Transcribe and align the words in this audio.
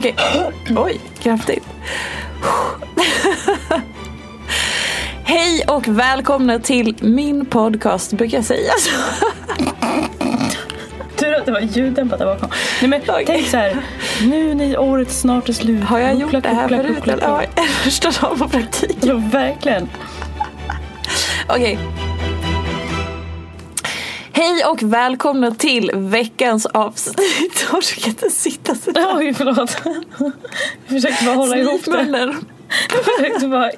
Okej. 0.00 0.14
Oj, 0.76 1.00
kraftigt. 1.22 1.64
Hej 5.24 5.64
och 5.68 5.88
välkomna 5.88 6.58
till 6.58 6.96
min 7.00 7.46
podcast, 7.46 8.12
brukar 8.12 8.38
jag 8.38 8.44
säga 8.44 8.72
så? 8.78 8.90
Tur 11.16 11.34
att 11.34 11.46
det 11.46 11.52
var 11.52 11.60
ljuddämpat 11.60 12.18
där 12.18 12.26
bakom. 12.26 12.48
Nej 12.80 12.88
men 12.90 13.00
Okej. 13.00 13.24
tänk 13.26 13.46
så 13.46 13.56
här. 13.56 13.76
Nu 14.22 14.54
när 14.54 14.78
året 14.78 15.10
snart 15.10 15.48
är 15.48 15.52
slut. 15.52 15.84
Har 15.84 15.98
jag 15.98 16.14
gjort 16.14 16.32
det 16.32 16.48
här 16.48 16.68
förut? 16.68 17.18
Ja, 17.20 17.42
första 17.84 18.10
dagen 18.10 18.38
på 18.38 18.48
praktik. 18.48 18.96
Ja, 19.00 19.14
verkligen. 19.14 19.88
Okej. 21.48 21.78
Hej 24.40 24.64
och 24.64 24.82
välkomna 24.82 25.50
till 25.50 25.90
veckans 25.94 26.66
avsnitt. 26.66 27.20
Jag 27.70 27.78
orkar 27.78 28.08
inte 28.08 28.30
sitta 28.30 28.74
så 28.74 28.90
där. 28.90 29.16
Oj, 29.16 29.34
förlåt. 29.34 29.82
Jag 30.86 31.02
försökte 31.02 31.24
bara 31.24 31.34
hålla 31.34 31.56
ihop 31.56 31.84
det. 31.84 32.08
Jag 32.90 33.04
försökte 33.04 33.48
bara 33.48 33.70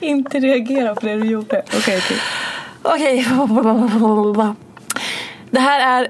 inte 0.00 0.40
reagera 0.40 0.94
på 0.94 1.06
det 1.06 1.14
du 1.14 1.26
gjorde. 1.26 1.62
Okej, 1.76 1.98
okej. 1.98 2.16
Okej. 2.82 3.26
Det 5.50 5.60
här 5.60 6.02
är... 6.02 6.08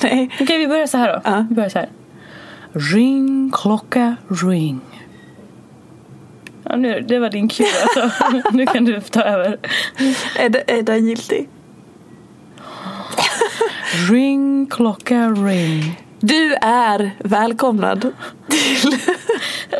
Nej. 0.00 0.30
Okej, 0.40 0.58
vi 0.58 0.66
börjar 0.66 0.86
så 0.86 0.98
här 0.98 1.12
då. 1.12 1.20
Ja. 1.24 1.46
Vi 1.48 1.54
börjar 1.54 1.68
så 1.68 1.78
här. 1.78 1.88
Ring, 2.72 3.52
klocka, 3.54 4.16
ring. 4.28 4.80
Ja, 6.64 6.76
nu, 6.76 7.00
det 7.00 7.18
var 7.18 7.30
din 7.30 7.48
cue 7.48 7.66
alltså. 7.82 8.10
nu 8.52 8.66
kan 8.66 8.84
du 8.84 9.00
ta 9.00 9.22
över. 9.22 9.58
Är, 10.38 10.48
det, 10.48 10.64
är 10.66 10.82
den 10.82 11.06
giltig? 11.06 11.48
Ring, 14.10 14.66
klocka, 14.66 15.28
ring. 15.28 16.00
Du 16.20 16.54
är 16.54 17.10
välkomnad 17.18 18.00
till... 18.48 18.98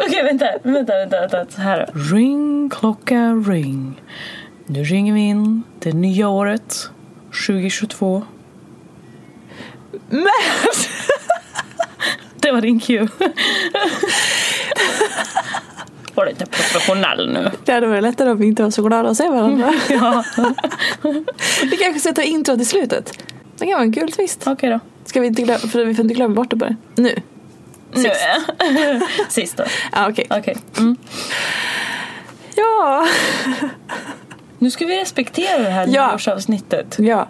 Okej, 0.07 0.23
vänta, 0.25 0.47
vänta, 0.63 0.93
vänta, 0.93 1.21
vänta. 1.21 1.47
Så 1.49 1.61
här. 1.61 1.91
Ring, 2.13 2.71
klocka, 2.71 3.33
ring. 3.47 4.03
Nu 4.67 4.83
ringer 4.83 5.13
vi 5.13 5.21
in 5.21 5.63
det 5.79 5.93
nya 5.93 6.29
året 6.29 6.91
2022. 7.47 8.23
Men! 10.09 10.29
Det 12.37 12.53
var 12.53 12.61
din 12.61 12.81
cue. 12.81 13.09
Var 16.15 16.27
lite 16.27 16.47
professionell 16.47 17.33
nu. 17.33 17.51
Det 17.65 17.73
hade 17.73 17.87
varit 17.87 18.03
lättare 18.03 18.31
om 18.31 18.39
vi 18.39 18.47
inte 18.47 18.63
var 18.63 18.71
så 18.71 18.83
glada 18.83 19.09
att 19.09 19.17
se 19.17 19.29
varandra. 19.29 19.73
Ja, 19.91 20.25
Vi 21.63 21.77
kanske 21.77 22.01
ska 22.01 22.13
ta 22.13 22.23
intro 22.23 22.57
till 22.57 22.67
slutet. 22.69 23.19
Det 23.59 23.67
kan 23.67 23.73
vara 23.75 23.83
en 23.83 23.93
kul 23.93 24.13
twist. 24.13 24.43
okej 24.47 24.71
då. 24.71 24.81
Ska 25.05 25.21
vi 25.21 25.27
inte 25.27 25.43
glömma, 25.43 25.59
för 25.59 25.85
vi 25.85 25.95
får 25.95 26.03
inte 26.05 26.15
glömma 26.15 26.35
bort 26.35 26.51
det 26.51 26.57
bara. 26.57 26.77
Nu. 26.95 27.15
Nu. 27.95 28.11
Sist 29.29 29.57
då. 29.57 29.65
Ja, 29.93 30.09
okej. 30.11 30.27
Okej. 30.31 30.57
Mm. 30.79 30.97
Ja. 32.57 33.09
Nu 34.59 34.71
ska 34.71 34.87
vi 34.87 35.01
respektera 35.01 35.59
det 35.63 35.71
här 35.71 35.87
Ja. 35.91 36.11
nyårsavsnittet. 36.11 36.97
Ja. 36.99 37.29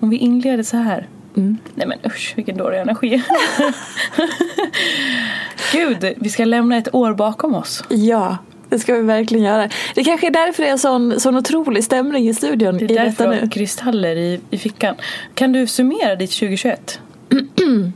Om 0.00 0.10
vi 0.10 0.16
inleder 0.16 0.62
så 0.62 0.76
här. 0.76 1.08
Mm. 1.38 1.56
Nej 1.74 1.86
men 1.86 1.98
usch, 2.06 2.32
vilken 2.36 2.56
dålig 2.56 2.78
energi. 2.78 3.22
Gud, 5.72 6.14
vi 6.16 6.30
ska 6.30 6.44
lämna 6.44 6.76
ett 6.76 6.94
år 6.94 7.14
bakom 7.14 7.54
oss. 7.54 7.84
Ja. 7.88 8.36
Det 8.68 8.78
ska 8.78 8.94
vi 8.94 9.02
verkligen 9.02 9.44
göra. 9.44 9.68
Det 9.94 10.04
kanske 10.04 10.26
är 10.26 10.30
därför 10.30 10.62
det 10.62 10.68
är 10.68 10.76
sån, 10.76 11.20
sån 11.20 11.36
otrolig 11.36 11.84
stämning 11.84 12.28
i 12.28 12.34
studion 12.34 12.78
Det 12.78 12.84
i 12.84 12.84
är 12.84 12.88
detta 12.88 13.04
därför 13.04 13.24
jag 13.34 13.42
nu. 13.42 13.48
kristaller 13.50 14.16
i, 14.16 14.40
i 14.50 14.58
fickan. 14.58 14.94
Kan 15.34 15.52
du 15.52 15.66
summera 15.66 16.16
ditt 16.16 16.30
2021? 16.30 17.00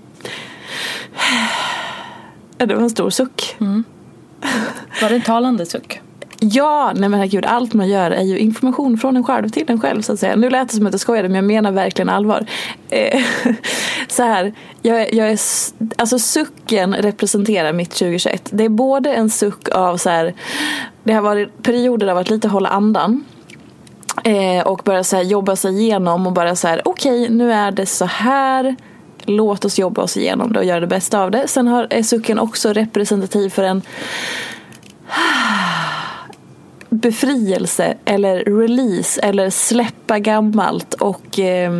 Ja, 2.58 2.66
det 2.66 2.74
var 2.74 2.82
en 2.82 2.90
stor 2.90 3.10
suck. 3.10 3.56
Var 5.02 5.08
det 5.08 5.14
en 5.14 5.22
talande 5.22 5.66
suck? 5.66 6.00
Ja, 6.44 6.92
nej 6.94 7.08
men 7.08 7.20
herregud, 7.20 7.46
allt 7.46 7.74
man 7.74 7.88
gör 7.88 8.10
är 8.10 8.22
ju 8.22 8.38
information 8.38 8.98
från 8.98 9.16
en 9.16 9.24
själv 9.24 9.48
till 9.48 9.64
en 9.66 9.80
själv 9.80 10.02
så 10.02 10.12
att 10.12 10.18
säga. 10.18 10.36
Nu 10.36 10.50
lät 10.50 10.68
det 10.68 10.74
som 10.74 10.86
att 10.86 10.92
jag 10.92 11.00
skojade 11.00 11.28
men 11.28 11.36
jag 11.36 11.44
menar 11.44 11.72
verkligen 11.72 12.08
allvar. 12.08 12.46
Eh, 12.90 13.20
så 14.08 14.22
här, 14.22 14.54
jag, 14.82 15.14
jag 15.14 15.30
är, 15.30 15.38
alltså 15.96 16.18
sucken 16.18 16.94
representerar 16.94 17.72
mitt 17.72 17.90
2021. 17.90 18.48
Det 18.52 18.64
är 18.64 18.68
både 18.68 19.14
en 19.14 19.30
suck 19.30 19.68
av 19.68 19.96
så 19.96 20.10
här, 20.10 20.34
det 21.04 21.12
har 21.12 21.22
varit 21.22 21.62
perioder 21.62 22.06
av 22.06 22.18
att 22.18 22.30
lite 22.30 22.48
hålla 22.48 22.68
andan. 22.68 23.24
Eh, 24.24 24.66
och 24.66 24.80
börja 24.84 25.04
så 25.04 25.16
här 25.16 25.22
jobba 25.22 25.56
sig 25.56 25.80
igenom 25.80 26.26
och 26.26 26.32
bara 26.32 26.56
så 26.56 26.68
här, 26.68 26.82
okej 26.84 27.28
nu 27.30 27.52
är 27.52 27.70
det 27.70 27.86
så 27.86 28.04
här. 28.04 28.76
Låt 29.24 29.64
oss 29.64 29.78
jobba 29.78 30.02
oss 30.02 30.16
igenom 30.16 30.52
det 30.52 30.58
och 30.58 30.64
göra 30.64 30.80
det 30.80 30.86
bästa 30.86 31.20
av 31.20 31.30
det. 31.30 31.48
Sen 31.48 31.66
har, 31.66 31.86
är 31.90 32.02
sucken 32.02 32.38
också 32.38 32.72
representativ 32.72 33.50
för 33.50 33.62
en 33.62 33.82
befrielse 36.92 37.96
eller 38.04 38.44
release 38.44 39.20
eller 39.20 39.50
släppa 39.50 40.18
gammalt 40.18 40.94
och 40.94 41.38
eh, 41.38 41.72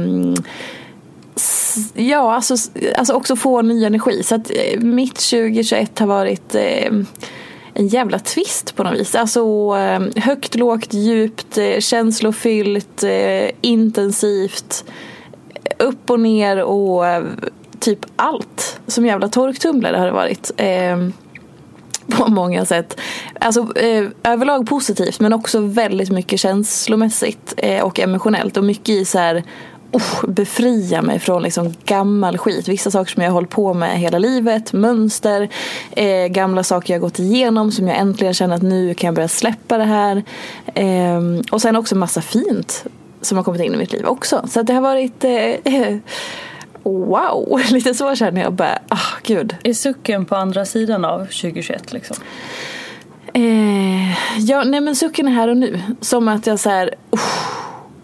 ja, 1.94 2.34
alltså, 2.34 2.54
alltså 2.96 3.14
också 3.14 3.36
få 3.36 3.62
ny 3.62 3.84
energi. 3.84 4.22
Så 4.22 4.34
att 4.34 4.50
eh, 4.50 4.80
mitt 4.80 5.14
2021 5.14 5.98
har 5.98 6.06
varit 6.06 6.54
eh, 6.54 6.92
en 7.74 7.86
jävla 7.86 8.18
twist 8.18 8.76
på 8.76 8.84
något 8.84 9.00
vis. 9.00 9.14
Alltså 9.14 9.40
ehm, 9.78 10.10
högt, 10.16 10.54
lågt, 10.54 10.94
djupt, 10.94 11.58
eh, 11.58 11.78
känslofyllt, 11.78 13.02
eh, 13.02 13.50
intensivt, 13.60 14.84
eh, 15.64 15.86
upp 15.86 16.10
och 16.10 16.20
ner 16.20 16.62
och 16.62 17.06
eh, 17.06 17.24
typ 17.80 18.06
allt. 18.16 18.80
Som 18.86 19.06
jävla 19.06 19.28
torktumlare 19.28 19.96
har 19.96 20.06
det 20.06 20.12
varit. 20.12 20.50
Ehm, 20.56 21.12
På 22.10 22.30
många 22.30 22.64
sätt. 22.64 23.00
Alltså 23.40 23.76
eh, 23.76 24.06
överlag 24.22 24.68
positivt 24.68 25.20
men 25.20 25.32
också 25.32 25.60
väldigt 25.60 26.10
mycket 26.10 26.40
känslomässigt 26.40 27.54
eh, 27.56 27.82
och 27.82 28.00
emotionellt 28.00 28.56
och 28.56 28.64
mycket 28.64 28.88
i 28.88 29.04
så 29.04 29.18
här 29.18 29.44
oh, 29.92 30.30
befria 30.30 31.02
mig 31.02 31.18
från 31.18 31.42
liksom 31.42 31.74
gammal 31.84 32.38
skit. 32.38 32.68
Vissa 32.68 32.90
saker 32.90 33.12
som 33.12 33.22
jag 33.22 33.30
har 33.30 33.34
hållit 33.34 33.50
på 33.50 33.74
med 33.74 33.98
hela 33.98 34.18
livet, 34.18 34.72
mönster, 34.72 35.48
eh, 35.90 36.26
gamla 36.26 36.62
saker 36.62 36.94
jag 36.94 37.00
gått 37.00 37.18
igenom 37.18 37.72
som 37.72 37.88
jag 37.88 37.98
äntligen 37.98 38.34
känner 38.34 38.56
att 38.56 38.62
nu 38.62 38.94
kan 38.94 39.08
jag 39.08 39.14
börja 39.14 39.28
släppa 39.28 39.78
det 39.78 39.84
här. 39.84 40.22
Eh, 40.74 41.20
och 41.50 41.62
sen 41.62 41.76
också 41.76 41.96
massa 41.96 42.22
fint 42.22 42.84
som 43.20 43.36
har 43.36 43.44
kommit 43.44 43.62
in 43.62 43.74
i 43.74 43.76
mitt 43.76 43.92
liv 43.92 44.06
också. 44.06 44.44
Så 44.48 44.62
det 44.62 44.72
har 44.72 44.80
varit 44.80 45.24
eh, 45.24 45.34
wow, 46.82 47.60
lite 47.70 47.94
så 47.94 48.14
känner 48.14 48.42
jag 48.42 48.52
bara, 48.52 48.78
ah 48.88 48.94
oh, 48.94 49.20
gud. 49.22 49.56
Är 49.62 49.74
sucken 49.74 50.24
på 50.24 50.36
andra 50.36 50.64
sidan 50.64 51.04
av 51.04 51.18
2021 51.18 51.92
liksom? 51.92 52.16
Eh, 53.34 54.38
ja, 54.38 54.64
nej 54.64 54.80
men 54.80 54.96
sucken 54.96 55.28
är 55.28 55.32
här 55.32 55.48
och 55.48 55.56
nu. 55.56 55.80
Som 56.00 56.28
att 56.28 56.46
jag 56.46 56.60
så 56.60 56.70
här, 56.70 56.94
oh, 57.10 57.20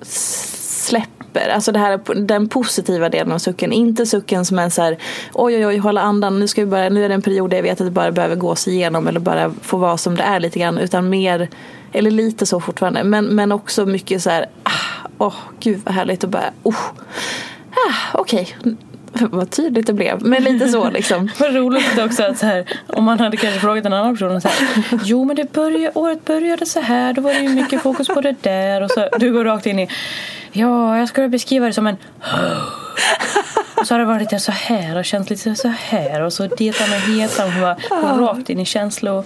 släpper. 0.02 1.48
Alltså 1.48 1.72
det 1.72 1.78
här, 1.78 2.00
den 2.14 2.48
positiva 2.48 3.08
delen 3.08 3.32
av 3.32 3.38
sucken. 3.38 3.72
Inte 3.72 4.06
sucken 4.06 4.44
som 4.44 4.58
är 4.58 4.68
så 4.68 4.82
här, 4.82 4.98
oj 5.32 5.56
oj 5.56 5.66
oj, 5.66 5.76
hålla 5.76 6.00
andan. 6.00 6.40
Nu, 6.40 6.48
ska 6.48 6.60
vi 6.60 6.66
bara, 6.66 6.88
nu 6.88 7.04
är 7.04 7.08
det 7.08 7.14
en 7.14 7.22
period 7.22 7.50
där 7.50 7.56
jag 7.56 7.62
vet 7.62 7.80
att 7.80 7.86
det 7.86 7.90
bara 7.90 8.12
behöver 8.12 8.36
gås 8.36 8.68
igenom 8.68 9.08
eller 9.08 9.20
bara 9.20 9.52
få 9.62 9.76
vara 9.76 9.96
som 9.96 10.16
det 10.16 10.22
är 10.22 10.40
lite 10.40 10.58
grann. 10.58 10.78
Utan 10.78 11.08
mer, 11.08 11.48
eller 11.92 12.10
lite 12.10 12.46
så 12.46 12.60
fortfarande. 12.60 13.04
Men, 13.04 13.24
men 13.24 13.52
också 13.52 13.86
mycket 13.86 14.22
så 14.22 14.30
här, 14.30 14.46
ah, 14.62 15.08
åh 15.18 15.28
oh, 15.28 15.34
gud 15.60 15.80
vad 15.84 15.94
härligt 15.94 16.24
och 16.24 16.30
bara, 16.30 16.50
oh 16.62 16.80
ah, 17.88 18.18
okej. 18.18 18.56
Okay. 18.60 18.74
Vad 19.12 19.50
tydligt 19.50 19.86
det 19.86 19.92
blev. 19.92 20.26
Men 20.26 20.44
lite 20.44 20.68
så 20.68 20.90
liksom. 20.94 21.30
Vad 21.38 21.54
roligt 21.54 21.98
också 21.98 22.22
att 22.22 22.38
så 22.38 22.46
här, 22.46 22.64
om 22.86 23.04
man 23.04 23.20
hade 23.20 23.36
kanske 23.36 23.60
frågat 23.60 23.84
en 23.84 23.92
annan 23.92 24.16
person 24.16 24.40
så 24.40 24.48
här, 24.48 24.84
Jo 25.04 25.24
men 25.24 25.36
det 25.36 25.52
började, 25.52 25.90
året 25.94 26.24
började 26.24 26.66
så 26.66 26.80
här. 26.80 27.12
Då 27.12 27.22
var 27.22 27.34
det 27.34 27.40
ju 27.40 27.48
mycket 27.48 27.82
fokus 27.82 28.08
på 28.08 28.20
det 28.20 28.34
där. 28.42 28.82
Och 28.82 28.90
så, 28.90 29.08
du 29.18 29.32
går 29.32 29.44
rakt 29.44 29.66
in 29.66 29.78
i 29.78 29.88
Ja, 30.52 30.98
jag 30.98 31.08
skulle 31.08 31.28
beskriva 31.28 31.66
det 31.66 31.72
som 31.72 31.86
en 31.86 31.96
och 33.80 33.86
så 33.86 33.94
har 33.94 33.98
det 33.98 34.04
varit 34.04 34.20
lite 34.20 34.38
så 34.38 34.52
här 34.52 34.96
och 34.96 35.04
känts 35.04 35.30
lite 35.30 35.54
så 35.54 35.68
här 35.68 36.22
och 36.22 36.32
så 36.32 36.46
detar 36.46 36.88
med 36.90 37.00
hetan 37.00 37.46
och 37.48 37.78
bara 38.02 38.20
rakt 38.20 38.50
in 38.50 38.60
i 38.60 38.64
känslor. 38.64 39.24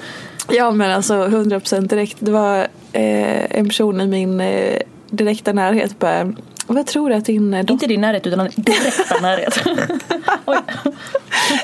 Ja 0.50 0.70
men 0.70 0.90
alltså 0.90 1.14
100% 1.14 1.88
direkt. 1.88 2.16
Det 2.18 2.32
var 2.32 2.58
eh, 2.92 3.58
en 3.58 3.68
person 3.68 4.00
i 4.00 4.06
min 4.06 4.40
eh, 4.40 4.78
direkta 5.10 5.52
närhet 5.52 5.98
bara 5.98 6.32
vad 6.66 6.86
tror 6.86 7.10
du 7.10 7.16
att 7.16 7.24
din 7.24 7.50
dotter... 7.50 7.72
Inte 7.72 7.86
din 7.86 8.00
närhet 8.00 8.26
utan 8.26 8.38
din 8.38 8.64
direkta 8.64 9.20
närhet. 9.22 9.62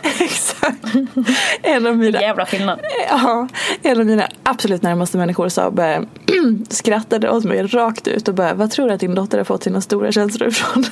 Exakt. 0.20 0.84
En 1.62 1.86
av 1.86 1.96
mina... 1.96 2.20
Jävla 2.20 2.46
skillnad. 2.46 2.80
Ja, 3.08 3.48
en 3.82 4.00
av 4.00 4.06
mina 4.06 4.28
absolut 4.42 4.82
närmaste 4.82 5.18
människor 5.18 5.48
sa 5.48 5.70
bara, 5.70 6.04
skrattade 6.68 7.30
åt 7.30 7.44
mig 7.44 7.62
rakt 7.62 8.08
ut 8.08 8.28
och 8.28 8.34
bara, 8.34 8.54
vad 8.54 8.70
tror 8.70 8.88
du 8.88 8.94
att 8.94 9.00
din 9.00 9.14
dotter 9.14 9.38
har 9.38 9.44
fått 9.44 9.62
sina 9.62 9.80
stora 9.80 10.12
känslor 10.12 10.48
ifrån? 10.48 10.84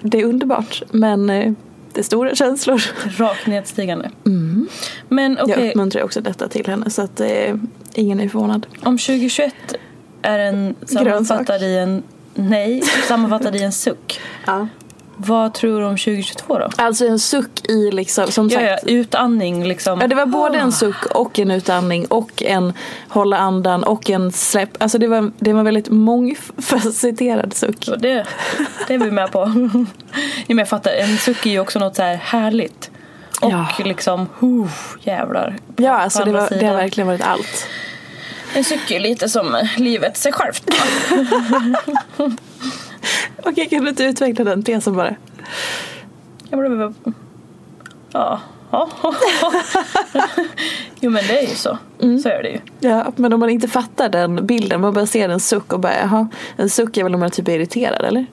det 0.00 0.20
är 0.20 0.24
underbart, 0.24 0.82
men 0.90 1.30
eh, 1.30 1.52
det 1.92 2.00
är 2.00 2.04
stora 2.04 2.34
känslor. 2.34 2.82
Rakt 3.18 3.46
nedstigande. 3.46 4.10
Mm. 4.26 4.68
Men, 5.08 5.40
okay. 5.40 5.60
Jag 5.60 5.68
uppmuntrar 5.68 6.02
också 6.02 6.20
detta 6.20 6.48
till 6.48 6.66
henne 6.66 6.90
så 6.90 7.02
att 7.02 7.20
eh, 7.20 7.54
ingen 7.94 8.20
är 8.20 8.28
förvånad. 8.28 8.66
Om 8.82 8.98
2021 8.98 9.54
är 10.22 10.38
en 10.38 10.74
sammanfattad 10.86 11.62
i 11.62 11.76
en 11.78 12.02
Nej, 12.34 12.82
sammanfattad 13.08 13.56
i 13.56 13.62
en 13.62 13.72
suck. 13.72 14.20
Ja. 14.46 14.68
Vad 15.16 15.54
tror 15.54 15.80
du 15.80 15.86
om 15.86 15.96
2022 15.96 16.58
då? 16.58 16.68
Alltså 16.76 17.06
en 17.06 17.18
suck 17.18 17.68
i 17.68 17.90
liksom, 17.90 18.30
som 18.30 18.48
ja, 18.48 18.58
sagt. 18.58 18.82
Ja, 18.86 18.92
utandning 18.92 19.64
liksom. 19.64 20.00
Ja, 20.00 20.06
det 20.06 20.14
var 20.14 20.26
både 20.26 20.58
en 20.58 20.72
suck 20.72 21.06
och 21.06 21.38
en 21.38 21.50
utandning 21.50 22.06
och 22.06 22.42
en 22.42 22.72
hålla 23.08 23.38
andan 23.38 23.84
och 23.84 24.10
en 24.10 24.32
släpp. 24.32 24.82
Alltså 24.82 24.98
det 24.98 25.06
var, 25.06 25.30
det 25.38 25.52
var 25.52 25.62
väldigt 25.62 25.88
mångfacetterad 25.88 27.54
suck. 27.54 27.84
Så 27.84 27.96
det, 27.96 28.26
det 28.88 28.94
är 28.94 28.98
vi 28.98 29.10
med 29.10 29.32
på. 29.32 29.46
men 30.46 30.58
jag 30.58 30.68
fattar, 30.68 30.92
en 30.92 31.18
suck 31.18 31.46
är 31.46 31.50
ju 31.50 31.60
också 31.60 31.78
något 31.78 31.96
så 31.96 32.02
här 32.02 32.16
härligt. 32.16 32.90
Och 33.40 33.50
ja. 33.50 33.66
liksom, 33.78 34.28
uh, 34.42 34.70
jävlar. 35.00 35.56
Ja, 35.76 35.92
alltså 35.92 36.24
det, 36.24 36.32
var, 36.32 36.48
det 36.50 36.66
har 36.66 36.74
verkligen 36.74 37.06
varit 37.06 37.22
allt. 37.22 37.66
En 38.54 38.64
cykel 38.64 39.02
lite 39.02 39.28
som 39.28 39.66
livet 39.76 40.16
sig 40.16 40.32
självt. 40.32 40.70
Okej, 43.44 43.68
kan 43.68 43.84
du 43.84 43.88
inte 43.88 44.04
utveckla 44.04 44.44
den 44.44 44.62
tesen 44.62 44.96
bara? 44.96 45.14
Jag 46.50 46.60
blev... 46.60 46.94
Ja. 48.12 48.40
jo 51.00 51.10
men 51.10 51.26
det 51.26 51.38
är 51.38 51.48
ju 51.48 51.54
så. 51.54 51.78
Mm. 52.00 52.18
Så 52.18 52.28
är 52.28 52.42
det 52.42 52.48
ju. 52.48 52.60
Ja, 52.80 53.12
men 53.16 53.32
om 53.32 53.40
man 53.40 53.50
inte 53.50 53.68
fattar 53.68 54.08
den 54.08 54.46
bilden, 54.46 54.80
man 54.80 54.94
bara 54.94 55.06
ser 55.06 55.28
en 55.28 55.40
suck 55.40 55.72
och 55.72 55.80
bara 55.80 55.98
jaha, 55.98 56.28
en 56.56 56.70
suck 56.70 56.96
är 56.96 57.04
väl 57.04 57.14
om 57.14 57.20
man 57.20 57.30
typ 57.30 57.48
är 57.48 57.52
irriterad 57.52 58.04
eller? 58.04 58.26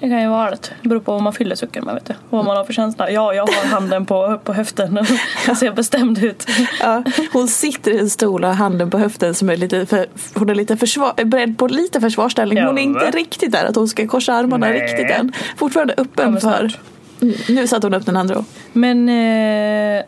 Det 0.00 0.08
kan 0.08 0.22
ju 0.22 0.28
vara 0.28 0.50
det. 0.50 0.70
Det 0.82 0.88
beror 0.88 1.00
på 1.00 1.12
vad 1.12 1.22
man 1.22 1.32
fyller 1.32 1.56
sucken 1.56 1.84
med. 1.84 1.94
Vet 1.94 2.04
du. 2.04 2.14
Vad 2.30 2.44
man 2.44 2.56
har 2.56 2.64
för 2.64 2.72
känsla. 2.72 3.10
Ja, 3.10 3.34
jag 3.34 3.46
har 3.46 3.68
handen 3.68 4.06
på, 4.06 4.40
på 4.44 4.52
höften 4.52 4.98
och 5.50 5.56
ser 5.56 5.72
bestämd 5.72 6.24
ut. 6.24 6.46
Ja, 6.80 7.02
hon 7.32 7.48
sitter 7.48 7.90
i 7.90 7.98
en 7.98 8.10
stol 8.10 8.44
och 8.44 8.48
har 8.48 8.54
handen 8.54 8.90
på 8.90 8.98
höften 8.98 9.34
som 9.34 9.50
är 9.50 9.56
lite 9.56 9.86
för, 9.86 10.06
hon 10.34 10.50
är 10.50 10.54
lite 10.54 10.76
försvar, 10.76 11.24
beredd 11.24 11.58
på 11.58 11.66
lite 11.66 12.00
försvarsställning. 12.00 12.64
Hon 12.64 12.78
är 12.78 12.82
inte 12.82 13.10
riktigt 13.10 13.52
där 13.52 13.64
att 13.64 13.76
hon 13.76 13.88
ska 13.88 14.08
korsa 14.08 14.34
armarna 14.34 14.66
Nej. 14.66 14.82
riktigt 14.82 15.10
än. 15.10 15.32
Fortfarande 15.56 15.94
öppen 15.96 16.34
ja, 16.34 16.40
för... 16.40 16.78
Mm, 17.22 17.34
nu 17.48 17.66
satte 17.66 17.86
hon 17.86 17.94
upp 17.94 18.06
den 18.06 18.16
andra. 18.16 18.44
Men... 18.72 19.08
Eh, 19.08 20.04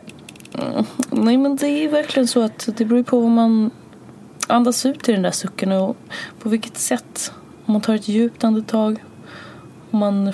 nej 1.09 1.37
men 1.37 1.55
det 1.55 1.67
är 1.67 1.89
verkligen 1.89 2.27
så 2.27 2.41
att 2.41 2.69
det 2.77 2.85
beror 2.85 3.03
på 3.03 3.19
vad 3.19 3.29
man 3.29 3.71
andas 4.47 4.85
ut 4.85 5.09
i 5.09 5.11
den 5.11 5.21
där 5.21 5.31
sucken 5.31 5.71
och 5.71 5.97
på 6.39 6.49
vilket 6.49 6.77
sätt. 6.77 7.31
Om 7.65 7.73
man 7.73 7.81
tar 7.81 7.95
ett 7.95 8.07
djupt 8.07 8.43
andetag 8.43 9.03
man 9.91 10.33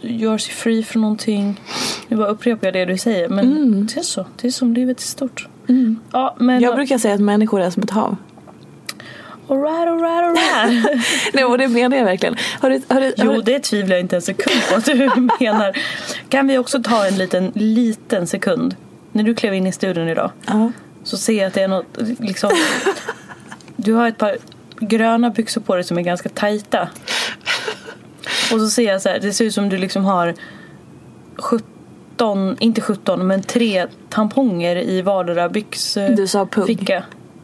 gör 0.00 0.38
sig 0.38 0.54
fri 0.54 0.82
från 0.82 1.02
någonting. 1.02 1.60
Nu 2.08 2.16
bara 2.16 2.28
upprepar 2.28 2.66
jag 2.66 2.74
det 2.74 2.84
du 2.84 2.98
säger. 2.98 3.28
Men 3.28 3.56
mm. 3.56 3.86
det 3.86 4.00
är 4.00 4.02
så. 4.02 4.26
Det 4.40 4.46
är 4.46 4.50
som 4.50 4.74
livet 4.74 4.98
är 4.98 5.02
stort. 5.02 5.48
Mm. 5.68 6.00
Ja, 6.12 6.36
men 6.38 6.60
jag 6.60 6.74
brukar 6.74 6.98
säga 6.98 7.14
att 7.14 7.20
människor 7.20 7.60
är 7.60 7.70
som 7.70 7.82
ett 7.82 7.90
hav. 7.90 8.16
Alright, 9.48 9.88
alright, 9.88 10.24
alright. 10.24 11.04
Nej, 11.32 11.44
och 11.44 11.58
det 11.58 11.68
menar 11.68 11.96
jag 11.96 12.04
verkligen. 12.04 12.36
Har 12.60 12.70
du, 12.70 12.82
har 12.88 13.00
du, 13.00 13.14
jo, 13.16 13.40
det 13.40 13.58
tvivlar 13.58 13.96
jag 13.96 14.00
inte 14.00 14.16
en 14.16 14.22
sekund 14.22 14.62
på 14.70 14.76
att 14.76 14.84
du 14.84 15.10
menar. 15.40 15.78
Kan 16.28 16.46
vi 16.46 16.58
också 16.58 16.82
ta 16.82 17.06
en 17.06 17.16
liten, 17.16 17.52
liten 17.54 18.26
sekund? 18.26 18.76
När 19.12 19.22
du 19.22 19.34
klev 19.34 19.54
in 19.54 19.66
i 19.66 19.72
studion 19.72 20.08
idag. 20.08 20.30
Uh. 20.50 20.68
Så 21.04 21.16
ser 21.16 21.38
jag 21.38 21.46
att 21.46 21.54
det 21.54 21.62
är 21.62 21.68
något, 21.68 21.98
liksom. 22.18 22.50
Du 23.76 23.92
har 23.92 24.08
ett 24.08 24.18
par 24.18 24.36
gröna 24.80 25.30
byxor 25.30 25.60
på 25.60 25.74
dig 25.74 25.84
som 25.84 25.98
är 25.98 26.02
ganska 26.02 26.28
tajta. 26.28 26.88
Och 28.52 28.60
så 28.60 28.70
ser 28.70 28.82
jag 28.82 29.02
så 29.02 29.08
här, 29.08 29.18
det 29.20 29.32
ser 29.32 29.44
ut 29.44 29.54
som 29.54 29.68
du 29.68 29.78
liksom 29.78 30.04
har 30.04 30.34
17, 31.36 32.56
inte 32.60 32.80
17 32.80 33.26
men 33.26 33.42
tre 33.42 33.86
tamponger 34.08 34.76
i 34.76 35.02
vardera 35.02 35.48
byxficka. 35.48 36.14
Du 36.14 36.26
sa 36.26 36.46
pung. 36.46 36.86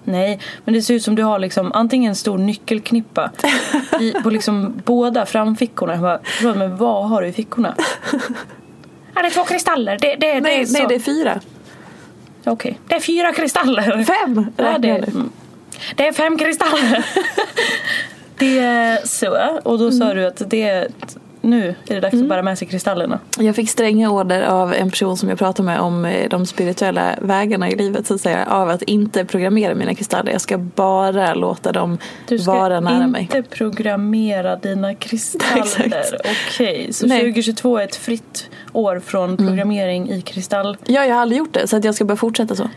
Nej, 0.05 0.41
men 0.65 0.75
det 0.75 0.83
ser 0.83 0.95
ut 0.95 1.03
som 1.03 1.15
du 1.15 1.23
har 1.23 1.39
liksom 1.39 1.73
antingen 1.73 2.09
en 2.09 2.17
stor 2.17 2.39
nyckelknippa 2.39 3.31
i, 4.01 4.13
på 4.13 4.31
liksom 4.31 4.83
båda 4.85 5.27
framfickorna. 5.27 5.93
Jag 5.95 6.21
bara, 6.43 6.55
men 6.55 6.77
vad 6.77 7.09
har 7.09 7.23
du 7.23 7.29
i 7.29 7.33
fickorna? 7.33 7.75
Ja, 9.15 9.23
det 9.23 9.29
är 9.29 9.31
två 9.31 9.45
kristaller. 9.45 9.99
Det, 10.01 10.17
det, 10.17 10.41
nej, 10.41 10.65
det 10.65 10.73
nej, 10.73 10.87
det 10.89 10.95
är 10.95 10.99
fyra. 10.99 11.41
Okej, 12.41 12.53
okay. 12.53 12.75
det 12.87 12.95
är 12.95 13.01
fyra 13.01 13.33
kristaller. 13.33 14.05
Fem! 14.05 14.47
Ja, 14.57 14.79
det, 14.79 15.05
det 15.97 16.09
är 16.09 16.13
fem 16.13 16.39
kristaller. 16.39 17.07
Det 18.39 18.59
är 18.59 19.07
så. 19.07 19.59
Och 19.63 19.79
då 19.79 19.91
sa 19.91 20.05
mm. 20.05 20.17
du 20.17 20.27
att 20.27 20.43
det 20.51 20.89
nu 21.41 21.75
är 21.87 21.95
det 21.95 22.01
dags 22.01 22.13
mm. 22.13 22.25
att 22.25 22.29
bära 22.29 22.43
med 22.43 22.59
sig 22.59 22.69
kristallerna. 22.69 23.19
Jag 23.39 23.57
fick 23.57 23.71
stränga 23.71 24.11
order 24.11 24.43
av 24.43 24.75
en 24.75 24.91
person 24.91 25.17
som 25.17 25.29
jag 25.29 25.39
pratade 25.39 25.67
med 25.67 25.81
om 25.81 26.05
eh, 26.05 26.29
de 26.29 26.47
spirituella 26.47 27.15
vägarna 27.21 27.71
i 27.71 27.77
livet 27.77 28.07
så 28.07 28.15
att 28.15 28.21
säga. 28.21 28.47
Av 28.47 28.69
att 28.69 28.83
inte 28.83 29.25
programmera 29.25 29.75
mina 29.75 29.95
kristaller. 29.95 30.33
Jag 30.33 30.41
ska 30.41 30.59
bara 30.59 31.35
låta 31.35 31.73
dem 31.73 31.99
vara 32.47 32.81
nära 32.81 33.07
mig. 33.07 33.23
Du 33.23 33.29
ska 33.29 33.37
inte 33.39 33.51
programmera 33.57 34.57
dina 34.57 34.95
kristaller. 34.95 36.05
Okej, 36.21 36.81
okay. 36.81 36.93
så 36.93 37.07
Nej. 37.07 37.21
2022 37.21 37.79
är 37.79 37.85
ett 37.85 37.97
fritt 37.97 38.51
år 38.73 39.01
från 39.01 39.31
mm. 39.31 39.47
programmering 39.47 40.03
mm. 40.03 40.19
i 40.19 40.23
kristall. 40.23 40.77
Ja, 40.87 41.05
jag 41.05 41.15
har 41.15 41.23
aldrig 41.23 41.39
gjort 41.39 41.55
det 41.55 41.69
så 41.69 41.77
att 41.77 41.85
jag 41.85 41.95
ska 41.95 42.05
bara 42.05 42.17
fortsätta 42.17 42.55
så. 42.55 42.69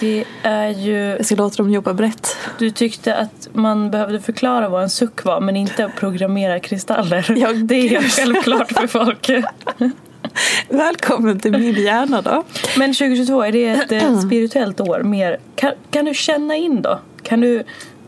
Det 0.00 0.24
är 0.42 0.68
ju... 0.68 0.96
Jag 0.96 1.26
ska 1.26 1.34
låta 1.34 1.56
dem 1.56 1.70
jobba 1.70 1.94
brett. 1.94 2.36
Du 2.58 2.70
tyckte 2.70 3.14
att 3.14 3.48
man 3.52 3.90
behövde 3.90 4.20
förklara 4.20 4.68
vad 4.68 4.82
en 4.82 4.90
suck 4.90 5.24
var 5.24 5.40
men 5.40 5.56
inte 5.56 5.92
programmera 5.98 6.60
kristaller. 6.60 7.34
Ja, 7.36 7.52
det 7.64 7.74
är 7.74 7.88
helt 7.88 8.12
självklart 8.12 8.72
för 8.72 8.86
folk. 8.86 9.30
Välkommen 10.68 11.40
till 11.40 11.52
min 11.52 11.74
hjärna 11.74 12.22
då. 12.22 12.44
Men 12.76 12.94
2022, 12.94 13.42
är 13.42 13.52
det 13.52 13.66
ett 13.66 13.92
eh, 13.92 14.18
spirituellt 14.26 14.80
år? 14.80 15.02
Mer? 15.02 15.38
Kan, 15.54 15.72
kan 15.90 16.04
du 16.04 16.14
känna 16.14 16.56
in 16.56 16.82
då? 16.82 16.98
Kan 17.22 17.40
du, 17.40 17.62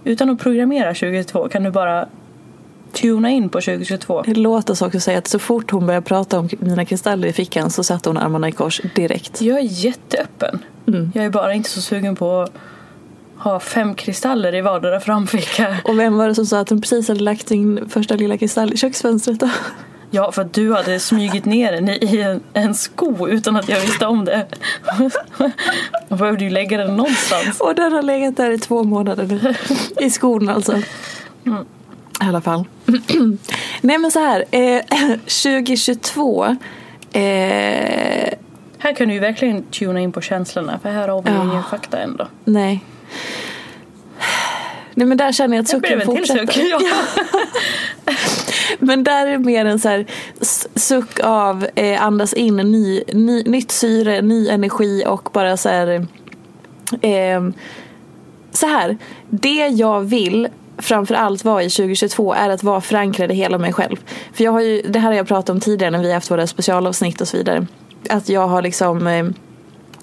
utan 0.05 0.31
att 0.31 0.41
programmera 0.41 0.89
2022, 0.95 1.49
kan 1.49 1.63
du 1.63 1.71
bara 1.71 2.09
tuna 2.93 3.31
in 3.31 3.49
på 3.49 3.61
2022? 3.61 4.25
Låt 4.27 4.71
oss 4.71 4.83
också 4.83 5.01
säga 5.01 5.19
att 5.19 5.29
så 5.29 5.39
fort 5.39 5.71
hon 5.71 5.87
började 5.87 6.07
prata 6.07 6.39
om 6.39 6.49
mina 6.59 6.85
kristaller 6.85 7.29
i 7.29 7.33
fickan 7.33 7.71
så 7.71 7.85
satte 7.85 8.09
hon 8.09 8.17
armarna 8.17 8.49
i 8.49 8.53
kors 8.53 8.81
direkt. 8.95 9.41
Jag 9.41 9.59
är 9.59 9.63
jätteöppen. 9.63 10.59
Mm. 10.87 11.13
Jag 11.15 11.25
är 11.25 11.31
bara 11.31 11.55
inte 11.55 11.71
så 11.71 11.81
sugen 11.81 12.17
på 12.17 12.41
att 12.41 12.53
ha 13.39 13.61
fem 13.61 13.95
kristaller 13.95 14.55
i 14.55 14.61
vardera 14.61 15.01
framficka. 15.01 15.77
Och 15.85 15.99
vem 15.99 16.17
var 16.17 16.29
det 16.29 16.35
som 16.35 16.47
sa 16.47 16.61
att 16.61 16.71
hon 16.71 16.81
precis 16.81 17.09
hade 17.09 17.21
lagt 17.21 17.49
sin 17.49 17.89
första 17.89 18.15
lilla 18.15 18.39
kristall 18.39 18.73
i 18.73 18.77
köksfönstret 18.77 19.41
då? 19.41 19.51
Ja, 20.11 20.33
för 20.33 20.43
att 20.43 20.53
du 20.53 20.73
hade 20.73 21.01
smugit 21.01 21.45
ner 21.45 21.73
den 21.73 21.89
i 21.89 22.21
en, 22.21 22.41
en 22.53 22.75
sko 22.75 23.29
utan 23.29 23.57
att 23.57 23.69
jag 23.69 23.81
visste 23.81 24.07
om 24.07 24.25
det. 24.25 24.47
Då 26.09 26.17
behövde 26.17 26.45
ju 26.45 26.51
lägga 26.51 26.79
den 26.79 26.97
någonstans. 26.97 27.61
Och 27.61 27.75
den 27.75 27.93
har 27.93 28.03
legat 28.03 28.37
där 28.37 28.51
i 28.51 28.59
två 28.59 28.85
månader 28.85 29.27
nu. 29.27 29.55
I 30.07 30.11
skon 30.11 30.49
alltså. 30.49 30.83
Mm. 31.47 31.65
I 32.23 32.25
alla 32.29 32.41
fall. 32.41 32.65
Nej 33.81 33.99
men 33.99 34.11
så 34.11 34.19
här. 34.21 34.45
Eh, 34.51 34.83
2022. 35.19 36.45
Eh, 37.13 38.29
Här 38.81 38.95
kan 38.97 39.09
du 39.09 39.15
ju 39.15 39.21
verkligen 39.21 39.63
tuna 39.63 40.01
in 40.01 40.13
på 40.13 40.21
känslorna 40.21 40.79
för 40.83 40.91
här 40.91 41.09
har 41.09 41.23
vi 41.23 41.31
Ja. 41.31 41.43
ingen 41.45 41.63
fakta 41.65 41.99
ändå. 41.99 42.29
nej. 42.45 42.85
Nej 44.95 45.07
men 45.07 45.17
där 45.19 45.33
känner 45.33 45.57
jag 45.57 45.63
att 45.63 45.69
sucken 45.69 46.01
fortsätter. 46.01 46.47
suck. 46.47 46.57
Ja. 46.81 48.13
Men 48.79 49.05
där 49.05 49.27
är 49.27 49.39
mer 49.39 49.65
en 49.65 49.79
så 49.79 49.89
här 49.89 50.07
suck 50.75 51.21
av 51.21 51.67
eh, 51.75 52.03
andas 52.03 52.33
in 52.33 52.57
ny, 52.57 53.03
ny, 53.13 53.43
nytt 53.43 53.71
syre, 53.71 54.23
ny 54.23 54.49
energi 54.49 55.05
och 55.07 55.29
bara 55.33 55.57
så 55.57 55.69
här. 55.69 56.07
Eh, 57.03 57.49
så 58.53 58.67
här, 58.67 58.97
det 59.31 59.67
jag 59.69 60.01
vill 60.01 60.49
framför 60.79 61.15
allt 61.15 61.45
vara 61.45 61.63
i 61.63 61.71
2022 61.71 62.35
är 62.35 62.51
att 62.51 62.63
vara 62.63 62.81
förankrad 62.81 63.31
i 63.31 63.35
hela 63.35 63.59
mig 63.59 63.73
själv. 63.73 63.97
För 64.33 64.45
jag 64.45 64.53
har 64.53 64.61
ju, 64.61 64.83
det 64.83 64.99
här 64.99 65.09
har 65.09 65.17
jag 65.17 65.29
pratat 65.29 65.51
om 65.51 65.61
tidigare 65.61 65.91
när 65.91 65.99
vi 65.99 66.07
har 66.07 66.15
haft 66.15 66.31
våra 66.31 66.47
specialavsnitt 66.47 67.21
och 67.21 67.29
så 67.29 67.37
vidare. 67.37 67.67
Att 68.11 68.29
jag 68.29 68.49
har 68.49 68.63
liksom 68.63 69.07
eh, 69.07 69.27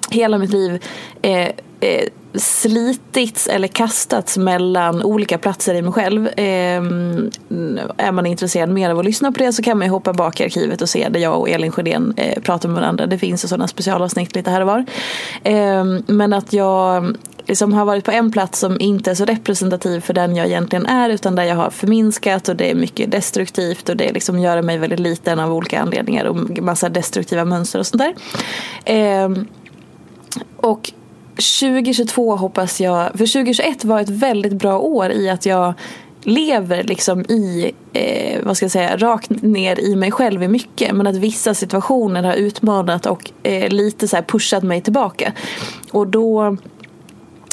hela 0.09 0.38
mitt 0.38 0.51
liv 0.51 0.83
eh, 1.21 1.50
eh, 1.79 2.09
slitits 2.33 3.47
eller 3.47 3.67
kastats 3.67 4.38
mellan 4.38 5.03
olika 5.03 5.38
platser 5.38 5.75
i 5.75 5.81
mig 5.81 5.93
själv. 5.93 6.27
Eh, 6.27 6.81
är 7.97 8.12
man 8.12 8.25
intresserad 8.25 8.69
mer 8.69 8.89
av 8.89 9.00
att 9.00 9.05
lyssna 9.05 9.31
på 9.31 9.39
det 9.39 9.53
så 9.53 9.63
kan 9.63 9.77
man 9.77 9.88
ju 9.88 9.91
hoppa 9.91 10.13
bak 10.13 10.39
i 10.39 10.43
arkivet 10.43 10.81
och 10.81 10.89
se 10.89 11.09
där 11.09 11.19
jag 11.19 11.39
och 11.39 11.50
Elin 11.50 11.71
Sjödén 11.71 12.13
eh, 12.17 12.41
pratar 12.41 12.69
med 12.69 12.81
varandra. 12.81 13.05
Det 13.05 13.17
finns 13.17 13.50
sådana 13.50 13.67
specialavsnitt 13.67 14.35
lite 14.35 14.51
här 14.51 14.62
och 14.62 14.67
var. 14.67 14.85
Eh, 15.43 15.85
men 16.07 16.33
att 16.33 16.53
jag 16.53 17.15
liksom 17.47 17.74
har 17.74 17.85
varit 17.85 18.05
på 18.05 18.12
en 18.12 18.31
plats 18.31 18.59
som 18.59 18.81
inte 18.81 19.12
är 19.12 19.15
så 19.15 19.25
representativ 19.25 20.00
för 20.00 20.13
den 20.13 20.35
jag 20.35 20.47
egentligen 20.47 20.85
är 20.85 21.09
utan 21.09 21.35
där 21.35 21.43
jag 21.43 21.55
har 21.55 21.69
förminskat 21.69 22.50
och 22.50 22.55
det 22.55 22.71
är 22.71 22.75
mycket 22.75 23.12
destruktivt 23.12 23.89
och 23.89 23.97
det 23.97 24.12
liksom 24.12 24.39
gör 24.39 24.62
mig 24.62 24.77
väldigt 24.77 25.00
liten 25.00 25.39
av 25.39 25.53
olika 25.53 25.81
anledningar 25.81 26.25
och 26.25 26.35
massa 26.63 26.89
destruktiva 26.89 27.45
mönster 27.45 27.79
och 27.79 27.88
sånt 27.88 28.03
där. 28.03 28.13
Ehm, 28.85 29.47
och 30.58 30.92
2022 31.36 32.36
hoppas 32.36 32.82
jag, 32.82 33.12
för 33.12 33.34
2021 33.34 33.86
var 33.86 34.00
ett 34.00 34.10
väldigt 34.10 34.54
bra 34.54 34.80
år 34.80 35.12
i 35.12 35.30
att 35.30 35.46
jag 35.46 35.74
lever 36.24 36.84
liksom 36.84 37.22
i, 37.22 37.72
eh, 37.94 38.39
vad 38.44 38.58
ska 38.58 38.63
jag 38.63 38.72
säga, 38.72 38.98
rakt 38.98 39.30
ner 39.30 39.80
i 39.80 39.96
mig 39.96 40.12
själv 40.12 40.44
i 40.44 40.48
mycket. 40.48 40.96
Men 40.96 41.08
att 41.08 41.15
vissa 41.15 41.54
situationer 41.54 42.24
har 42.24 42.34
utmanat 42.34 43.06
och 43.06 43.32
eh, 43.44 43.70
lite 43.70 44.08
så 44.08 44.15
här 44.15 44.24
pushat 44.24 44.63
mig 44.63 44.82
tillbaka. 44.82 45.34
Och 45.92 46.08
då 46.08 46.58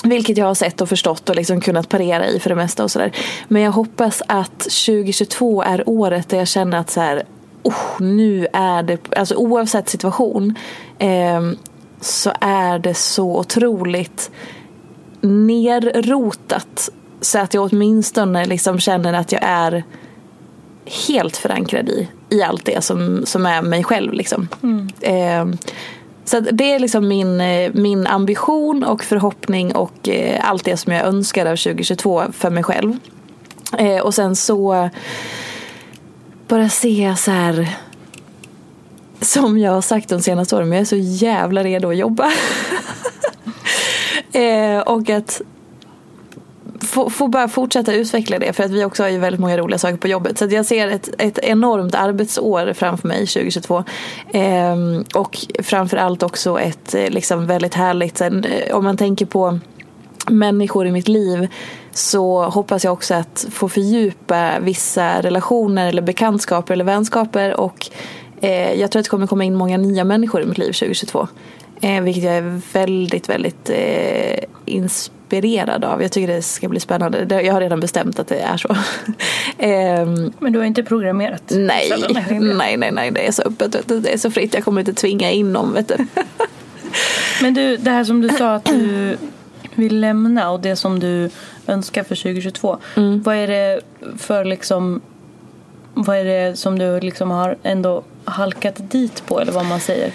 vilket 0.05 0.37
jag 0.37 0.47
har 0.47 0.55
sett 0.55 0.81
och 0.81 0.89
förstått 0.89 1.29
och 1.29 1.37
liksom 1.37 1.61
kunnat 1.61 1.89
parera 1.89 2.27
i 2.27 2.41
för 2.41 2.51
det 2.51 2.57
mesta 2.57 2.85
och 2.85 2.91
sådär. 2.91 3.12
Men 3.49 3.62
jag 3.62 3.73
hoppas 3.73 4.23
att 4.27 4.59
2022 4.59 5.62
är 5.62 5.89
året 5.89 6.29
där 6.29 6.39
jag 6.39 6.49
känner 6.49 6.79
att 6.79 6.91
så 6.91 7.01
här, 7.01 7.23
oh, 7.62 8.03
nu 8.03 8.47
är 8.53 8.83
det, 8.83 8.99
alltså 9.17 9.35
oavsett 9.35 9.89
situation 9.89 10.55
eh, 10.99 11.41
så 12.02 12.32
är 12.40 12.78
det 12.78 12.94
så 12.94 13.38
otroligt 13.38 14.30
nerrotat. 15.21 16.90
Så 17.21 17.38
att 17.38 17.54
jag 17.54 17.73
åtminstone 17.73 18.44
liksom 18.44 18.78
känner 18.78 19.12
att 19.12 19.32
jag 19.32 19.42
är 19.44 19.85
helt 21.09 21.37
förankrad 21.37 21.88
i, 21.88 22.09
i 22.30 22.42
allt 22.42 22.64
det 22.64 22.85
som, 22.85 23.26
som 23.26 23.47
är 23.47 23.62
mig 23.62 23.85
själv. 23.85 24.12
Liksom. 24.12 24.49
Eh, 25.00 25.47
så 26.25 26.40
det 26.40 26.73
är 26.73 26.78
liksom 26.78 27.09
min, 27.09 27.42
min 27.73 28.06
ambition 28.06 28.85
och 28.85 29.04
förhoppning 29.04 29.75
och 29.75 30.09
eh, 30.09 30.50
allt 30.50 30.64
det 30.64 30.76
som 30.76 30.92
jag 30.92 31.06
önskar 31.06 31.47
av 31.47 31.56
2022 31.56 32.23
för 32.32 32.50
mig 32.50 32.62
själv. 32.62 32.99
Eh, 33.78 33.99
och 33.99 34.14
sen 34.14 34.37
så 34.37 34.90
bara 36.49 36.68
se 36.68 37.14
så 37.16 37.30
här 37.30 37.76
som 39.23 39.59
jag 39.59 39.73
har 39.73 39.83
sagt 39.83 40.09
de 40.09 40.21
senaste 40.21 40.57
åren, 40.57 40.69
men 40.69 40.76
jag 40.76 40.83
är 40.83 40.87
så 40.87 40.97
jävla 40.97 41.64
redo 41.64 41.91
att 41.91 41.97
jobba. 41.97 42.33
eh, 44.33 44.79
och 44.79 45.11
att 45.11 45.43
få, 46.81 47.11
få 47.11 47.29
bara 47.29 47.49
fortsätta 47.49 47.93
utveckla 47.93 48.38
det 48.38 48.52
för 48.52 48.64
att 48.64 48.71
vi 48.71 48.85
också 48.85 49.02
har 49.02 49.11
ju 49.11 49.19
väldigt 49.19 49.41
många 49.41 49.57
roliga 49.59 49.79
saker 49.79 49.97
på 49.97 50.09
jobbet. 50.09 50.38
Så 50.38 50.45
att 50.45 50.52
jag 50.52 50.67
ser 50.67 50.88
ett, 50.88 51.09
ett 51.19 51.38
enormt 51.38 51.95
arbetsår 51.95 52.73
framför 52.73 53.09
mig 53.09 53.26
2022. 53.26 53.85
Eh, 54.33 54.76
och 55.14 55.38
framförallt 55.62 56.23
också 56.23 56.61
ett 56.61 56.95
eh, 56.95 57.11
liksom 57.11 57.47
väldigt 57.47 57.75
härligt, 57.75 58.19
sen, 58.19 58.45
eh, 58.45 58.76
om 58.76 58.85
man 58.85 58.97
tänker 58.97 59.26
på 59.26 59.59
människor 60.31 60.87
i 60.87 60.93
mitt 60.93 61.09
liv 61.09 61.49
så 61.93 62.45
hoppas 62.45 62.85
jag 62.85 62.93
också 62.93 63.14
att 63.14 63.47
få 63.50 63.69
fördjupa 63.69 64.59
vissa 64.61 65.23
relationer 65.23 65.88
eller 65.88 66.02
bekantskaper 66.02 66.75
eller 66.75 66.85
vänskaper 66.85 67.61
och 67.61 67.91
eh, 68.43 68.73
jag 68.81 68.91
tror 68.91 69.01
att 69.01 69.05
det 69.05 69.11
kommer 69.11 69.27
komma 69.27 69.45
in 69.45 69.55
många 69.55 69.77
nya 69.77 70.05
människor 70.05 70.43
i 70.43 70.47
mitt 70.47 70.59
liv 70.59 70.73
2022. 70.73 71.29
Eh, 71.81 72.03
vilket 72.03 72.25
jag 72.25 72.35
är 72.35 72.61
väldigt, 72.73 73.29
väldigt 73.29 73.71
eh, 73.71 74.45
inspirerad 74.65 75.85
av. 75.85 76.03
Jag 76.03 76.13
tycker 76.13 76.35
det 76.35 76.43
ska 76.43 76.69
bli 76.69 76.81
spännande. 76.81 77.43
Jag 77.43 77.53
har 77.53 77.61
redan 77.61 77.81
bestämt 77.81 78.19
att 78.19 78.29
det 78.29 78.41
är 78.41 78.57
så. 78.57 78.77
Ehm, 79.59 80.33
Men 80.39 80.53
du 80.53 80.59
har 80.59 80.67
inte 80.67 80.83
programmerat 80.83 81.43
nej, 81.51 81.93
nej, 82.41 82.77
nej, 82.77 82.93
nej, 82.93 83.11
det 83.11 83.27
är 83.27 83.33
så 83.33 83.43
öppet. 83.43 83.89
Det 83.89 84.13
är 84.13 84.19
så 84.19 84.31
fritt. 84.31 84.55
Jag 84.55 84.65
kommer 84.65 84.81
inte 84.81 84.93
tvinga 84.93 85.31
in 85.31 85.53
någon. 85.53 85.75
Vet 85.75 85.89
du. 85.89 85.97
Men 87.43 87.55
du, 87.55 87.77
det 87.77 87.91
här 87.91 88.05
som 88.05 88.21
du 88.21 88.29
sa 88.29 88.55
att 88.55 88.65
du 88.65 89.17
vill 89.75 90.01
lämna 90.01 90.51
och 90.51 90.61
det 90.61 90.77
som 90.77 91.01
du 91.01 91.31
önskar 91.67 92.03
för 92.03 92.15
2022. 92.15 92.79
Mm. 92.97 93.23
Vad 93.23 93.37
är 93.37 93.49
det 93.49 93.81
för 94.19 94.45
liksom 94.45 95.01
vad 95.95 96.17
är 96.17 96.25
det 96.25 96.57
som 96.59 96.79
du 96.79 97.01
liksom 97.01 97.31
har 97.31 97.57
ändå 97.63 98.03
halkat 98.25 98.91
dit 98.91 99.27
på 99.27 99.41
eller 99.41 99.53
vad 99.53 99.67
man 99.67 99.81
säger? 99.81 100.07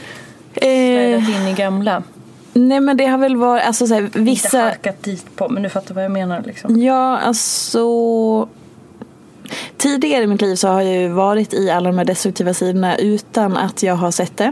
Eh, 0.54 1.20
Städat 1.22 1.30
in 1.42 1.48
i 1.48 1.54
gamla. 1.58 2.04
nej 2.54 2.80
men 2.80 2.98
det 2.98 3.06
har 3.06 3.18
väl 3.18 3.36
varit, 3.36 3.64
alltså 3.66 3.88
så 3.88 3.94
här, 3.94 4.02
Inte 4.02 4.20
vissa... 4.20 4.60
halkat 4.60 5.04
dit 5.04 5.36
på 5.36 5.50
men 5.50 5.64
du 5.64 5.70
fattar 5.70 5.96
vad 5.96 6.04
jag 6.04 6.12
menar 6.12 6.44
liksom. 6.46 6.82
Ja, 6.82 7.18
alltså... 7.18 8.48
Tidigare 9.78 10.24
i 10.24 10.28
mitt 10.28 10.42
liv 10.42 10.56
så 10.56 10.68
har 10.68 10.82
jag 10.82 10.96
ju 11.02 11.08
varit 11.08 11.54
i 11.54 11.70
alla 11.70 11.90
de 11.90 11.98
här 11.98 12.06
destruktiva 12.06 12.54
sidorna 12.54 12.98
utan 12.98 13.58
att 13.58 13.84
jag 13.84 13.96
har 13.96 14.12
sett 14.12 14.38
det. 14.38 14.52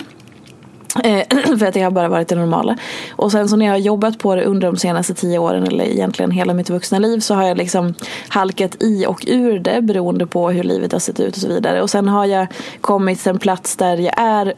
Eh, 1.04 1.24
för 1.60 1.66
att 1.66 1.74
det 1.74 1.82
har 1.82 1.92
bara 1.92 2.08
varit 2.08 2.28
det 2.28 2.36
normala. 2.36 2.78
Och 3.16 3.32
sen 3.32 3.50
så 3.50 3.56
när 3.56 3.66
jag 3.66 3.74
har 3.74 3.78
jobbat 3.78 4.20
på 4.20 4.36
det 4.36 4.44
under 4.44 4.68
de 4.68 4.78
senaste 4.78 5.14
tio 5.14 5.40
åren 5.40 5.64
eller 5.64 5.86
egentligen 5.86 6.32
hela 6.32 6.54
mitt 6.54 6.70
vuxna 6.70 7.00
liv 7.00 7.20
så 7.20 7.34
har 7.34 7.44
jag 7.44 7.58
liksom 7.58 7.94
halkat 8.28 8.84
i 8.84 9.06
och 9.06 9.24
ur 9.28 9.60
det 9.60 9.82
beroende 9.82 10.28
på 10.28 10.50
hur 10.50 10.64
livet 10.64 10.92
har 10.92 11.00
sett 11.00 11.20
ut 11.20 11.36
och 11.36 11.42
så 11.42 11.48
vidare. 11.48 11.82
Och 11.82 11.90
sen 11.90 12.08
har 12.08 12.26
jag 12.26 12.48
kommit 12.82 13.20
till 13.20 13.30
en 13.30 13.40
plats 13.40 13.76
där 13.76 13.98
jag 13.98 14.14
är 14.18 14.54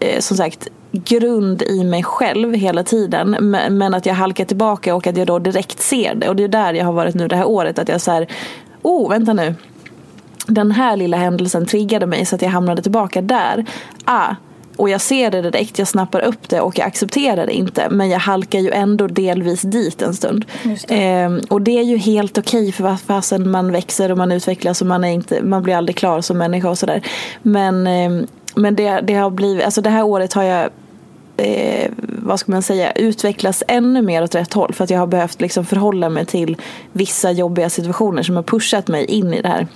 eh, 0.00 0.20
som 0.20 0.36
sagt 0.36 0.68
grund 0.92 1.62
i 1.62 1.84
mig 1.84 2.02
själv 2.02 2.54
hela 2.54 2.82
tiden 2.84 3.36
men 3.40 3.78
men 3.78 3.94
att 3.94 4.06
jag 4.06 4.14
halkar 4.14 4.44
tillbaka 4.44 4.94
och 4.94 5.06
att 5.06 5.16
jag 5.16 5.26
då 5.26 5.38
direkt 5.38 5.80
ser 5.80 6.14
det 6.14 6.28
och 6.28 6.36
det 6.36 6.44
är 6.44 6.48
där 6.48 6.74
jag 6.74 6.84
har 6.84 6.92
varit 6.92 7.14
nu 7.14 7.28
det 7.28 7.36
här 7.36 7.48
året 7.48 7.78
att 7.78 7.88
jag 7.88 8.00
så 8.00 8.10
här 8.10 8.26
oh 8.82 9.10
vänta 9.10 9.32
nu 9.32 9.54
den 10.46 10.70
här 10.70 10.96
lilla 10.96 11.16
händelsen 11.16 11.66
triggade 11.66 12.06
mig 12.06 12.26
så 12.26 12.34
att 12.34 12.42
jag 12.42 12.50
hamnade 12.50 12.82
tillbaka 12.82 13.22
där 13.22 13.64
ah 14.04 14.34
och 14.82 14.90
jag 14.90 15.00
ser 15.00 15.30
det 15.30 15.42
direkt, 15.42 15.78
jag 15.78 15.88
snappar 15.88 16.20
upp 16.20 16.48
det 16.48 16.60
och 16.60 16.78
jag 16.78 16.86
accepterar 16.86 17.46
det 17.46 17.52
inte. 17.52 17.88
Men 17.90 18.10
jag 18.10 18.18
halkar 18.18 18.58
ju 18.58 18.70
ändå 18.70 19.06
delvis 19.06 19.62
dit 19.62 20.02
en 20.02 20.14
stund. 20.14 20.44
Det. 20.62 20.94
Ehm, 20.94 21.40
och 21.48 21.62
det 21.62 21.78
är 21.78 21.82
ju 21.82 21.96
helt 21.96 22.38
okej 22.38 22.72
för 22.72 22.84
vad 22.84 23.00
fasen 23.00 23.50
man 23.50 23.72
växer 23.72 24.12
och 24.12 24.18
man 24.18 24.32
utvecklas 24.32 24.80
och 24.80 24.86
man, 24.86 25.04
är 25.04 25.08
inte, 25.08 25.42
man 25.42 25.62
blir 25.62 25.74
aldrig 25.74 25.96
klar 25.96 26.20
som 26.20 26.38
människa 26.38 26.70
och 26.70 26.78
sådär. 26.78 27.02
Men, 27.42 27.86
ehm, 27.86 28.26
men 28.54 28.76
det, 28.76 29.00
det 29.00 29.14
har 29.14 29.30
blivit, 29.30 29.64
alltså 29.64 29.80
det 29.80 29.90
här 29.90 30.02
året 30.02 30.32
har 30.32 30.42
jag 30.42 30.70
eh, 31.36 31.90
vad 31.98 32.40
ska 32.40 32.52
man 32.52 32.62
säga, 32.62 32.92
utvecklas 32.92 33.62
ännu 33.68 34.02
mer 34.02 34.22
åt 34.22 34.34
rätt 34.34 34.52
håll. 34.52 34.72
För 34.72 34.84
att 34.84 34.90
jag 34.90 34.98
har 34.98 35.06
behövt 35.06 35.40
liksom 35.40 35.64
förhålla 35.64 36.08
mig 36.08 36.26
till 36.26 36.56
vissa 36.92 37.30
jobbiga 37.30 37.70
situationer 37.70 38.22
som 38.22 38.36
har 38.36 38.42
pushat 38.42 38.88
mig 38.88 39.04
in 39.04 39.34
i 39.34 39.42
det 39.42 39.48
här. 39.48 39.66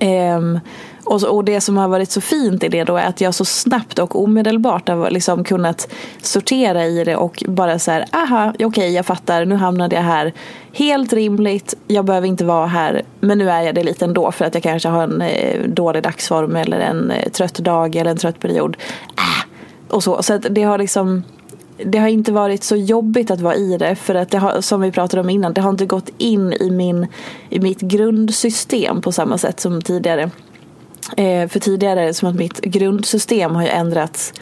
Ehm, 0.00 0.60
och, 1.08 1.22
och 1.22 1.44
det 1.44 1.60
som 1.60 1.76
har 1.76 1.88
varit 1.88 2.10
så 2.10 2.20
fint 2.20 2.64
i 2.64 2.68
det 2.68 2.84
då 2.84 2.96
är 2.96 3.06
att 3.06 3.20
jag 3.20 3.34
så 3.34 3.44
snabbt 3.44 3.98
och 3.98 4.22
omedelbart 4.22 4.88
har 4.88 5.10
liksom 5.10 5.44
kunnat 5.44 5.88
sortera 6.22 6.86
i 6.86 7.04
det 7.04 7.16
och 7.16 7.44
bara 7.46 7.78
så 7.78 7.90
här, 7.90 8.04
aha, 8.12 8.50
okej 8.54 8.66
okay, 8.66 8.88
jag 8.88 9.06
fattar, 9.06 9.44
nu 9.44 9.54
hamnade 9.54 9.96
jag 9.96 10.02
här. 10.02 10.32
Helt 10.72 11.12
rimligt, 11.12 11.74
jag 11.86 12.04
behöver 12.04 12.28
inte 12.28 12.44
vara 12.44 12.66
här, 12.66 13.02
men 13.20 13.38
nu 13.38 13.50
är 13.50 13.62
jag 13.62 13.74
det 13.74 13.82
lite 13.82 14.04
ändå 14.04 14.32
för 14.32 14.44
att 14.44 14.54
jag 14.54 14.62
kanske 14.62 14.88
har 14.88 15.02
en 15.02 15.22
eh, 15.22 15.62
dålig 15.68 16.02
dagsform 16.02 16.56
eller 16.56 16.80
en 16.80 17.10
eh, 17.10 17.28
trött 17.28 17.54
dag 17.54 17.96
eller 17.96 18.10
en 18.10 18.16
trött 18.16 18.40
period. 18.40 18.76
Äh, 19.16 19.94
och 19.94 20.02
så, 20.02 20.22
så 20.22 20.38
det 20.38 20.62
har 20.62 20.78
liksom 20.78 21.22
det 21.84 21.98
har 21.98 22.08
inte 22.08 22.32
varit 22.32 22.64
så 22.64 22.76
jobbigt 22.76 23.30
att 23.30 23.40
vara 23.40 23.54
i 23.54 23.76
det 23.78 23.96
för 23.96 24.14
att 24.14 24.30
det 24.30 24.38
har, 24.38 24.60
som 24.60 24.80
vi 24.80 24.92
pratade 24.92 25.20
om 25.20 25.30
innan, 25.30 25.52
det 25.52 25.60
har 25.60 25.70
inte 25.70 25.86
gått 25.86 26.10
in 26.18 26.52
i, 26.52 26.70
min, 26.70 27.06
i 27.50 27.60
mitt 27.60 27.80
grundsystem 27.80 29.00
på 29.00 29.12
samma 29.12 29.38
sätt 29.38 29.60
som 29.60 29.82
tidigare. 29.82 30.30
Eh, 31.16 31.48
för 31.48 31.60
tidigare 31.60 32.14
som 32.14 32.28
att 32.28 32.34
mitt 32.34 32.60
grundsystem 32.60 33.54
har 33.54 33.62
ju 33.62 33.68
ändrats 33.68 34.32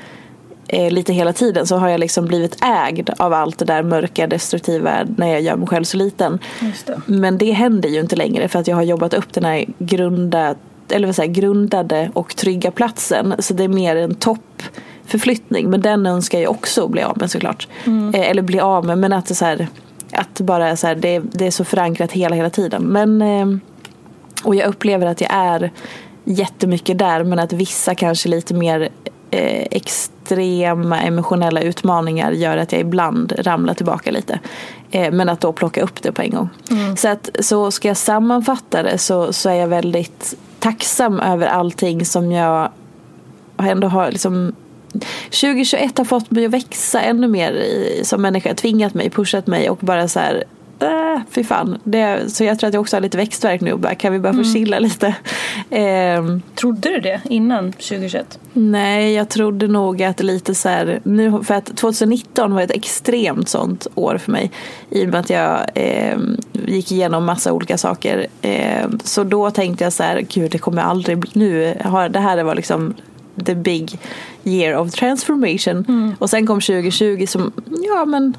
eh, 0.68 0.90
lite 0.90 1.12
hela 1.12 1.32
tiden 1.32 1.66
så 1.66 1.76
har 1.76 1.88
jag 1.88 2.00
liksom 2.00 2.26
blivit 2.26 2.64
ägd 2.64 3.10
av 3.18 3.32
allt 3.32 3.58
det 3.58 3.64
där 3.64 3.82
mörka 3.82 4.26
destruktiva 4.26 4.92
när 5.16 5.26
jag 5.26 5.40
gör 5.40 5.56
mig 5.56 5.68
själv 5.68 5.84
så 5.84 5.96
liten. 5.96 6.38
Det. 6.86 7.00
Men 7.06 7.38
det 7.38 7.52
händer 7.52 7.88
ju 7.88 8.00
inte 8.00 8.16
längre 8.16 8.48
för 8.48 8.58
att 8.58 8.68
jag 8.68 8.76
har 8.76 8.82
jobbat 8.82 9.14
upp 9.14 9.32
den 9.32 9.44
här 9.44 9.64
grunda, 9.78 10.54
eller 10.88 11.06
vad 11.06 11.16
säger, 11.16 11.32
grundade 11.32 12.10
och 12.14 12.36
trygga 12.36 12.70
platsen. 12.70 13.34
Så 13.38 13.54
det 13.54 13.64
är 13.64 13.68
mer 13.68 13.96
en 13.96 14.14
toppförflyttning. 14.14 15.70
Men 15.70 15.80
den 15.80 16.06
önskar 16.06 16.38
jag 16.38 16.50
också 16.50 16.88
bli 16.88 17.02
av 17.02 17.18
med 17.18 17.30
såklart. 17.30 17.68
Mm. 17.84 18.14
Eh, 18.14 18.30
eller 18.30 18.42
bli 18.42 18.60
av 18.60 18.84
med 18.84 18.98
men 18.98 19.12
att 19.12 19.26
det 19.26 19.34
så 19.34 19.44
här, 19.44 19.68
att 20.12 20.40
bara 20.40 20.76
så 20.76 20.86
här, 20.86 20.94
det, 20.94 21.18
det 21.18 21.46
är 21.46 21.50
så 21.50 21.64
förankrat 21.64 22.12
hela 22.12 22.36
hela 22.36 22.50
tiden. 22.50 22.82
Men 22.82 23.22
eh, 23.22 23.46
och 24.44 24.54
jag 24.54 24.68
upplever 24.68 25.06
att 25.06 25.20
jag 25.20 25.30
är 25.32 25.72
jättemycket 26.26 26.98
där 26.98 27.24
men 27.24 27.38
att 27.38 27.52
vissa 27.52 27.94
kanske 27.94 28.28
lite 28.28 28.54
mer 28.54 28.88
eh, 29.30 29.66
extrema 29.70 31.00
emotionella 31.00 31.60
utmaningar 31.60 32.32
gör 32.32 32.56
att 32.56 32.72
jag 32.72 32.80
ibland 32.80 33.32
ramlar 33.38 33.74
tillbaka 33.74 34.10
lite. 34.10 34.40
Eh, 34.90 35.12
men 35.12 35.28
att 35.28 35.40
då 35.40 35.52
plocka 35.52 35.82
upp 35.82 36.02
det 36.02 36.12
på 36.12 36.22
en 36.22 36.30
gång. 36.30 36.48
Mm. 36.70 36.96
Så, 36.96 37.08
att, 37.08 37.30
så 37.40 37.70
ska 37.70 37.88
jag 37.88 37.96
sammanfatta 37.96 38.82
det 38.82 38.98
så, 38.98 39.32
så 39.32 39.48
är 39.48 39.54
jag 39.54 39.68
väldigt 39.68 40.34
tacksam 40.58 41.20
över 41.20 41.46
allting 41.46 42.04
som 42.04 42.32
jag 42.32 42.70
ändå 43.58 43.88
har 43.88 44.10
liksom 44.10 44.52
2021 45.22 45.98
har 45.98 46.04
fått 46.04 46.30
mig 46.30 46.44
att 46.44 46.50
växa 46.50 47.00
ännu 47.00 47.28
mer 47.28 47.52
i, 47.52 48.00
som 48.04 48.22
människa, 48.22 48.54
tvingat 48.54 48.94
mig, 48.94 49.10
pushat 49.10 49.46
mig 49.46 49.70
och 49.70 49.78
bara 49.80 50.08
så 50.08 50.20
här 50.20 50.44
äh, 50.80 51.22
fy 51.30 51.44
fan. 51.44 51.78
Det, 51.84 52.32
så 52.32 52.44
jag 52.44 52.58
tror 52.58 52.68
att 52.68 52.74
jag 52.74 52.80
också 52.80 52.96
har 52.96 53.00
lite 53.00 53.16
växtverk 53.16 53.60
nu. 53.60 53.76
Bara, 53.76 53.94
kan 53.94 54.12
vi 54.12 54.18
bara 54.18 54.32
få 54.32 54.40
mm. 54.40 54.52
chilla 54.52 54.78
lite? 54.78 55.14
Eh, 55.70 56.38
trodde 56.54 56.88
du 56.90 57.00
det 57.00 57.20
innan 57.24 57.72
2021? 57.72 58.38
Nej, 58.52 59.12
jag 59.12 59.28
trodde 59.28 59.68
nog 59.68 60.02
att 60.02 60.22
lite 60.22 60.54
så 60.54 60.68
här, 60.68 61.00
nu, 61.02 61.44
för 61.44 61.54
att 61.54 61.76
2019 61.76 62.54
var 62.54 62.62
ett 62.62 62.70
extremt 62.70 63.48
sånt 63.48 63.86
år 63.94 64.18
för 64.18 64.32
mig. 64.32 64.50
I 64.90 65.04
och 65.04 65.08
med 65.08 65.20
att 65.20 65.30
jag 65.30 65.66
eh, 65.74 66.18
gick 66.52 66.92
igenom 66.92 67.24
massa 67.24 67.52
olika 67.52 67.78
saker. 67.78 68.26
Eh, 68.42 68.88
så 69.04 69.24
då 69.24 69.50
tänkte 69.50 69.84
jag 69.84 69.92
så 69.92 70.02
här, 70.02 70.20
gud 70.20 70.50
det 70.50 70.58
kommer 70.58 70.82
aldrig 70.82 71.18
bli, 71.18 71.30
nu 71.34 71.76
har 71.84 72.08
det 72.08 72.20
här 72.20 72.42
var 72.42 72.54
liksom 72.54 72.94
the 73.44 73.54
big 73.54 73.98
year 74.44 74.76
of 74.76 74.90
transformation. 74.90 75.84
Mm. 75.88 76.14
Och 76.18 76.30
sen 76.30 76.46
kom 76.46 76.60
2020 76.60 77.26
som, 77.26 77.52
ja 77.86 78.04
men 78.04 78.36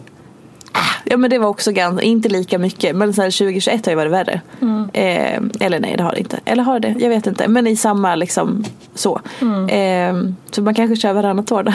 Ja 1.10 1.18
men 1.18 1.30
det 1.30 1.40
var 1.40 1.48
också 1.48 1.72
ganska, 1.72 2.06
inte 2.06 2.30
lika 2.30 2.60
mycket. 2.60 2.96
Men 2.96 3.14
sen 3.14 3.32
2021 3.32 3.86
har 3.86 3.92
ju 3.92 3.96
varit 3.96 4.12
värre. 4.12 4.42
Mm. 4.62 4.90
Eh, 4.94 5.66
eller 5.66 5.80
nej 5.80 5.98
det 5.98 6.04
har 6.04 6.12
det 6.12 6.20
inte. 6.20 6.40
Eller 6.46 6.64
har 6.64 6.80
det? 6.80 6.96
Jag 7.00 7.10
vet 7.10 7.28
inte. 7.28 7.48
Men 7.48 7.68
i 7.68 7.76
samma 7.76 8.16
liksom 8.16 8.64
så. 8.96 9.22
Mm. 9.42 9.70
Eh, 9.70 10.34
så 10.52 10.62
man 10.62 10.74
kanske 10.74 10.96
kör 10.96 11.14
varannat 11.14 11.52
år 11.52 11.64
då. 11.64 11.74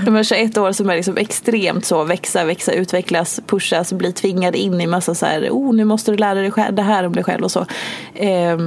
De 0.04 0.14
här 0.14 0.22
21 0.22 0.58
år 0.58 0.72
som 0.72 0.90
är 0.90 0.96
liksom 0.96 1.16
extremt 1.16 1.84
så 1.84 2.04
växa, 2.04 2.44
växa, 2.44 2.72
utvecklas, 2.72 3.40
pushas, 3.46 3.92
bli 3.92 4.12
tvingad 4.12 4.56
in 4.56 4.80
i 4.80 4.86
massa 4.86 5.14
så 5.14 5.26
här, 5.26 5.48
oh 5.50 5.74
nu 5.74 5.84
måste 5.84 6.10
du 6.10 6.16
lära 6.16 6.34
dig 6.34 6.52
det 6.72 6.82
här 6.82 7.06
om 7.06 7.12
dig 7.12 7.24
själv 7.24 7.44
och 7.44 7.52
så. 7.52 7.66
Eh, 8.14 8.58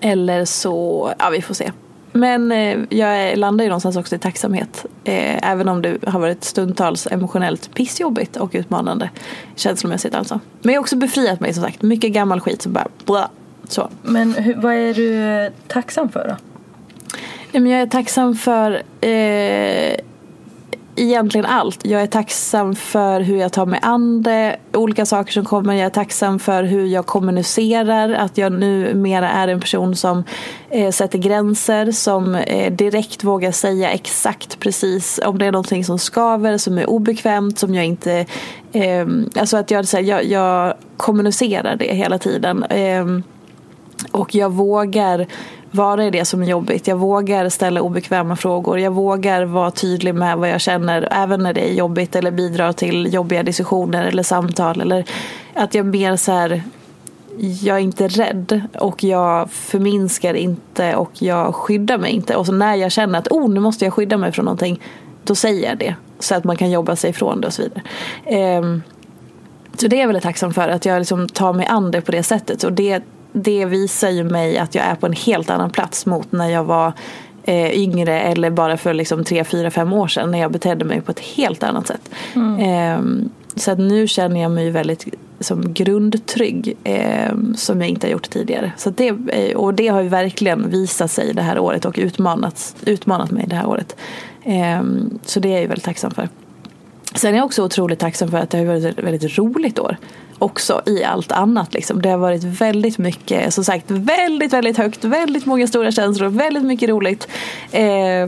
eller 0.00 0.44
så, 0.44 1.12
ja 1.18 1.30
vi 1.30 1.42
får 1.42 1.54
se. 1.54 1.70
Men 2.16 2.52
eh, 2.52 2.78
jag 2.90 3.38
landar 3.38 3.64
ju 3.64 3.68
någonstans 3.68 3.96
också 3.96 4.14
i 4.14 4.18
tacksamhet. 4.18 4.86
Eh, 5.04 5.50
även 5.50 5.68
om 5.68 5.82
det 5.82 5.98
har 6.06 6.20
varit 6.20 6.44
stundtals 6.44 7.06
emotionellt 7.06 7.74
pissjobbigt 7.74 8.36
och 8.36 8.50
utmanande. 8.52 9.10
Känslomässigt 9.56 10.14
alltså. 10.14 10.40
Men 10.62 10.74
jag 10.74 10.80
har 10.80 10.82
också 10.82 10.96
befriat 10.96 11.40
mig 11.40 11.54
som 11.54 11.62
sagt. 11.62 11.82
Mycket 11.82 12.12
gammal 12.12 12.40
skit 12.40 12.62
som 12.62 12.72
bara 12.72 12.88
bla, 13.04 13.30
så. 13.68 13.88
Men 14.02 14.34
hur, 14.34 14.54
vad 14.54 14.74
är 14.74 14.94
du 14.94 15.50
tacksam 15.68 16.08
för 16.08 16.28
då? 16.28 16.36
Jag 17.52 17.80
är 17.80 17.86
tacksam 17.86 18.34
för 18.34 18.82
eh, 19.00 19.96
egentligen 20.96 21.46
allt. 21.46 21.78
Jag 21.82 22.02
är 22.02 22.06
tacksam 22.06 22.74
för 22.74 23.20
hur 23.20 23.36
jag 23.36 23.52
tar 23.52 23.66
mig 23.66 23.80
an 23.82 24.22
det, 24.22 24.56
olika 24.72 25.06
saker 25.06 25.32
som 25.32 25.44
kommer. 25.44 25.74
Jag 25.74 25.86
är 25.86 25.90
tacksam 25.90 26.38
för 26.38 26.62
hur 26.62 26.86
jag 26.86 27.06
kommunicerar, 27.06 28.10
att 28.10 28.38
jag 28.38 28.52
numera 28.52 29.30
är 29.30 29.48
en 29.48 29.60
person 29.60 29.96
som 29.96 30.24
eh, 30.70 30.90
sätter 30.90 31.18
gränser, 31.18 31.92
som 31.92 32.34
eh, 32.34 32.72
direkt 32.72 33.24
vågar 33.24 33.52
säga 33.52 33.90
exakt 33.90 34.60
precis 34.60 35.20
om 35.24 35.38
det 35.38 35.46
är 35.46 35.52
någonting 35.52 35.84
som 35.84 35.98
skaver, 35.98 36.58
som 36.58 36.78
är 36.78 36.90
obekvämt, 36.90 37.58
som 37.58 37.74
jag 37.74 37.84
inte... 37.84 38.26
Eh, 38.72 39.06
alltså 39.36 39.56
att 39.56 39.70
jag, 39.70 39.88
så 39.88 39.96
här, 39.96 40.04
jag, 40.04 40.24
jag 40.24 40.74
kommunicerar 40.96 41.76
det 41.76 41.94
hela 41.94 42.18
tiden. 42.18 42.64
Eh, 42.64 43.06
och 44.10 44.34
jag 44.34 44.52
vågar 44.52 45.26
vara 45.74 46.04
i 46.04 46.10
det 46.10 46.24
som 46.24 46.42
är 46.42 46.46
jobbigt. 46.46 46.86
Jag 46.86 46.96
vågar 46.96 47.48
ställa 47.48 47.82
obekväma 47.82 48.36
frågor. 48.36 48.78
Jag 48.78 48.90
vågar 48.90 49.44
vara 49.44 49.70
tydlig 49.70 50.14
med 50.14 50.38
vad 50.38 50.48
jag 50.48 50.60
känner 50.60 51.08
även 51.10 51.42
när 51.42 51.52
det 51.52 51.70
är 51.70 51.72
jobbigt 51.72 52.16
eller 52.16 52.30
bidrar 52.30 52.72
till 52.72 53.14
jobbiga 53.14 53.42
diskussioner 53.42 54.04
eller 54.04 54.22
samtal. 54.22 54.80
Eller 54.80 55.04
att 55.54 55.74
jag 55.74 55.86
mer 55.86 56.16
så 56.16 56.32
här, 56.32 56.62
jag 57.38 57.76
är 57.76 57.80
inte 57.80 58.08
rädd 58.08 58.62
och 58.78 59.04
jag 59.04 59.50
förminskar 59.50 60.34
inte 60.34 60.96
och 60.96 61.10
jag 61.22 61.54
skyddar 61.54 61.98
mig 61.98 62.12
inte. 62.12 62.36
Och 62.36 62.46
så 62.46 62.52
när 62.52 62.74
jag 62.74 62.92
känner 62.92 63.18
att 63.18 63.28
oh, 63.28 63.50
nu 63.50 63.60
måste 63.60 63.84
jag 63.84 63.94
skydda 63.94 64.16
mig 64.16 64.32
från 64.32 64.44
någonting, 64.44 64.80
då 65.24 65.34
säger 65.34 65.68
jag 65.68 65.78
det. 65.78 65.94
Så 66.18 66.34
att 66.34 66.44
man 66.44 66.56
kan 66.56 66.70
jobba 66.70 66.96
sig 66.96 67.10
ifrån 67.10 67.40
det 67.40 67.46
och 67.46 67.52
så 67.52 67.62
vidare. 67.62 68.58
Um, 68.58 68.82
så 69.76 69.88
det 69.88 69.96
är 69.96 70.00
jag 70.00 70.06
väldigt 70.06 70.22
tacksam 70.22 70.54
för, 70.54 70.68
att 70.68 70.84
jag 70.84 70.98
liksom 70.98 71.28
tar 71.28 71.52
mig 71.52 71.66
an 71.66 71.90
det 71.90 72.00
på 72.00 72.12
det 72.12 72.22
sättet. 72.22 72.64
Och 72.64 72.72
det 72.72 73.02
det 73.36 73.64
visar 73.64 74.10
ju 74.10 74.24
mig 74.24 74.58
att 74.58 74.74
jag 74.74 74.84
är 74.84 74.94
på 74.94 75.06
en 75.06 75.12
helt 75.12 75.50
annan 75.50 75.70
plats 75.70 76.06
mot 76.06 76.32
när 76.32 76.48
jag 76.48 76.64
var 76.64 76.92
eh, 77.42 77.70
yngre 77.70 78.20
eller 78.20 78.50
bara 78.50 78.76
för 78.76 78.94
liksom 78.94 79.24
tre, 79.24 79.44
fyra, 79.44 79.70
fem 79.70 79.92
år 79.92 80.08
sedan 80.08 80.30
när 80.30 80.38
jag 80.38 80.52
betedde 80.52 80.84
mig 80.84 81.00
på 81.00 81.10
ett 81.10 81.20
helt 81.20 81.62
annat 81.62 81.86
sätt. 81.86 82.10
Mm. 82.34 82.58
Eh, 82.58 83.28
så 83.56 83.70
att 83.70 83.78
nu 83.78 84.08
känner 84.08 84.42
jag 84.42 84.50
mig 84.50 84.70
väldigt 84.70 85.06
som 85.40 85.74
grundtrygg 85.74 86.76
eh, 86.84 87.32
som 87.56 87.80
jag 87.80 87.90
inte 87.90 88.06
har 88.06 88.12
gjort 88.12 88.30
tidigare. 88.30 88.72
Så 88.76 88.90
det, 88.90 89.08
eh, 89.28 89.56
och 89.56 89.74
det 89.74 89.88
har 89.88 90.00
ju 90.00 90.08
verkligen 90.08 90.70
visat 90.70 91.10
sig 91.10 91.34
det 91.34 91.42
här 91.42 91.58
året 91.58 91.84
och 91.84 91.94
utmanat, 91.98 92.76
utmanat 92.86 93.30
mig 93.30 93.44
det 93.46 93.56
här 93.56 93.66
året. 93.66 93.96
Ehm, 94.44 95.18
så 95.24 95.40
det 95.40 95.48
är 95.48 95.52
jag 95.52 95.60
ju 95.60 95.66
väldigt 95.66 95.84
tacksam 95.84 96.10
för. 96.10 96.28
Sen 97.14 97.34
är 97.34 97.38
jag 97.38 97.44
också 97.44 97.64
otroligt 97.64 97.98
tacksam 97.98 98.30
för 98.30 98.38
att 98.38 98.50
det 98.50 98.58
har 98.58 98.64
varit 98.64 98.84
ett 98.84 99.04
väldigt 99.04 99.38
roligt 99.38 99.78
år 99.78 99.96
också 100.44 100.82
i 100.86 101.04
allt 101.04 101.32
annat. 101.32 101.74
Liksom. 101.74 102.02
Det 102.02 102.08
har 102.08 102.18
varit 102.18 102.44
väldigt 102.44 102.98
mycket, 102.98 103.54
som 103.54 103.64
sagt, 103.64 103.90
väldigt, 103.90 104.52
väldigt 104.52 104.76
högt, 104.76 105.04
väldigt 105.04 105.46
många 105.46 105.66
stora 105.66 105.92
känslor, 105.92 106.28
väldigt 106.28 106.64
mycket 106.64 106.88
roligt. 106.88 107.28
Eh, 107.70 108.26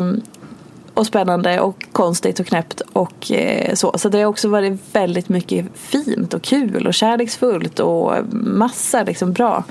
och 0.94 1.06
spännande 1.06 1.60
och 1.60 1.84
konstigt 1.92 2.40
och 2.40 2.46
knäppt 2.46 2.80
och 2.92 3.32
eh, 3.32 3.74
så. 3.74 3.98
Så 3.98 4.08
det 4.08 4.18
har 4.18 4.26
också 4.26 4.48
varit 4.48 4.80
väldigt 4.92 5.28
mycket 5.28 5.66
fint 5.74 6.34
och 6.34 6.42
kul 6.42 6.86
och 6.86 6.94
kärleksfullt 6.94 7.80
och 7.80 8.12
massa 8.32 9.02
liksom 9.02 9.32
bra 9.32 9.64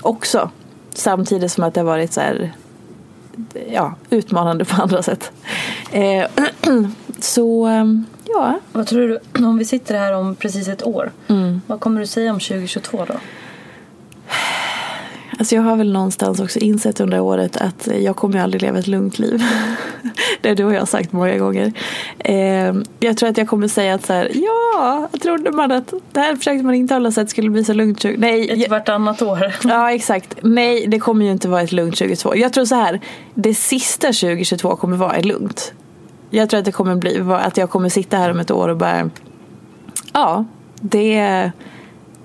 också. 0.00 0.50
Samtidigt 0.94 1.52
som 1.52 1.64
att 1.64 1.74
det 1.74 1.80
har 1.80 1.86
varit 1.86 2.12
så 2.12 2.20
här, 2.20 2.52
ja, 3.72 3.94
utmanande 4.10 4.64
på 4.64 4.82
andra 4.82 5.02
sätt. 5.02 5.32
Eh, 5.92 6.26
så 7.18 7.66
ehm, 7.66 8.04
Ja. 8.28 8.60
Vad 8.72 8.86
tror 8.86 9.08
du, 9.08 9.44
om 9.44 9.58
vi 9.58 9.64
sitter 9.64 9.98
här 9.98 10.12
om 10.12 10.34
precis 10.34 10.68
ett 10.68 10.86
år, 10.86 11.12
mm. 11.28 11.60
vad 11.66 11.80
kommer 11.80 12.00
du 12.00 12.06
säga 12.06 12.32
om 12.32 12.40
2022 12.40 13.04
då? 13.08 13.14
Alltså 15.38 15.54
jag 15.54 15.62
har 15.62 15.76
väl 15.76 15.92
någonstans 15.92 16.40
också 16.40 16.58
insett 16.58 17.00
under 17.00 17.20
året 17.20 17.56
att 17.56 17.88
jag 18.00 18.16
kommer 18.16 18.40
aldrig 18.40 18.62
leva 18.62 18.78
ett 18.78 18.86
lugnt 18.86 19.18
liv. 19.18 19.42
det 20.40 20.48
har 20.48 20.56
du 20.56 20.64
och 20.64 20.74
jag 20.74 20.88
sagt 20.88 21.12
många 21.12 21.38
gånger. 21.38 21.72
Eh, 22.18 22.74
jag 23.00 23.16
tror 23.16 23.28
att 23.28 23.38
jag 23.38 23.48
kommer 23.48 23.68
säga 23.68 23.94
att 23.94 24.06
så 24.06 24.12
här, 24.12 24.30
ja, 24.34 25.08
trodde 25.22 25.50
man 25.50 25.72
att 25.72 25.92
det 26.12 26.20
här 26.20 26.36
försökte 26.36 26.64
man 26.64 26.74
inte 26.74 26.94
hålla 26.94 27.12
sig 27.12 27.22
att 27.22 27.28
det 27.28 27.30
skulle 27.30 27.50
bli 27.50 27.64
så 27.64 27.72
lugnt. 27.72 28.04
Nej, 28.16 28.64
ett 28.64 28.70
vartannat 28.70 29.22
år. 29.22 29.52
ja, 29.64 29.92
exakt. 29.92 30.34
Nej, 30.42 30.86
det 30.86 30.98
kommer 30.98 31.24
ju 31.24 31.30
inte 31.30 31.48
vara 31.48 31.62
ett 31.62 31.72
lugnt 31.72 31.96
2022. 31.96 32.36
Jag 32.36 32.52
tror 32.52 32.64
så 32.64 32.74
här, 32.74 33.00
det 33.34 33.54
sista 33.54 34.06
2022 34.06 34.76
kommer 34.76 34.96
vara 34.96 35.16
ett 35.16 35.24
lugnt. 35.24 35.72
Jag 36.30 36.50
tror 36.50 36.58
att 36.58 36.64
det 36.64 36.72
kommer 36.72 36.96
bli 36.96 37.20
att 37.20 37.56
jag 37.56 37.70
kommer 37.70 37.88
sitta 37.88 38.16
här 38.16 38.30
om 38.30 38.40
ett 38.40 38.50
år 38.50 38.68
och 38.68 38.76
bara 38.76 39.10
Ja, 40.12 40.44
det 40.80 41.50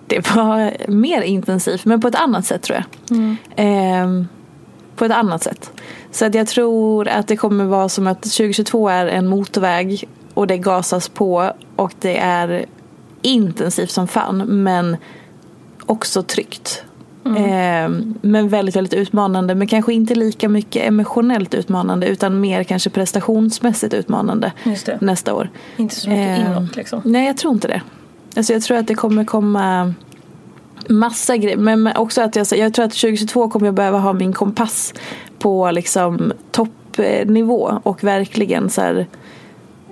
det 0.07 0.35
var 0.35 0.73
mer 0.87 1.21
intensivt 1.21 1.85
men 1.85 2.01
på 2.01 2.07
ett 2.07 2.15
annat 2.15 2.45
sätt 2.45 2.61
tror 2.61 2.77
jag. 2.77 3.19
Eh, 3.55 4.23
på 4.95 5.05
ett 5.05 5.11
annat 5.11 5.43
sätt. 5.43 5.71
Så 6.11 6.25
att 6.25 6.35
jag 6.35 6.47
tror 6.47 7.07
att 7.07 7.27
det 7.27 7.37
kommer 7.37 7.65
vara 7.65 7.89
som 7.89 8.07
att 8.07 8.21
2022 8.21 8.89
är 8.89 9.05
en 9.07 9.27
motorväg 9.27 10.07
och 10.33 10.47
det 10.47 10.57
gasas 10.57 11.09
på 11.09 11.51
och 11.75 11.93
det 11.99 12.17
är 12.17 12.65
intensivt 13.21 13.91
som 13.91 14.07
fan 14.07 14.37
men 14.37 14.97
också 15.85 16.23
tryggt. 16.23 16.83
Eh, 17.25 17.89
men 18.21 18.49
väldigt, 18.49 18.75
väldigt 18.75 18.93
utmanande. 18.93 19.55
Men 19.55 19.67
kanske 19.67 19.93
inte 19.93 20.15
lika 20.15 20.49
mycket 20.49 20.83
emotionellt 20.87 21.53
utmanande 21.53 22.07
utan 22.07 22.39
mer 22.39 22.63
kanske 22.63 22.89
prestationsmässigt 22.89 23.93
utmanande 23.93 24.51
nästa 24.99 25.33
år. 25.33 25.49
Inte 25.77 25.95
så 25.95 26.09
mycket 26.09 26.39
Eh, 26.39 26.51
inåt 26.51 26.75
liksom. 26.75 27.01
Nej, 27.05 27.27
jag 27.27 27.37
tror 27.37 27.53
inte 27.53 27.67
det. 27.67 27.81
Alltså 28.35 28.53
jag 28.53 28.61
tror 28.61 28.77
att 28.77 28.87
det 28.87 28.95
kommer 28.95 29.25
komma 29.25 29.93
massa 30.89 31.37
grejer. 31.37 31.57
Men 31.57 31.89
också 31.95 32.21
att 32.21 32.35
jag, 32.35 32.47
jag 32.55 32.73
tror 32.73 32.85
att 32.85 32.91
2022 32.91 33.49
kommer 33.49 33.67
jag 33.67 33.75
behöva 33.75 33.99
ha 33.99 34.13
min 34.13 34.33
kompass 34.33 34.93
på 35.39 35.71
liksom 35.71 36.33
toppnivå 36.51 37.79
och 37.83 38.03
verkligen 38.03 38.69
så 38.69 38.81
här, 38.81 39.07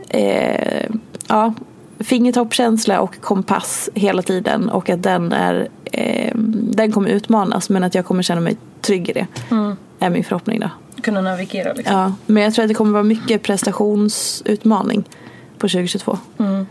eh, 0.10 0.90
ja, 1.28 1.54
fingertoppkänsla 2.00 3.02
och 3.02 3.22
kompass 3.22 3.90
hela 3.94 4.22
tiden 4.22 4.70
och 4.70 4.90
att 4.90 5.04
den 5.04 5.32
är 5.32 5.68
eh, 5.92 6.32
den 6.74 6.92
kommer 6.92 7.10
utmanas 7.10 7.70
men 7.70 7.84
att 7.84 7.96
jag 7.96 8.06
kommer 8.06 8.24
känna 8.24 8.42
mig 8.42 8.58
trygg 8.82 9.10
i 9.10 9.14
det. 9.14 9.28
Är 10.00 10.10
min 10.10 10.24
förhoppning 10.24 10.60
då. 10.60 10.70
Kunna 11.02 11.22
navigera 11.22 11.74
liksom. 11.74 11.98
Ja, 11.98 12.14
men 12.26 12.44
jag 12.44 12.54
tror 12.54 12.64
att 12.66 12.70
det 12.70 12.74
kommer 12.76 12.92
vara 12.92 13.04
mycket 13.04 13.44
prestationsutmaning 13.44 15.04
på 15.58 15.68
2022. 15.68 16.18
Mm. 16.38 16.54
Jag 16.54 16.66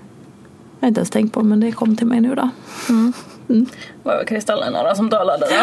har 0.80 0.88
inte 0.88 0.98
ens 1.00 1.10
tänkt 1.10 1.34
på 1.34 1.42
men 1.42 1.60
det 1.60 1.72
kom 1.72 1.96
till 1.96 2.06
mig 2.06 2.20
nu 2.20 2.34
då. 2.34 2.48
Vad 4.02 4.16
var 4.16 4.24
kristallerna 4.24 4.82
då 4.88 4.94
som 4.94 5.10
talade 5.10 5.46
då? 5.50 5.56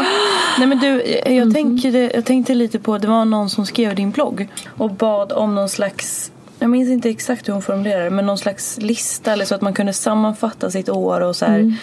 Nej 0.59 0.67
men 0.67 0.79
du, 0.79 1.03
jag, 1.25 1.47
Mhm. 1.47 1.53
tänkte, 1.53 1.87
jag 2.13 2.25
tänkte 2.25 2.53
lite 2.55 2.79
på, 2.79 2.97
det 2.97 3.07
var 3.07 3.25
någon 3.25 3.49
som 3.49 3.65
skrev 3.65 3.95
din 3.95 4.11
blogg 4.11 4.47
och 4.77 4.91
bad 4.91 5.31
om 5.31 5.55
någon 5.55 5.69
slags 5.69 6.31
jag 6.59 6.69
minns 6.69 6.89
inte 6.89 7.09
exakt 7.09 7.47
hur 7.47 7.53
hon 7.53 7.61
formulerade 7.61 8.03
det, 8.03 8.09
men 8.09 8.25
någon 8.25 8.37
slags 8.37 8.77
lista 8.81 9.33
eller 9.33 9.45
så 9.45 9.55
att 9.55 9.61
man 9.61 9.73
kunde 9.73 9.93
sammanfatta 9.93 10.71
sitt 10.71 10.89
år 10.89 11.21
och 11.21 11.35
så 11.35 11.45
här. 11.45 11.59
Mm. 11.59 11.73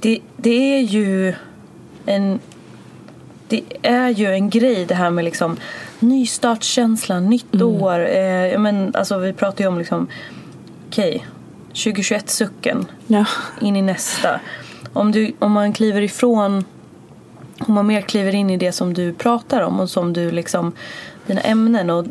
Det, 0.00 0.20
det 0.36 0.76
är 0.78 0.80
ju 0.80 1.34
en 2.06 2.40
det 3.48 3.62
är 3.82 4.08
ju 4.08 4.26
en 4.26 4.50
grej 4.50 4.84
det 4.84 4.94
här 4.94 5.10
med 5.10 5.24
liksom 5.24 5.56
nystartskänslan, 6.00 7.26
nytt 7.26 7.54
Mm. 7.54 7.66
år. 7.66 8.08
Eh, 8.16 8.58
men, 8.58 8.94
alltså, 8.94 9.18
vi 9.18 9.32
pratar 9.32 9.64
ju 9.64 9.68
om 9.68 9.78
liksom, 9.78 10.06
okej, 10.88 11.26
2021-sucken 11.72 12.86
Ja. 13.06 13.24
in 13.60 13.76
i 13.76 13.82
nästa. 13.82 14.40
Om, 14.92 15.12
du, 15.12 15.32
om 15.38 15.52
man 15.52 15.72
kliver 15.72 16.02
ifrån, 16.02 16.64
om 17.58 17.74
man 17.74 17.86
mer 17.86 18.00
kliver 18.00 18.34
in 18.34 18.50
i 18.50 18.56
det 18.56 18.72
som 18.72 18.94
du 18.94 19.12
pratar 19.12 19.60
om 19.62 19.80
och 19.80 19.90
som 19.90 20.12
du 20.12 20.30
liksom, 20.30 20.72
dina 21.26 21.40
ämnen 21.40 21.90
och 21.90 22.06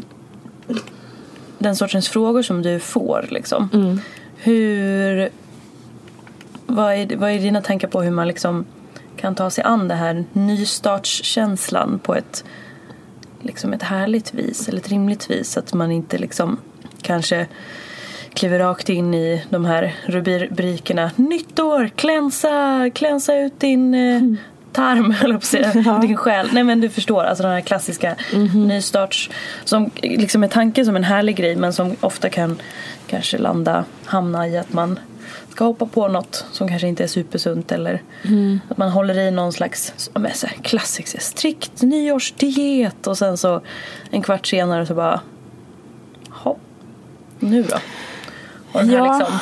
den 1.60 1.76
sortens 1.76 2.10
frågor 2.10 2.42
som 2.42 2.62
du 2.62 2.80
får 2.80 3.26
liksom. 3.30 4.00
Hur, 4.38 5.30
vad 6.68 6.94
är, 6.94 7.16
vad 7.16 7.32
är 7.32 7.40
dina 7.40 7.62
tankar 7.62 7.88
på 7.88 8.02
hur 8.02 8.12
man 8.12 8.28
liksom 8.28 8.66
kan 9.18 9.36
ta 9.36 9.50
sig 9.50 9.64
an 9.64 9.88
det 9.88 9.96
här 9.96 10.24
nystartskänslan 10.34 12.00
på 12.00 12.16
ett 12.16 12.44
liksom 13.42 13.74
ett 13.74 13.84
härligt 13.84 14.34
vis 14.34 14.68
eller 14.68 14.80
ett 14.80 14.90
rimligt 14.90 15.30
vis. 15.30 15.58
Att 15.58 15.74
man 15.74 15.92
inte 15.92 16.18
liksom 16.18 16.58
kanske 17.02 17.48
kliver 18.34 18.60
rakt 18.60 18.90
in 18.90 19.14
i 19.14 19.44
de 19.50 19.66
här 19.66 19.96
rubrikerna. 20.06 21.12
Nytt 21.16 21.60
år, 21.60 21.90
klänsa, 21.96 22.90
klänsa 22.94 23.36
ut 23.36 23.60
din 23.60 23.94
eh, 23.94 24.22
tarm, 24.72 25.16
eller 25.24 25.34
på 25.34 25.38
att 25.38 25.44
säga, 25.44 25.72
Ja. 25.86 25.98
din 26.02 26.18
själ. 26.18 26.50
Nej 26.52 26.64
men 26.64 26.82
du 26.82 26.90
förstår, 26.90 27.24
alltså 27.24 27.44
den 27.44 27.52
här 27.52 27.62
klassiska 27.62 28.16
nystarts 28.56 29.30
som 29.64 29.90
liksom 30.02 30.44
är 30.44 30.48
tanken 30.48 30.86
som 30.86 30.96
en 30.96 31.04
härlig 31.04 31.36
grej 31.36 31.56
men 31.56 31.74
som 31.74 31.96
ofta 32.00 32.30
kan 32.30 32.62
kanske 33.08 33.38
landa, 33.38 33.86
hamna 34.06 34.48
i 34.48 34.58
att 34.58 34.74
man 34.74 35.00
ska 35.58 35.66
hoppa 35.66 35.86
på 35.86 36.08
något 36.08 36.46
som 36.52 36.68
kanske 36.68 36.88
inte 36.88 37.04
är 37.04 37.08
supersunt 37.08 37.72
eller 37.72 38.02
att 38.70 38.78
man 38.78 38.90
håller 38.90 39.20
i 39.20 39.32
någon 39.32 39.54
slags 39.54 39.94
ja, 40.14 40.20
men 40.20 40.34
så 40.34 40.48
här, 40.48 40.56
klassisk 40.62 41.22
strikt 41.22 41.82
nyårsdiet 41.82 43.08
och 43.08 43.18
sen 43.18 43.38
så 43.38 43.62
en 44.12 44.22
kvart 44.22 44.48
senare 44.48 44.86
så 44.86 44.94
bara 44.94 45.22
hopp, 46.30 46.60
nu 47.40 47.64
då? 47.64 47.76
Och 48.72 48.80
den 48.80 48.90
här 48.90 48.98
Ja. 48.98 49.18
liksom, 49.20 49.38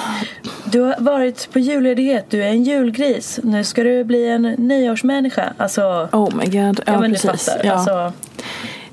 du 0.72 0.82
har 0.82 0.96
varit 1.00 1.50
på 1.54 1.60
julledighet, 1.60 2.26
du 2.30 2.44
är 2.44 2.48
en 2.50 2.64
julgris. 2.64 3.40
Nu 3.44 3.64
ska 3.64 3.84
du 3.84 4.04
bli 4.04 4.28
en 4.30 4.42
nyårsmänniska. 4.42 5.54
Alltså, 5.58 6.10
Oh 6.12 6.36
my 6.36 6.46
god. 6.46 6.56
Ja, 6.86 6.94
ja, 6.94 7.00
men 7.00 7.12
du 7.12 7.18
precis. 7.18 7.46
fattar. 7.46 7.66
Ja. 7.66 7.74
Alltså, 7.74 8.14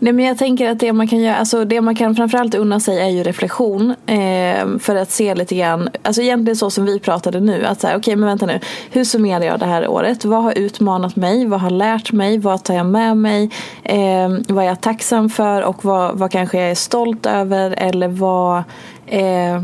Nej, 0.03 0.13
men 0.13 0.25
jag 0.25 0.39
tänker 0.39 0.71
att 0.71 0.79
det 0.79 0.93
man 0.93 1.09
kan 1.09 1.21
göra, 1.21 1.37
alltså 1.37 1.65
det 1.65 1.81
man 1.81 1.95
kan 1.95 2.17
framförallt 2.17 2.55
unna 2.55 2.81
sig 2.81 3.01
är 3.01 3.09
ju 3.09 3.23
reflektion. 3.23 3.95
Eh, 4.07 4.79
för 4.79 4.97
att 4.97 5.11
se 5.11 5.35
lite 5.35 5.55
grann, 5.55 5.89
alltså 6.03 6.23
egentligen 6.23 6.57
så 6.57 6.71
som 6.71 6.85
vi 6.85 6.99
pratade 6.99 7.41
nu. 7.41 7.65
Att 7.65 7.81
säga, 7.81 7.97
okej 7.97 8.17
men 8.17 8.29
vänta 8.29 8.47
nu. 8.47 8.61
Hur 8.91 9.05
summerar 9.05 9.45
jag 9.45 9.59
det 9.59 9.67
här 9.67 9.89
året? 9.89 10.25
Vad 10.25 10.43
har 10.43 10.59
utmanat 10.59 11.17
mig? 11.17 11.47
Vad 11.47 11.61
har 11.61 11.71
lärt 11.71 12.13
mig? 12.13 12.39
Vad 12.39 12.65
tar 12.65 12.75
jag 12.75 12.87
med 12.87 13.17
mig? 13.17 13.51
Eh, 13.83 14.29
vad 14.49 14.65
är 14.65 14.69
jag 14.69 14.81
tacksam 14.81 15.31
för? 15.31 15.63
Och 15.63 15.85
vad, 15.85 16.19
vad 16.19 16.31
kanske 16.31 16.61
jag 16.61 16.71
är 16.71 16.75
stolt 16.75 17.27
över? 17.27 17.71
Eller 17.71 18.09
vad 18.09 18.63
eh, 19.07 19.63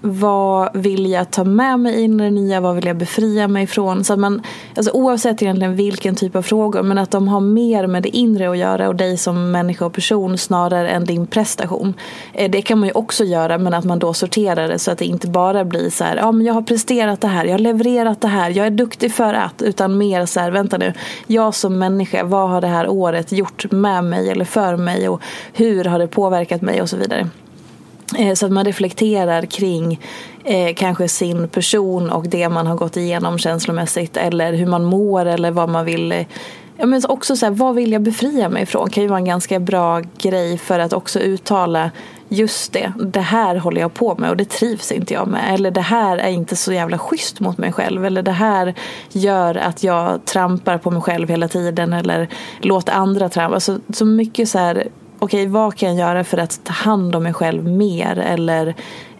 vad 0.00 0.70
vill 0.74 1.10
jag 1.10 1.30
ta 1.30 1.44
med 1.44 1.80
mig 1.80 2.02
in 2.02 2.20
i 2.20 2.24
det 2.24 2.30
nya? 2.30 2.60
Vad 2.60 2.74
vill 2.74 2.86
jag 2.86 2.96
befria 2.96 3.48
mig 3.48 3.64
ifrån? 3.64 4.04
Så 4.04 4.12
att 4.12 4.18
man, 4.18 4.42
alltså 4.76 4.92
oavsett 4.92 5.42
egentligen 5.42 5.76
vilken 5.76 6.14
typ 6.14 6.36
av 6.36 6.42
frågor 6.42 6.82
men 6.82 6.98
att 6.98 7.10
de 7.10 7.28
har 7.28 7.40
mer 7.40 7.86
med 7.86 8.02
det 8.02 8.16
inre 8.16 8.50
att 8.50 8.58
göra 8.58 8.88
och 8.88 8.96
dig 8.96 9.16
som 9.16 9.50
människa 9.50 9.86
och 9.86 9.92
person 9.92 10.38
snarare 10.38 10.88
än 10.88 11.04
din 11.04 11.26
prestation. 11.26 11.94
Eh, 12.32 12.50
det 12.50 12.62
kan 12.62 12.78
man 12.78 12.88
ju 12.88 12.92
också 12.94 13.24
göra 13.24 13.58
men 13.58 13.74
att 13.74 13.84
man 13.84 13.98
då 13.98 14.14
sorterar 14.14 14.68
det 14.68 14.78
så 14.78 14.90
att 14.90 14.98
det 14.98 15.04
inte 15.04 15.28
bara 15.28 15.64
blir 15.64 15.90
så 15.90 16.04
här, 16.04 16.16
ja 16.16 16.32
men 16.32 16.46
jag 16.46 16.54
har 16.54 16.62
presterat 16.62 17.20
det 17.20 17.28
här, 17.28 17.44
jag 17.44 17.52
har 17.52 17.58
levererat 17.58 18.20
det 18.20 18.28
här, 18.28 18.50
jag 18.50 18.66
är 18.66 18.70
duktig 18.70 19.12
för 19.12 19.34
att, 19.34 19.62
utan 19.62 19.98
mer 19.98 20.26
så 20.26 20.40
här, 20.40 20.50
vänta 20.50 20.78
nu, 20.78 20.92
jag 21.26 21.54
som 21.54 21.78
människa, 21.78 22.24
vad 22.24 22.50
har 22.50 22.60
det 22.60 22.66
här 22.66 22.88
året 22.88 23.32
gjort 23.32 23.70
med 23.70 24.04
mig 24.04 24.30
eller 24.30 24.44
för 24.44 24.76
mig 24.76 25.08
och 25.08 25.22
hur 25.52 25.84
har 25.84 25.98
det 25.98 26.06
påverkat 26.06 26.62
mig 26.62 26.82
och 26.82 26.88
så 26.88 26.96
vidare. 26.96 27.28
Eh, 28.16 28.34
så 28.34 28.46
att 28.46 28.52
man 28.52 28.64
reflekterar 28.64 29.46
kring 29.46 30.00
eh, 30.44 30.74
kanske 30.74 31.08
sin 31.08 31.48
person 31.48 32.10
och 32.10 32.28
det 32.28 32.48
man 32.48 32.66
har 32.66 32.76
gått 32.76 32.96
igenom 32.96 33.38
känslomässigt 33.38 34.16
eller 34.16 34.52
hur 34.52 34.66
man 34.66 34.84
mår 34.84 35.26
eller 35.26 35.50
vad 35.50 35.68
man 35.68 35.84
vill 35.84 36.12
eh, 36.12 36.26
Ja, 36.80 36.86
men 36.86 37.02
också 37.08 37.36
så 37.36 37.46
här, 37.46 37.52
vad 37.52 37.74
vill 37.74 37.92
jag 37.92 38.02
befria 38.02 38.48
mig 38.48 38.62
ifrån? 38.62 38.90
kan 38.90 39.02
ju 39.02 39.08
vara 39.08 39.18
en 39.18 39.24
ganska 39.24 39.60
bra 39.60 40.02
grej 40.18 40.58
för 40.58 40.78
att 40.78 40.92
också 40.92 41.20
uttala 41.20 41.90
just 42.28 42.72
det, 42.72 42.92
det 42.96 43.20
här 43.20 43.56
håller 43.56 43.80
jag 43.80 43.94
på 43.94 44.14
med 44.18 44.30
och 44.30 44.36
det 44.36 44.50
trivs 44.50 44.92
inte 44.92 45.14
jag 45.14 45.28
med. 45.28 45.54
Eller 45.54 45.70
det 45.70 45.80
här 45.80 46.18
är 46.18 46.28
inte 46.28 46.56
så 46.56 46.72
jävla 46.72 46.98
schysst 46.98 47.40
mot 47.40 47.58
mig 47.58 47.72
själv. 47.72 48.04
Eller 48.04 48.22
det 48.22 48.32
här 48.32 48.74
gör 49.12 49.54
att 49.54 49.82
jag 49.84 50.24
trampar 50.24 50.78
på 50.78 50.90
mig 50.90 51.02
själv 51.02 51.28
hela 51.28 51.48
tiden. 51.48 51.92
Eller 51.92 52.28
låter 52.60 52.92
andra 52.92 53.28
trampa. 53.28 53.54
Alltså, 53.54 53.78
så 53.92 54.04
mycket 54.04 54.48
så 54.48 54.58
här 54.58 54.88
okej 55.18 55.46
vad 55.46 55.76
kan 55.76 55.88
jag 55.88 55.98
göra 56.08 56.24
för 56.24 56.38
att 56.38 56.64
ta 56.64 56.72
hand 56.72 57.16
om 57.16 57.22
mig 57.22 57.32
själv 57.32 57.64
mer 57.64 58.18
eller 58.18 58.74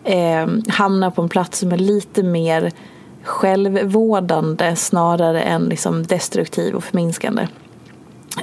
eh, 0.05 0.47
hamna 0.69 1.11
på 1.11 1.23
en 1.23 1.29
plats 1.29 1.59
som 1.59 1.73
är 1.73 1.77
lite 1.77 2.23
mer 2.23 2.73
självvårdande 3.23 4.77
snarare 4.77 5.43
än 5.43 5.65
liksom 5.65 6.07
destruktiv 6.07 6.75
och 6.75 6.85
förminskande. 6.85 7.47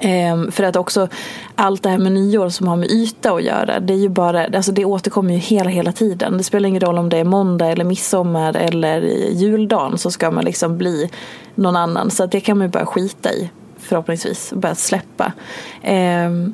Ehm, 0.02 0.52
för 0.52 0.63
att 0.63 0.76
också 0.76 1.08
allt 1.56 1.84
det 1.84 1.89
här 1.89 1.98
med 1.98 2.12
nyår 2.12 2.50
som 2.50 2.68
har 2.68 2.76
med 2.76 2.91
yta 2.91 3.32
att 3.32 3.44
göra 3.44 3.80
det 3.80 3.94
är 3.94 3.98
ju 3.98 4.10
bara, 4.10 4.46
alltså 4.46 4.72
det 4.72 4.86
återkommer 4.86 5.34
ju 5.34 5.39
hela 5.39 5.70
hela 5.70 5.91
tiden. 5.91 6.38
Det 6.38 6.44
spelar 6.44 6.70
ingen 6.70 6.82
roll 6.82 6.98
om 6.98 7.10
det 7.10 7.18
är 7.18 7.24
måndag 7.24 7.68
eller 7.68 7.86
midsommar 7.86 8.58
eller 8.58 9.02
juldagen 9.32 9.98
så 9.98 10.12
ska 10.12 10.32
man 10.32 10.46
liksom 10.46 10.78
bli 10.78 11.10
någon 11.56 11.76
annan. 11.76 12.12
Så 12.12 12.24
att 12.24 12.32
det 12.32 12.39
kan 12.39 12.58
man 12.58 12.68
ju 12.68 12.72
bara 12.72 12.86
skita 12.86 13.34
i 13.34 13.50
förhoppningsvis 13.78 14.52
och 14.52 14.58
börja 14.58 14.76
släppa. 14.76 15.34
Ehm, 15.82 16.54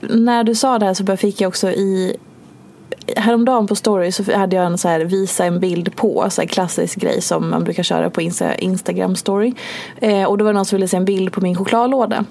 när 0.00 0.44
du 0.44 0.54
sa 0.54 0.78
det 0.78 0.86
här 0.86 0.94
så 0.94 1.16
fick 1.16 1.40
jag 1.40 1.48
också 1.48 1.70
i 1.70 2.16
Häromdagen 3.16 3.66
på 3.66 3.74
story 3.74 4.12
så 4.12 4.32
hade 4.32 4.56
jag 4.56 4.66
en 4.66 4.78
så 4.78 4.88
här 4.88 5.00
visa 5.00 5.44
en 5.44 5.60
bild 5.60 5.96
på, 5.96 6.26
så 6.30 6.40
här 6.40 6.48
klassisk 6.48 6.98
grej 6.98 7.20
som 7.20 7.50
man 7.50 7.64
brukar 7.64 7.82
köra 7.82 8.10
på 8.10 8.22
Insta, 8.22 8.54
Instagram 8.54 9.16
story. 9.16 9.54
Eh, 10.00 10.24
och 10.24 10.38
då 10.38 10.44
var 10.44 10.52
det 10.52 10.56
någon 10.56 10.64
som 10.64 10.76
ville 10.76 10.88
se 10.88 10.96
en 10.96 11.04
bild 11.04 11.32
på 11.32 11.40
min 11.40 11.56
chokladlåda. 11.56 12.24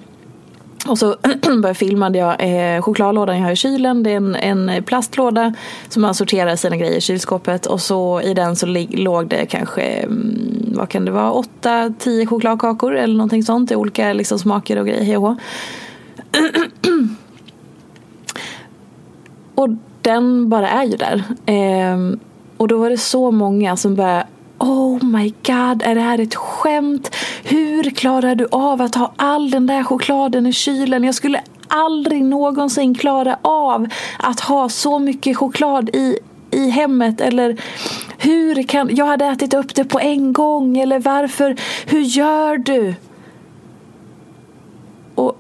Och 0.88 0.97
så 0.97 1.15
bara 1.61 1.73
filmade 1.73 2.17
jag 2.17 2.35
eh, 2.39 2.81
chokladlådan 2.81 3.38
jag 3.38 3.43
har 3.43 3.51
i 3.51 3.55
kylen. 3.55 4.03
Det 4.03 4.11
är 4.11 4.17
en, 4.17 4.35
en 4.35 4.83
plastlåda 4.83 5.53
som 5.89 6.01
man 6.01 6.15
sorterar 6.15 6.55
sina 6.55 6.77
grejer 6.77 6.97
i 6.97 7.01
kylskåpet. 7.01 7.65
Och 7.65 7.81
så 7.81 8.21
i 8.21 8.33
den 8.33 8.55
så 8.55 8.65
låg 8.89 9.27
det 9.27 9.45
kanske, 9.45 9.81
mm, 9.81 10.73
vad 10.75 10.89
kan 10.89 11.05
det 11.05 11.11
vara, 11.11 11.43
8-10 11.61 12.25
chokladkakor 12.25 12.95
eller 12.95 13.15
någonting 13.15 13.43
sånt 13.43 13.71
i 13.71 13.75
olika 13.75 14.13
liksom, 14.13 14.39
smaker 14.39 14.79
och 14.79 14.88
grejer. 14.88 15.35
och 19.65 19.71
den 20.01 20.49
bara 20.49 20.69
är 20.69 20.84
ju 20.84 20.97
där. 20.97 21.23
Eh, 21.45 22.17
och 22.58 22.67
då 22.67 22.78
var 22.78 22.89
det 22.89 22.97
så 22.97 23.32
många 23.32 23.78
som 23.78 23.95
började 23.95 24.28
Oh 24.58 25.04
my 25.04 25.30
god, 25.30 25.84
är 25.84 25.95
det 25.95 26.01
här 26.01 26.19
ett 26.19 26.36
skämt? 26.36 27.15
Hur 27.43 27.84
klarar 27.84 28.36
du 28.36 28.47
av 28.51 28.82
att 28.82 28.95
ha 28.95 29.13
all 29.15 29.51
den 29.51 29.67
där 29.67 29.84
chokladen 29.84 30.45
i 30.45 30.54
kylen? 30.54 31.04
Jag 31.04 31.15
skulle 31.15 31.41
aldrig 31.67 32.23
någonsin 32.23 32.95
klara 32.95 33.38
av 33.41 33.88
att 34.19 34.39
ha 34.39 34.69
så 34.69 34.99
mycket 34.99 35.38
choklad 35.38 35.89
i, 35.89 36.19
i 36.51 36.69
hemmet. 36.69 37.21
Eller 37.21 37.62
hur 38.17 38.63
kan, 38.63 38.95
jag 38.95 39.06
hade 39.06 39.25
ätit 39.25 39.54
upp 39.54 39.75
det 39.75 39.86
på 39.86 39.99
en 39.99 40.34
gång. 40.34 40.78
Eller 40.78 40.99
varför, 40.99 41.56
hur 41.86 42.01
gör 42.01 42.58
du? 42.58 42.95
Och, 45.15 45.38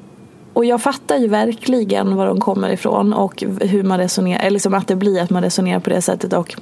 och 0.55 0.65
jag 0.65 0.81
fattar 0.81 1.17
ju 1.17 1.27
verkligen 1.27 2.15
var 2.15 2.27
de 2.27 2.39
kommer 2.39 2.69
ifrån 2.69 3.13
och 3.13 3.43
hur 3.61 3.83
man 3.83 3.97
resonerar, 3.97 4.39
eller 4.39 4.49
liksom 4.49 4.73
att 4.73 4.87
det 4.87 4.95
blir 4.95 5.21
att 5.21 5.29
man 5.29 5.43
resonerar 5.43 5.79
på 5.79 5.89
det 5.89 6.01
sättet 6.01 6.33
och 6.33 6.55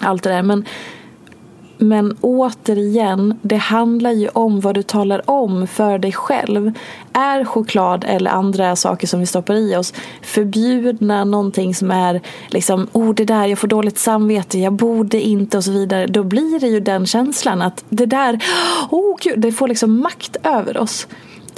allt 0.00 0.22
det 0.22 0.30
där. 0.30 0.42
Men 0.42 0.64
men 1.78 2.16
återigen, 2.20 3.38
det 3.42 3.56
handlar 3.56 4.10
ju 4.10 4.28
om 4.28 4.60
vad 4.60 4.74
du 4.74 4.82
talar 4.82 5.30
om 5.30 5.66
för 5.66 5.98
dig 5.98 6.12
själv. 6.12 6.72
Är 7.12 7.44
choklad 7.44 8.04
eller 8.08 8.30
andra 8.30 8.76
saker 8.76 9.06
som 9.06 9.20
vi 9.20 9.26
stoppar 9.26 9.54
i 9.54 9.76
oss 9.76 9.94
förbjudna 10.22 11.24
någonting 11.24 11.74
som 11.74 11.90
är 11.90 12.20
liksom, 12.48 12.86
oh 12.92 13.14
det 13.14 13.24
där, 13.24 13.46
jag 13.46 13.58
får 13.58 13.68
dåligt 13.68 13.98
samvete, 13.98 14.58
jag 14.58 14.72
borde 14.72 15.20
inte 15.20 15.56
och 15.56 15.64
så 15.64 15.70
vidare. 15.70 16.06
Då 16.06 16.22
blir 16.22 16.60
det 16.60 16.68
ju 16.68 16.80
den 16.80 17.06
känslan 17.06 17.62
att 17.62 17.84
det 17.88 18.06
där, 18.06 18.40
oh 18.90 19.16
gud, 19.20 19.40
det 19.40 19.52
får 19.52 19.68
liksom 19.68 20.00
makt 20.00 20.36
över 20.42 20.76
oss. 20.76 21.06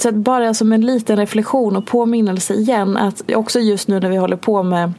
Så 0.01 0.09
att 0.09 0.15
bara 0.15 0.53
som 0.53 0.73
en 0.73 0.81
liten 0.81 1.17
reflektion 1.17 1.75
och 1.75 1.85
påminnelse 1.85 2.53
igen 2.53 2.97
att 2.97 3.31
också 3.35 3.59
just 3.59 3.87
nu 3.87 3.99
när 3.99 4.09
vi 4.09 4.17
håller 4.17 4.37
på 4.37 4.63
med 4.63 4.93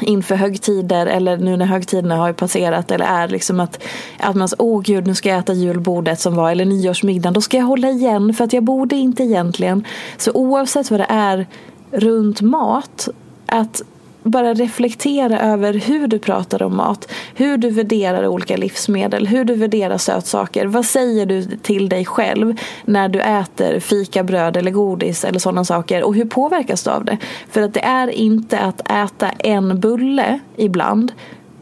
inför 0.00 0.34
högtider 0.34 1.06
eller 1.06 1.36
nu 1.36 1.56
när 1.56 1.66
högtiderna 1.66 2.16
har 2.16 2.32
passerat 2.32 2.90
eller 2.90 3.04
är 3.04 3.28
liksom 3.28 3.60
att, 3.60 3.82
att 4.18 4.36
man 4.36 4.48
säger 4.48 4.62
åh 4.62 4.82
gud 4.82 5.06
nu 5.06 5.14
ska 5.14 5.28
jag 5.28 5.38
äta 5.38 5.52
julbordet 5.52 6.20
som 6.20 6.36
var 6.36 6.50
eller 6.50 6.64
nyårsmiddagen 6.64 7.34
då 7.34 7.40
ska 7.40 7.56
jag 7.56 7.64
hålla 7.64 7.90
igen 7.90 8.34
för 8.34 8.44
att 8.44 8.52
jag 8.52 8.62
borde 8.62 8.96
inte 8.96 9.22
egentligen. 9.22 9.84
Så 10.16 10.32
oavsett 10.32 10.90
vad 10.90 11.00
det 11.00 11.06
är 11.08 11.46
runt 11.90 12.40
mat 12.40 13.08
att 13.46 13.82
bara 14.22 14.54
reflektera 14.54 15.40
över 15.40 15.74
hur 15.74 16.06
du 16.06 16.18
pratar 16.18 16.62
om 16.62 16.76
mat, 16.76 17.12
hur 17.34 17.56
du 17.56 17.70
värderar 17.70 18.26
olika 18.26 18.56
livsmedel, 18.56 19.26
hur 19.26 19.44
du 19.44 19.54
värderar 19.54 19.98
sötsaker. 19.98 20.66
Vad 20.66 20.84
säger 20.84 21.26
du 21.26 21.42
till 21.42 21.88
dig 21.88 22.04
själv 22.04 22.60
när 22.84 23.08
du 23.08 23.20
äter 23.20 23.80
fikabröd 23.80 24.56
eller 24.56 24.70
godis 24.70 25.24
eller 25.24 25.38
sådana 25.38 25.64
saker 25.64 26.02
och 26.02 26.14
hur 26.14 26.24
påverkas 26.24 26.84
du 26.84 26.90
av 26.90 27.04
det? 27.04 27.18
För 27.50 27.62
att 27.62 27.74
det 27.74 27.84
är 27.84 28.08
inte 28.08 28.58
att 28.58 28.90
äta 28.90 29.28
en 29.28 29.80
bulle 29.80 30.40
ibland 30.56 31.12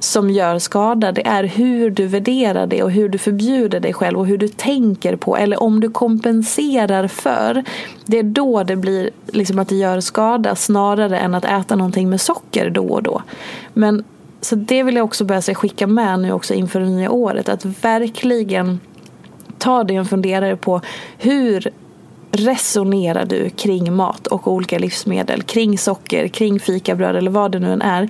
som 0.06 0.30
gör 0.30 0.58
skada. 0.58 1.12
Det 1.12 1.26
är 1.26 1.44
hur 1.44 1.90
du 1.90 2.06
värderar 2.06 2.66
det 2.66 2.82
och 2.82 2.90
hur 2.90 3.08
du 3.08 3.18
förbjuder 3.18 3.80
dig 3.80 3.92
själv 3.92 4.18
och 4.18 4.26
hur 4.26 4.38
du 4.38 4.48
tänker 4.48 5.16
på 5.16 5.36
eller 5.36 5.62
om 5.62 5.80
du 5.80 5.90
kompenserar 5.90 7.08
för. 7.08 7.64
Det 8.06 8.18
är 8.18 8.22
då 8.22 8.62
det 8.62 8.76
blir 8.76 9.10
liksom 9.26 9.58
att 9.58 9.68
det 9.68 9.74
gör 9.74 10.00
skada 10.00 10.56
snarare 10.56 11.18
än 11.18 11.34
att 11.34 11.44
äta 11.44 11.76
någonting 11.76 12.10
med 12.10 12.20
socker 12.20 12.70
då 12.70 12.86
och 12.86 13.02
då. 13.02 13.22
Men 13.72 14.04
så 14.40 14.56
det 14.56 14.82
vill 14.82 14.96
jag 14.96 15.04
också 15.04 15.24
börja 15.24 15.42
skicka 15.42 15.86
med 15.86 16.20
nu 16.20 16.32
också 16.32 16.54
inför 16.54 16.80
det 16.80 16.86
nya 16.86 17.10
året. 17.10 17.48
Att 17.48 17.64
verkligen 17.64 18.80
ta 19.58 19.84
dig 19.84 19.96
en 19.96 20.06
funderare 20.06 20.56
på 20.56 20.80
hur 21.18 21.70
resonerar 22.30 23.24
du 23.24 23.50
kring 23.50 23.92
mat 23.92 24.26
och 24.26 24.48
olika 24.48 24.78
livsmedel, 24.78 25.42
kring 25.42 25.78
socker, 25.78 26.28
kring 26.28 26.60
fikabröd 26.60 27.16
eller 27.16 27.30
vad 27.30 27.52
det 27.52 27.58
nu 27.58 27.72
än 27.72 27.82
är. 27.82 28.08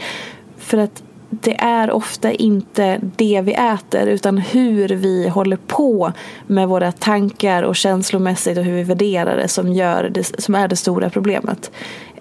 För 0.59 0.79
att 0.79 1.03
det 1.31 1.61
är 1.61 1.91
ofta 1.91 2.33
inte 2.33 3.01
det 3.17 3.41
vi 3.45 3.53
äter 3.53 4.07
utan 4.07 4.39
hur 4.39 4.89
vi 4.89 5.29
håller 5.29 5.57
på 5.57 6.13
med 6.47 6.69
våra 6.69 6.93
tankar 6.93 7.63
och 7.63 7.77
känslomässigt 7.77 8.59
och 8.59 8.65
hur 8.65 8.75
vi 8.75 8.83
värderar 8.83 9.37
det 9.37 9.49
som, 9.49 9.73
gör 9.73 10.09
det, 10.09 10.43
som 10.43 10.55
är 10.55 10.69
det 10.69 10.77
stora 10.77 11.11
problemet. 11.11 11.71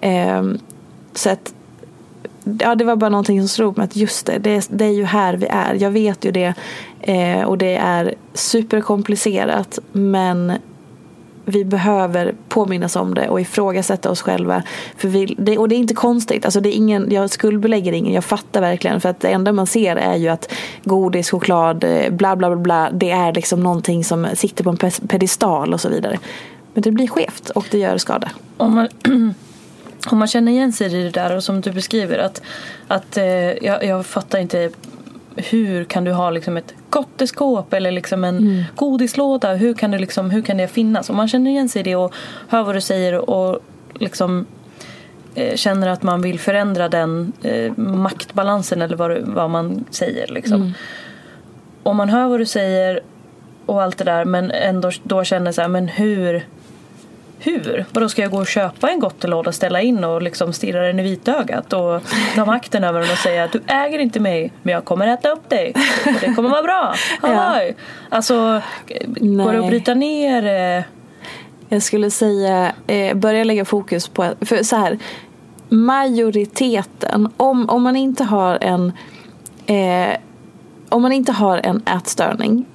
Eh, 0.00 0.42
så 1.14 1.30
att 1.30 1.54
ja, 2.60 2.74
det 2.74 2.84
var 2.84 2.96
bara 2.96 3.10
någonting 3.10 3.40
som 3.40 3.48
slog 3.48 3.76
mig 3.78 3.84
att 3.84 3.96
just 3.96 4.26
det, 4.26 4.38
det, 4.38 4.68
det 4.70 4.84
är 4.84 4.92
ju 4.92 5.04
här 5.04 5.34
vi 5.34 5.46
är. 5.46 5.74
Jag 5.74 5.90
vet 5.90 6.24
ju 6.24 6.30
det 6.30 6.54
eh, 7.00 7.42
och 7.42 7.58
det 7.58 7.76
är 7.76 8.14
superkomplicerat 8.34 9.78
men 9.92 10.52
vi 11.48 11.64
behöver 11.64 12.34
påminnas 12.48 12.96
om 12.96 13.14
det 13.14 13.28
och 13.28 13.40
ifrågasätta 13.40 14.10
oss 14.10 14.22
själva. 14.22 14.62
För 14.96 15.08
vi, 15.08 15.34
det, 15.38 15.58
och 15.58 15.68
det 15.68 15.74
är 15.74 15.78
inte 15.78 15.94
konstigt, 15.94 16.44
alltså 16.44 16.60
det 16.60 16.68
är 16.68 16.76
ingen, 16.76 17.10
jag 17.10 17.30
skuldbelägger 17.30 17.92
ingen, 17.92 18.12
jag 18.12 18.24
fattar 18.24 18.60
verkligen. 18.60 19.00
För 19.00 19.08
att 19.08 19.20
det 19.20 19.28
enda 19.28 19.52
man 19.52 19.66
ser 19.66 19.96
är 19.96 20.16
ju 20.16 20.28
att 20.28 20.52
godis, 20.84 21.30
choklad, 21.30 21.84
eh, 21.84 22.10
bla 22.10 22.36
bla 22.36 22.48
bla, 22.48 22.56
bla 22.56 22.90
det 22.92 23.10
är 23.10 23.32
liksom 23.32 23.60
någonting 23.60 24.04
som 24.04 24.26
sitter 24.34 24.64
på 24.64 24.70
en 24.70 24.76
pedestal 25.08 25.74
och 25.74 25.80
så 25.80 25.88
vidare. 25.88 26.18
Men 26.74 26.82
det 26.82 26.90
blir 26.90 27.08
skevt 27.08 27.50
och 27.50 27.66
det 27.70 27.78
gör 27.78 27.98
skada. 27.98 28.30
Om 28.56 28.74
man, 28.74 28.88
om 30.10 30.18
man 30.18 30.28
känner 30.28 30.52
igen 30.52 30.72
sig 30.72 30.94
i 30.94 31.02
det 31.02 31.10
där 31.10 31.36
och 31.36 31.44
som 31.44 31.60
du 31.60 31.72
beskriver 31.72 32.18
att, 32.18 32.42
att 32.88 33.16
eh, 33.16 33.24
jag, 33.64 33.84
jag 33.84 34.06
fattar 34.06 34.38
inte 34.38 34.70
hur 35.36 35.84
kan 35.84 36.04
du 36.04 36.12
ha 36.12 36.30
liksom 36.30 36.56
ett 36.56 36.74
gotteskåp 36.90 37.72
eller 37.72 37.90
liksom 37.90 38.24
en 38.24 38.38
mm. 38.38 38.64
godislåda? 38.74 39.54
Hur 39.54 39.74
kan, 39.74 39.90
du 39.90 39.98
liksom, 39.98 40.30
hur 40.30 40.42
kan 40.42 40.56
det 40.56 40.68
finnas? 40.68 41.10
Om 41.10 41.16
man 41.16 41.28
känner 41.28 41.50
igen 41.50 41.68
sig 41.68 41.80
i 41.80 41.82
det 41.82 41.96
och 41.96 42.14
hör 42.48 42.62
vad 42.62 42.74
du 42.74 42.80
säger 42.80 43.30
och 43.30 43.58
liksom 43.94 44.46
eh, 45.34 45.56
känner 45.56 45.88
att 45.88 46.02
man 46.02 46.22
vill 46.22 46.40
förändra 46.40 46.88
den 46.88 47.32
eh, 47.42 47.72
maktbalansen 47.76 48.82
eller 48.82 48.96
vad, 48.96 49.18
vad 49.18 49.50
man 49.50 49.84
säger. 49.90 50.26
Liksom. 50.28 50.60
Mm. 50.60 50.72
Om 51.82 51.96
man 51.96 52.08
hör 52.08 52.28
vad 52.28 52.40
du 52.40 52.46
säger 52.46 53.00
och 53.66 53.82
allt 53.82 53.98
det 53.98 54.04
där 54.04 54.24
men 54.24 54.50
ändå 54.50 54.90
då 55.02 55.24
känner 55.24 55.52
så 55.52 55.60
här, 55.60 55.68
men 55.68 55.88
hur 55.88 56.46
hur? 57.46 57.84
Vadå 57.92 58.08
ska 58.08 58.22
jag 58.22 58.30
gå 58.30 58.38
och 58.38 58.46
köpa 58.46 58.90
en 58.90 59.00
gottelåda, 59.00 59.52
ställa 59.52 59.80
in 59.80 60.04
och 60.04 60.22
liksom 60.22 60.52
stirra 60.52 60.86
den 60.86 60.98
i 60.98 61.02
vitögat 61.02 61.72
och 61.72 62.02
ta 62.34 62.44
makten 62.44 62.84
över 62.84 63.00
den 63.00 63.10
och 63.10 63.18
säga 63.18 63.44
att 63.44 63.52
du 63.52 63.60
äger 63.66 63.98
inte 63.98 64.20
mig 64.20 64.52
men 64.62 64.74
jag 64.74 64.84
kommer 64.84 65.06
äta 65.06 65.30
upp 65.30 65.48
dig 65.48 65.72
och 66.06 66.20
det 66.20 66.34
kommer 66.34 66.48
vara 66.48 66.62
bra. 66.62 66.94
Ja. 67.22 67.60
Alltså, 68.08 68.62
Nej. 69.20 69.46
går 69.46 69.52
det 69.52 69.58
att 69.58 69.68
bryta 69.68 69.94
ner? 69.94 70.46
Eh? 70.76 70.84
Jag 71.68 71.82
skulle 71.82 72.10
säga 72.10 72.72
eh, 72.86 73.14
börja 73.16 73.44
lägga 73.44 73.64
fokus 73.64 74.08
på, 74.08 74.34
för 74.40 74.62
så 74.62 74.76
här 74.76 74.98
majoriteten, 75.68 77.28
om, 77.36 77.68
om 77.68 77.82
man 77.82 77.96
inte 77.96 78.24
har 78.24 78.58
en 78.60 78.92
eh, 79.66 80.16
om 80.88 81.02
man 81.02 81.12
inte 81.12 81.32
har 81.32 81.58
en 81.58 81.82
ätstörning 81.86 82.66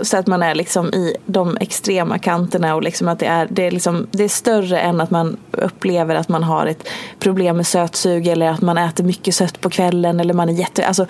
så 0.00 0.16
att 0.16 0.26
man 0.26 0.42
är 0.42 0.54
liksom 0.54 0.86
i 0.86 1.16
de 1.26 1.56
extrema 1.60 2.18
kanterna 2.18 2.74
och 2.74 2.82
liksom 2.82 3.08
att 3.08 3.18
det 3.18 3.26
är, 3.26 3.48
det, 3.50 3.66
är 3.66 3.70
liksom, 3.70 4.06
det 4.10 4.24
är 4.24 4.28
större 4.28 4.80
än 4.80 5.00
att 5.00 5.10
man 5.10 5.36
upplever 5.50 6.14
att 6.14 6.28
man 6.28 6.42
har 6.42 6.66
ett 6.66 6.88
problem 7.18 7.56
med 7.56 7.66
sötsug 7.66 8.26
eller 8.26 8.48
att 8.48 8.60
man 8.60 8.78
äter 8.78 9.04
mycket 9.04 9.34
sött 9.34 9.60
på 9.60 9.70
kvällen 9.70 10.20
eller 10.20 10.34
man 10.34 10.48
är 10.48 10.52
jätte... 10.52 10.86
Alltså, 10.86 11.06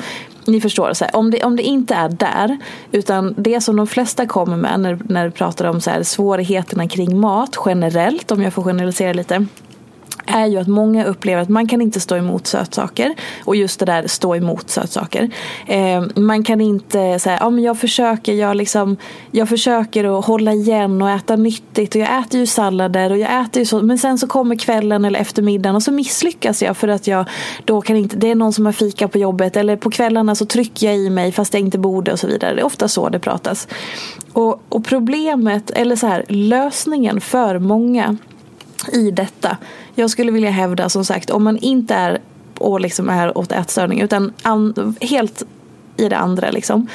ni 0.47 0.61
förstår, 0.61 0.93
så 0.93 1.05
här, 1.05 1.17
om, 1.17 1.31
det, 1.31 1.45
om 1.45 1.57
det 1.57 1.63
inte 1.63 1.95
är 1.95 2.09
där 2.09 2.59
utan 2.93 3.35
det 3.37 3.61
som 3.61 3.77
de 3.77 3.87
flesta 3.87 4.27
kommer 4.27 4.57
med 4.57 4.81
när, 4.81 4.99
när 5.05 5.25
du 5.25 5.31
pratar 5.31 5.65
om 5.65 5.81
så 5.81 5.91
här, 5.91 6.03
svårigheterna 6.03 6.89
kring 6.89 7.21
mat 7.21 7.57
generellt, 7.67 8.31
om 8.31 8.43
jag 8.43 8.53
får 8.53 8.63
generalisera 8.63 9.13
lite 9.13 9.47
är 10.27 10.47
ju 10.47 10.59
att 10.59 10.69
många 10.69 11.05
upplever 11.05 11.43
att 11.43 11.49
man 11.49 11.69
kan 11.69 11.81
inte 11.81 12.01
stå 12.01 12.17
emot 12.17 12.47
sötsaker. 12.47 13.15
Och 13.45 13.57
just 13.57 13.81
det 13.81 13.87
där 13.87 14.07
stå 14.07 14.37
emot 14.37 14.71
sötsaker. 14.71 15.31
Eh, 15.67 16.05
man 16.15 16.45
kan 16.45 16.61
inte 16.61 17.19
säga, 17.19 17.39
ja 17.41 17.51
men 17.51 17.65
jag 17.65 17.79
försöker, 17.79 18.33
jag, 18.33 18.57
liksom, 18.57 18.97
jag 19.31 19.49
försöker 19.49 20.19
att 20.19 20.25
hålla 20.25 20.53
igen 20.53 21.03
och 21.03 21.11
äta 21.11 21.37
nyttigt 21.37 21.95
och 21.95 22.01
jag 22.01 22.19
äter 22.19 22.41
ju 22.41 22.47
sallader 22.47 23.11
och 23.11 23.19
jag 23.19 23.41
äter 23.41 23.61
ju 23.61 23.67
så. 23.67 23.83
Men 23.83 23.99
sen 23.99 24.19
så 24.19 24.27
kommer 24.27 24.57
kvällen 24.57 25.05
eller 25.05 25.21
eftermiddagen 25.21 25.77
och 25.77 25.83
så 25.83 25.93
misslyckas 25.93 26.63
jag 26.63 26.77
för 26.77 26.89
att 26.89 27.07
jag 27.07 27.25
då 27.65 27.81
kan 27.81 27.97
inte, 27.97 28.17
det 28.17 28.31
är 28.31 28.35
någon 28.35 28.53
som 28.53 28.67
har 28.67 28.73
fika 28.73 29.09
på 29.09 29.19
jobbet 29.19 29.57
eller 29.57 29.77
på 29.77 29.91
kvällarna 29.91 30.35
så 30.35 30.47
trycker 30.47 30.87
jag 30.87 30.97
i 30.97 31.11
mig 31.11 31.33
fast 31.33 31.55
jag 31.55 31.61
inte 31.61 31.79
borde 31.79 32.13
och 32.13 32.21
så 32.21 32.27
vidare. 32.27 32.55
Det 32.55 32.61
är 32.61 32.67
ofta 32.67 32.89
så 32.89 33.09
det 33.09 33.19
pratas. 33.19 33.69
Och, 34.33 34.63
och 34.69 34.85
problemet, 34.85 35.71
eller 35.71 35.97
så 35.97 36.07
här, 36.07 36.25
lösningen 36.29 37.21
för 37.21 37.59
många 37.59 38.17
i 38.93 39.11
detta. 39.11 39.57
Jag 39.95 40.11
skulle 40.11 40.33
vilja 40.33 40.51
hävda 40.51 40.89
som 40.89 41.05
sagt 41.05 41.31
om 41.31 41.45
man 41.45 41.59
inte 41.59 41.95
är 41.95 42.21
och 42.59 42.81
liksom 42.81 43.09
är 43.09 43.39
åt 43.39 43.53
ätstörning 43.53 44.01
utan 44.01 44.33
an, 44.43 44.97
helt 45.01 45.43
i 45.97 46.09
det 46.09 46.17
andra 46.17 46.51
liksom. 46.51 46.89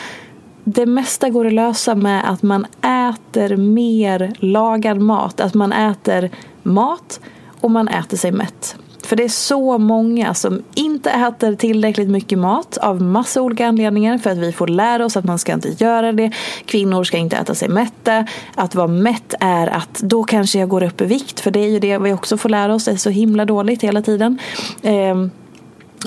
Det 0.64 0.86
mesta 0.86 1.30
går 1.30 1.48
att 1.48 1.54
lösa 1.54 1.96
med 1.96 2.30
att 2.30 2.44
man 2.44 2.66
äter 2.82 3.58
mer 3.58 4.34
lagad 4.40 5.02
mat. 5.02 5.40
Att 5.40 5.54
man 5.54 5.74
äter 5.74 6.30
mat 6.64 7.20
och 7.62 7.72
man 7.72 7.88
äter 7.88 8.18
sig 8.18 8.32
mätt. 8.32 8.76
För 9.04 9.16
det 9.16 9.24
är 9.24 9.30
så 9.30 9.78
många 9.78 10.34
som 10.34 10.64
inte 10.76 11.10
äter 11.10 11.56
tillräckligt 11.56 12.10
mycket 12.10 12.40
mat 12.40 12.78
av 12.78 13.02
massa 13.02 13.42
olika 13.42 13.68
anledningar. 13.68 14.18
För 14.18 14.30
att 14.30 14.38
vi 14.38 14.52
får 14.52 14.68
lära 14.68 15.06
oss 15.06 15.18
att 15.18 15.26
man 15.26 15.40
ska 15.40 15.54
inte 15.54 15.84
göra 15.84 16.12
det. 16.12 16.32
Kvinnor 16.66 17.04
ska 17.04 17.18
inte 17.18 17.38
äta 17.38 17.56
sig 17.56 17.70
mätta. 17.70 18.26
Att 18.56 18.76
vara 18.76 18.88
mätt 18.88 19.34
är 19.40 19.68
att 19.68 20.00
då 20.00 20.24
kanske 20.24 20.60
jag 20.60 20.70
går 20.70 20.84
upp 20.84 21.02
i 21.02 21.06
vikt. 21.06 21.40
För 21.40 21.52
det 21.52 21.60
är 21.60 21.70
ju 21.70 21.80
det 21.80 21.98
vi 21.98 22.14
också 22.14 22.38
får 22.38 22.50
lära 22.50 22.76
oss. 22.76 22.86
Det 22.86 22.92
är 22.92 22.96
så 22.96 23.10
himla 23.10 23.46
dåligt 23.46 23.84
hela 23.84 24.02
tiden. 24.02 24.40
Eh, 24.82 25.16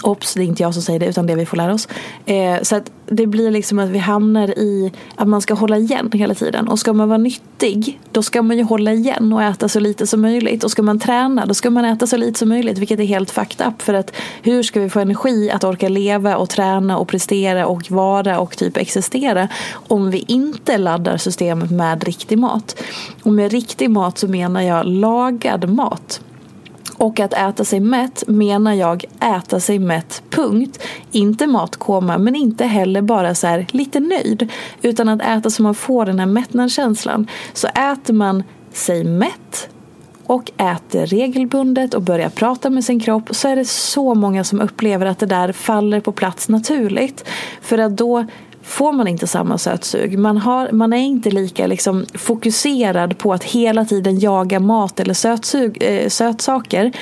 Ops, 0.03 0.35
det 0.35 0.41
är 0.41 0.45
inte 0.45 0.63
jag 0.63 0.75
som 0.75 0.83
säger 0.83 1.01
det 1.01 1.07
utan 1.07 1.27
det 1.27 1.35
vi 1.35 1.47
får 1.47 1.57
lära 1.57 1.75
oss. 1.75 1.89
Eh, 2.27 2.63
så 2.63 2.77
att 2.77 2.91
det 3.07 3.27
blir 3.27 3.51
liksom 3.51 3.79
att 3.79 3.89
vi 3.89 3.99
hamnar 3.99 4.59
i 4.59 4.93
att 5.17 5.29
man 5.29 5.41
ska 5.41 5.55
hålla 5.55 5.79
igen 5.79 6.11
hela 6.13 6.35
tiden. 6.35 6.69
Och 6.69 6.79
ska 6.79 6.93
man 6.93 7.09
vara 7.09 7.19
nyttig, 7.19 8.01
då 8.13 8.23
ska 8.23 8.43
man 8.43 8.57
ju 8.57 8.63
hålla 8.63 8.93
igen 8.93 9.33
och 9.33 9.43
äta 9.43 9.69
så 9.69 9.81
lite 9.81 10.07
som 10.07 10.21
möjligt. 10.21 10.65
Och 10.65 10.71
ska 10.71 10.83
man 10.83 10.99
träna, 10.99 11.47
då 11.47 11.55
ska 11.55 11.71
man 11.71 11.85
äta 11.85 12.07
så 12.07 12.17
lite 12.17 12.39
som 12.39 12.49
möjligt. 12.49 12.79
Vilket 12.79 13.01
är 13.01 13.05
helt 13.05 13.31
fucked 13.31 13.67
up. 13.67 13.83
För 13.83 13.95
att 13.95 14.13
hur 14.43 14.63
ska 14.63 14.81
vi 14.81 14.91
få 14.91 15.01
energi 15.01 15.51
att 15.51 15.65
orka 15.65 15.89
leva 15.89 16.37
och 16.37 16.49
träna 16.49 16.99
och 16.99 17.09
prestera 17.09 17.67
och 17.67 17.91
vara 17.91 18.39
och 18.39 18.57
typ 18.57 18.77
existera 18.77 19.49
om 19.73 20.11
vi 20.11 20.25
inte 20.29 20.79
laddar 20.79 21.17
systemet 21.17 21.71
med 21.71 22.05
riktig 22.05 22.39
mat? 22.39 22.83
Och 23.23 23.33
med 23.33 23.53
riktig 23.53 23.91
mat 23.91 24.19
så 24.19 24.29
menar 24.29 24.63
jag 24.63 24.87
lagad 24.87 25.69
mat. 25.69 26.21
Och 26.97 27.21
att 27.21 27.33
äta 27.33 27.65
sig 27.65 27.81
mätt 27.81 28.25
menar 28.27 28.75
jag 28.75 29.05
äta 29.21 29.61
sig 29.61 29.79
mätt, 29.79 30.23
punkt. 30.31 30.79
Inte 31.11 31.47
matkoma, 31.47 32.19
men 32.19 32.37
inte 32.37 32.65
heller 32.65 33.03
bara 33.03 33.35
så 33.35 33.47
här 33.47 33.67
lite 33.71 34.01
nöjd. 34.01 34.53
Utan 34.83 35.09
att 35.09 35.23
äta 35.23 35.51
så 35.51 35.63
man 35.63 35.75
får 35.75 36.07
den 36.07 36.19
här 36.19 36.27
mättnadskänslan. 36.27 37.27
Så 37.53 37.67
äter 37.67 38.15
man 38.15 38.43
sig 38.73 39.05
mätt 39.05 39.69
och 40.27 40.51
äter 40.57 41.07
regelbundet 41.07 41.95
och 41.95 42.03
börjar 42.03 42.29
prata 42.29 42.71
med 42.71 42.85
sin 42.85 43.01
kropp 43.01 43.29
så 43.31 43.49
är 43.49 43.57
det 43.57 43.65
så 43.65 44.15
många 44.15 44.45
som 44.45 44.61
upplever 44.61 45.07
att 45.07 45.19
det 45.19 45.27
där 45.27 45.53
faller 45.53 46.01
på 46.01 46.13
plats 46.13 46.49
naturligt. 46.49 47.29
För 47.61 47.79
att 47.79 47.97
då 47.97 48.27
får 48.63 48.93
man 48.93 49.09
inte 49.09 49.27
samma 49.27 49.59
sötsug. 49.59 50.19
Man, 50.19 50.39
har, 50.39 50.73
man 50.73 50.93
är 50.93 50.97
inte 50.97 51.31
lika 51.31 51.67
liksom 51.67 52.07
fokuserad 52.15 53.19
på 53.19 53.33
att 53.33 53.45
hela 53.45 53.85
tiden 53.85 54.21
jaga 54.21 54.61
mat 54.61 55.01
eller 55.01 55.15
sötsug, 55.15 55.79
eh, 55.81 56.09
sötsaker. 56.09 56.93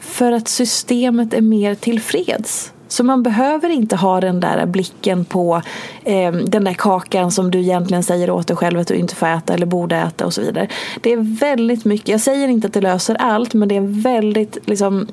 För 0.00 0.32
att 0.32 0.48
systemet 0.48 1.34
är 1.34 1.40
mer 1.40 1.74
tillfreds. 1.74 2.72
Så 2.88 3.04
man 3.04 3.22
behöver 3.22 3.68
inte 3.68 3.96
ha 3.96 4.20
den 4.20 4.40
där 4.40 4.66
blicken 4.66 5.24
på 5.24 5.62
eh, 6.04 6.32
den 6.32 6.64
där 6.64 6.74
kakan 6.74 7.30
som 7.30 7.50
du 7.50 7.58
egentligen 7.58 8.02
säger 8.02 8.30
åt 8.30 8.46
dig 8.46 8.56
själv 8.56 8.80
att 8.80 8.88
du 8.88 8.94
inte 8.94 9.14
får 9.14 9.26
äta 9.26 9.54
eller 9.54 9.66
borde 9.66 9.96
äta 9.96 10.26
och 10.26 10.34
så 10.34 10.40
vidare. 10.40 10.68
Det 11.00 11.12
är 11.12 11.38
väldigt 11.40 11.84
mycket, 11.84 12.08
jag 12.08 12.20
säger 12.20 12.48
inte 12.48 12.66
att 12.66 12.72
det 12.72 12.80
löser 12.80 13.14
allt 13.14 13.54
men 13.54 13.68
det 13.68 13.76
är 13.76 14.02
väldigt 14.02 14.58
liksom, 14.64 15.08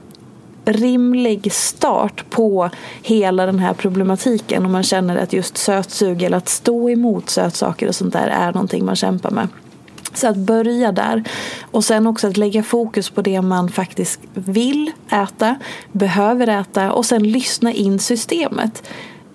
rimlig 0.66 1.54
start 1.54 2.30
på 2.30 2.70
hela 3.02 3.46
den 3.46 3.60
här 3.60 3.74
problematiken 3.74 4.66
om 4.66 4.72
man 4.72 4.84
känner 4.84 5.16
att 5.16 5.34
just 5.34 5.58
sötsug 5.58 6.24
eller 6.24 6.38
att 6.38 6.50
stå 6.50 6.90
emot 6.90 7.30
sötsaker 7.30 7.88
och 7.88 7.96
sånt 7.96 8.14
där 8.14 8.28
är 8.28 8.54
någonting 8.54 8.86
man 8.86 8.96
kämpar 8.96 9.32
med. 9.32 9.48
Så 10.14 10.28
att 10.28 10.38
börja 10.38 10.92
där. 10.92 11.24
Och 11.72 11.84
sen 11.84 12.08
också 12.08 12.28
att 12.28 12.38
lägga 12.38 12.64
fokus 12.64 13.10
på 13.10 13.22
det 13.22 13.42
man 13.42 13.70
faktiskt 13.70 14.20
vill 14.34 14.92
äta, 15.10 15.56
behöver 15.92 16.48
äta 16.48 16.92
och 16.92 17.06
sen 17.06 17.24
lyssna 17.32 17.74
in 17.74 18.00
systemet. 18.00 18.84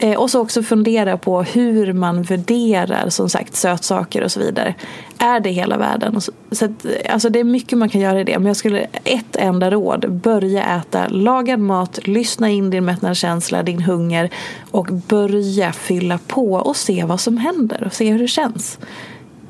Eh, 0.00 0.18
och 0.18 0.30
så 0.30 0.40
också 0.40 0.62
fundera 0.62 1.16
på 1.16 1.42
hur 1.42 1.92
man 1.92 2.22
värderar 2.22 3.08
som 3.08 3.28
sagt 3.28 3.56
sötsaker 3.56 4.22
och 4.22 4.32
så 4.32 4.40
vidare. 4.40 4.74
Är 5.18 5.40
det 5.40 5.50
hela 5.50 5.78
världen? 5.78 6.20
Så 6.50 6.64
att, 6.64 6.87
alltså 7.11 7.28
det 7.28 7.40
är 7.40 7.44
mycket 7.44 7.78
man 7.78 7.88
kan 7.88 8.00
göra 8.00 8.20
i 8.20 8.24
det. 8.24 8.38
Men 8.38 8.46
jag 8.46 8.56
skulle, 8.56 8.87
ett 9.04 9.37
enda 9.37 9.70
råd. 9.70 10.12
Börja 10.12 10.64
äta 10.64 11.08
lagad 11.08 11.61
mat. 11.61 12.06
Lyssna 12.06 12.50
in 12.50 12.70
din 12.70 12.84
mättnadskänsla, 12.84 13.62
din 13.62 13.82
hunger. 13.82 14.30
Och 14.70 14.87
börja 14.87 15.72
fylla 15.72 16.18
på 16.26 16.52
och 16.52 16.76
se 16.76 17.04
vad 17.04 17.20
som 17.20 17.37
händer. 17.37 17.82
Och 17.87 17.94
se 17.94 18.12
hur 18.12 18.18
det 18.18 18.28
känns. 18.28 18.78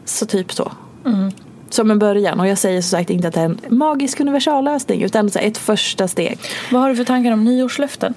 Så 0.05 0.27
typ 0.27 0.53
så. 0.53 0.73
Mm. 1.07 1.31
Som 1.71 1.91
en 1.91 1.99
början. 1.99 2.41
Och 2.41 2.49
jag 2.49 2.59
säger 2.59 2.83
som 2.83 2.99
sagt 2.99 3.11
inte 3.11 3.29
att 3.29 3.35
det 3.35 3.41
är 3.41 3.45
en 3.45 3.61
magisk 3.69 4.21
universallösning. 4.21 5.03
Utan 5.03 5.31
ett 5.35 5.59
första 5.59 6.09
steg. 6.09 6.39
Vad 6.71 6.83
har 6.83 6.89
du 6.89 6.97
för 6.97 7.05
tankar 7.05 7.33
om 7.33 7.45
nyårslöften? 7.45 8.15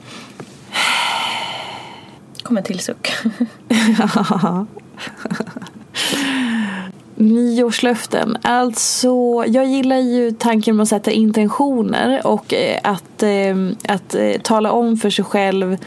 Kom 2.43 2.58
en 2.58 2.63
till 2.63 2.80
suck. 2.80 3.12
Nyårslöften. 7.15 8.38
Alltså, 8.41 9.43
jag 9.47 9.65
gillar 9.65 9.97
ju 9.97 10.32
tanken 10.32 10.75
med 10.75 10.84
att 10.84 10.89
sätta 10.89 11.12
intentioner 11.12 12.27
och 12.27 12.54
eh, 12.54 12.80
att, 12.84 13.23
eh, 13.23 13.56
att 13.88 14.15
eh, 14.15 14.41
tala 14.41 14.71
om 14.71 14.97
för 14.97 15.10
sig 15.10 15.25
själv 15.25 15.77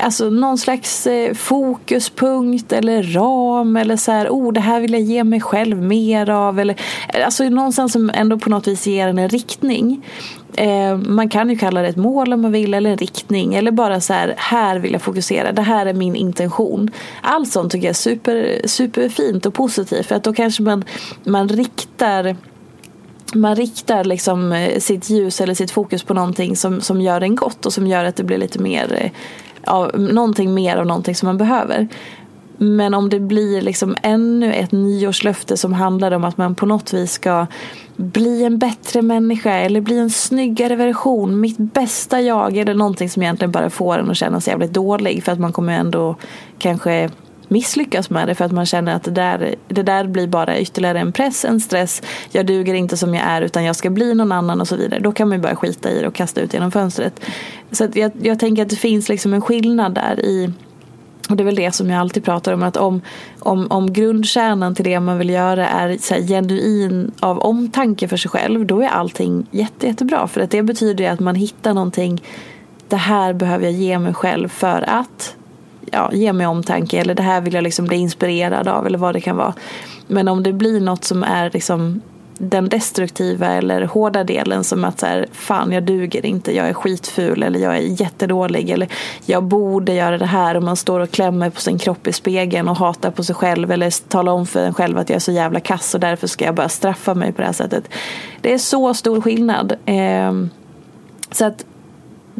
Alltså 0.00 0.30
någon 0.30 0.58
slags 0.58 1.06
eh, 1.06 1.34
fokuspunkt 1.34 2.72
eller 2.72 3.02
ram 3.02 3.76
eller 3.76 3.96
så 3.96 4.12
här, 4.12 4.28
oh 4.28 4.52
det 4.52 4.60
här 4.60 4.80
vill 4.80 4.92
jag 4.92 5.02
ge 5.02 5.24
mig 5.24 5.40
själv 5.40 5.82
mer 5.82 6.30
av. 6.30 6.60
Eller, 6.60 6.80
alltså 7.24 7.44
någonstans 7.44 7.92
som 7.92 8.10
ändå 8.14 8.38
på 8.38 8.50
något 8.50 8.68
vis 8.68 8.86
ger 8.86 9.08
en 9.08 9.18
en 9.18 9.28
riktning. 9.28 10.06
Eh, 10.54 10.96
man 10.96 11.28
kan 11.28 11.50
ju 11.50 11.58
kalla 11.58 11.82
det 11.82 11.88
ett 11.88 11.96
mål 11.96 12.32
om 12.32 12.40
man 12.40 12.52
vill 12.52 12.74
eller 12.74 12.90
en 12.90 12.96
riktning 12.96 13.54
eller 13.54 13.70
bara 13.70 14.00
så 14.00 14.12
här, 14.12 14.34
här 14.36 14.78
vill 14.78 14.92
jag 14.92 15.02
fokusera, 15.02 15.52
det 15.52 15.62
här 15.62 15.86
är 15.86 15.94
min 15.94 16.16
intention. 16.16 16.90
Allt 17.22 17.52
sånt 17.52 17.72
tycker 17.72 17.86
jag 17.86 17.90
är 17.90 17.94
super, 17.94 18.60
superfint 18.64 19.46
och 19.46 19.54
positivt 19.54 20.06
för 20.06 20.14
att 20.14 20.24
då 20.24 20.32
kanske 20.32 20.62
man, 20.62 20.84
man 21.24 21.48
riktar 21.48 22.36
man 23.34 23.56
riktar 23.56 24.04
liksom 24.04 24.52
eh, 24.52 24.78
sitt 24.78 25.10
ljus 25.10 25.40
eller 25.40 25.54
sitt 25.54 25.70
fokus 25.70 26.02
på 26.02 26.14
någonting 26.14 26.56
som, 26.56 26.80
som 26.80 27.00
gör 27.00 27.20
en 27.20 27.36
gott 27.36 27.66
och 27.66 27.72
som 27.72 27.86
gör 27.86 28.04
att 28.04 28.16
det 28.16 28.24
blir 28.24 28.38
lite 28.38 28.58
mer 28.58 28.96
eh, 29.00 29.10
av 29.64 30.00
någonting 30.00 30.54
mer 30.54 30.76
av 30.76 30.86
någonting 30.86 31.14
som 31.14 31.26
man 31.26 31.38
behöver. 31.38 31.88
Men 32.62 32.94
om 32.94 33.08
det 33.08 33.20
blir 33.20 33.60
liksom 33.60 33.96
ännu 34.02 34.52
ett 34.52 34.72
nyårslöfte 34.72 35.56
som 35.56 35.72
handlar 35.72 36.12
om 36.12 36.24
att 36.24 36.36
man 36.36 36.54
på 36.54 36.66
något 36.66 36.92
vis 36.92 37.12
ska 37.12 37.46
bli 37.96 38.44
en 38.44 38.58
bättre 38.58 39.02
människa 39.02 39.52
eller 39.52 39.80
bli 39.80 39.98
en 39.98 40.10
snyggare 40.10 40.76
version, 40.76 41.40
mitt 41.40 41.58
bästa 41.58 42.20
jag 42.20 42.56
eller 42.56 42.74
någonting 42.74 43.10
som 43.10 43.22
egentligen 43.22 43.52
bara 43.52 43.70
får 43.70 43.98
en 43.98 44.10
att 44.10 44.16
känna 44.16 44.40
sig 44.40 44.50
jävligt 44.50 44.72
dålig 44.72 45.24
för 45.24 45.32
att 45.32 45.38
man 45.40 45.52
kommer 45.52 45.72
ändå 45.72 46.16
kanske 46.58 47.10
misslyckas 47.48 48.10
med 48.10 48.28
det 48.28 48.34
för 48.34 48.44
att 48.44 48.52
man 48.52 48.66
känner 48.66 48.94
att 48.94 49.02
det 49.02 49.10
där, 49.10 49.54
det 49.68 49.82
där 49.82 50.06
blir 50.06 50.26
bara 50.26 50.58
ytterligare 50.58 51.00
en 51.00 51.12
press, 51.12 51.44
en 51.44 51.60
stress. 51.60 52.02
Jag 52.30 52.46
duger 52.46 52.74
inte 52.74 52.96
som 52.96 53.14
jag 53.14 53.24
är 53.24 53.42
utan 53.42 53.64
jag 53.64 53.76
ska 53.76 53.90
bli 53.90 54.14
någon 54.14 54.32
annan 54.32 54.60
och 54.60 54.68
så 54.68 54.76
vidare. 54.76 55.00
Då 55.00 55.12
kan 55.12 55.28
man 55.28 55.38
ju 55.38 55.42
bara 55.42 55.56
skita 55.56 55.90
i 55.90 56.00
det 56.00 56.06
och 56.06 56.14
kasta 56.14 56.40
ut 56.40 56.54
genom 56.54 56.70
fönstret. 56.70 57.20
Så 57.72 57.88
jag, 57.94 58.12
jag 58.22 58.38
tänker 58.38 58.62
att 58.62 58.70
det 58.70 58.76
finns 58.76 59.08
liksom 59.08 59.34
en 59.34 59.40
skillnad 59.40 59.94
där 59.94 60.20
i 60.20 60.52
och 61.30 61.36
det 61.36 61.42
är 61.42 61.44
väl 61.44 61.54
det 61.54 61.72
som 61.72 61.90
jag 61.90 62.00
alltid 62.00 62.24
pratar 62.24 62.52
om. 62.52 62.62
Att 62.62 62.76
om, 62.76 63.00
om, 63.38 63.66
om 63.70 63.92
grundkärnan 63.92 64.74
till 64.74 64.84
det 64.84 65.00
man 65.00 65.18
vill 65.18 65.30
göra 65.30 65.68
är 65.68 65.98
så 66.00 66.14
här, 66.14 66.22
genuin 66.22 67.12
av 67.20 67.38
omtanke 67.38 68.08
för 68.08 68.16
sig 68.16 68.30
själv. 68.30 68.66
Då 68.66 68.80
är 68.80 68.88
allting 68.88 69.46
jätte, 69.50 69.86
jättebra. 69.86 70.28
För 70.28 70.40
att 70.40 70.50
det 70.50 70.62
betyder 70.62 71.04
ju 71.04 71.10
att 71.10 71.20
man 71.20 71.34
hittar 71.34 71.74
någonting. 71.74 72.22
Det 72.88 72.96
här 72.96 73.32
behöver 73.32 73.64
jag 73.64 73.72
ge 73.72 73.98
mig 73.98 74.14
själv 74.14 74.48
för 74.48 74.84
att 74.88 75.36
ja, 75.90 76.10
ge 76.12 76.32
mig 76.32 76.46
omtanke. 76.46 77.00
Eller 77.00 77.14
det 77.14 77.22
här 77.22 77.40
vill 77.40 77.54
jag 77.54 77.64
liksom 77.64 77.84
bli 77.84 77.96
inspirerad 77.96 78.68
av. 78.68 78.86
Eller 78.86 78.98
vad 78.98 79.14
det 79.14 79.20
kan 79.20 79.36
vara. 79.36 79.54
Men 80.06 80.28
om 80.28 80.42
det 80.42 80.52
blir 80.52 80.80
något 80.80 81.04
som 81.04 81.22
är 81.22 81.50
liksom 81.50 82.00
den 82.42 82.68
destruktiva 82.68 83.46
eller 83.46 83.82
hårda 83.82 84.24
delen 84.24 84.64
som 84.64 84.84
att 84.84 85.00
så 85.00 85.06
här, 85.06 85.26
fan 85.32 85.72
jag 85.72 85.82
duger 85.82 86.26
inte, 86.26 86.56
jag 86.56 86.68
är 86.68 86.72
skitful 86.72 87.42
eller 87.42 87.60
jag 87.60 87.76
är 87.76 88.00
jättedålig 88.00 88.70
eller 88.70 88.88
jag 89.26 89.44
borde 89.44 89.92
göra 89.92 90.18
det 90.18 90.26
här 90.26 90.54
och 90.54 90.62
man 90.62 90.76
står 90.76 91.00
och 91.00 91.10
klämmer 91.10 91.50
på 91.50 91.60
sin 91.60 91.78
kropp 91.78 92.06
i 92.06 92.12
spegeln 92.12 92.68
och 92.68 92.76
hatar 92.76 93.10
på 93.10 93.24
sig 93.24 93.34
själv 93.34 93.70
eller 93.70 94.08
talar 94.08 94.32
om 94.32 94.46
för 94.46 94.66
en 94.66 94.74
själv 94.74 94.98
att 94.98 95.08
jag 95.08 95.16
är 95.16 95.20
så 95.20 95.32
jävla 95.32 95.60
kass 95.60 95.94
och 95.94 96.00
därför 96.00 96.26
ska 96.26 96.44
jag 96.44 96.54
bara 96.54 96.68
straffa 96.68 97.14
mig 97.14 97.32
på 97.32 97.40
det 97.40 97.46
här 97.46 97.52
sättet. 97.52 97.84
Det 98.40 98.52
är 98.52 98.58
så 98.58 98.94
stor 98.94 99.20
skillnad. 99.20 99.72
Eh, 99.84 100.32
så 101.32 101.44
att 101.44 101.64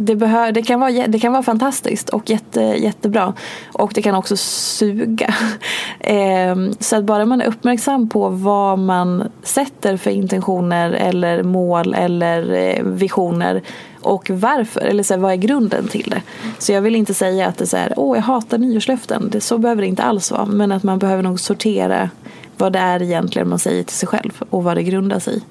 det, 0.02 0.16
behör, 0.16 0.52
det, 0.52 0.62
kan 0.62 0.80
vara, 0.80 1.06
det 1.06 1.18
kan 1.18 1.32
vara 1.32 1.42
fantastiskt 1.42 2.08
och 2.08 2.30
jätte, 2.30 2.60
jättebra. 2.60 3.34
Och 3.72 3.92
det 3.94 4.02
kan 4.02 4.14
också 4.14 4.36
suga. 4.36 5.34
Ehm, 6.00 6.74
så 6.80 6.96
att 6.96 7.04
bara 7.04 7.24
man 7.24 7.40
är 7.40 7.46
uppmärksam 7.46 8.08
på 8.08 8.28
vad 8.28 8.78
man 8.78 9.30
sätter 9.42 9.96
för 9.96 10.10
intentioner 10.10 10.90
eller 10.90 11.42
mål 11.42 11.94
eller 11.94 12.52
eh, 12.52 12.84
visioner 12.84 13.62
och 14.00 14.30
varför, 14.30 14.80
eller 14.80 15.02
så 15.02 15.14
här, 15.14 15.20
vad 15.20 15.32
är 15.32 15.36
grunden 15.36 15.88
till 15.88 16.10
det. 16.10 16.22
Så 16.58 16.72
jag 16.72 16.80
vill 16.82 16.96
inte 16.96 17.14
säga 17.14 17.46
att 17.46 17.58
det 17.58 17.64
är 17.64 17.66
så 17.66 17.76
här, 17.76 17.94
åh 17.96 18.16
jag 18.16 18.22
hatar 18.22 18.58
nyårslöften. 18.58 19.28
Det, 19.30 19.40
så 19.40 19.58
behöver 19.58 19.82
det 19.82 19.88
inte 19.88 20.02
alls 20.02 20.30
vara. 20.30 20.46
Men 20.46 20.72
att 20.72 20.82
man 20.82 20.98
behöver 20.98 21.22
nog 21.22 21.40
sortera 21.40 22.10
vad 22.56 22.72
det 22.72 22.78
är 22.78 23.02
egentligen 23.02 23.48
man 23.48 23.58
säger 23.58 23.82
till 23.82 23.96
sig 23.96 24.08
själv 24.08 24.42
och 24.50 24.64
vad 24.64 24.76
det 24.76 24.82
grundar 24.82 25.18
sig 25.18 25.36
i. 25.36 25.42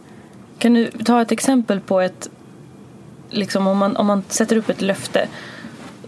Kan 0.58 0.74
du 0.74 0.92
ta 1.06 1.22
ett 1.22 1.32
exempel 1.32 1.80
på 1.80 2.00
ett 2.02 2.30
liksom 3.30 3.68
om 3.68 3.78
man, 3.78 3.98
om 3.98 4.08
man 4.08 4.24
sätter 4.28 4.58
upp 4.58 4.70
ett 4.70 4.82
löfte 4.82 5.28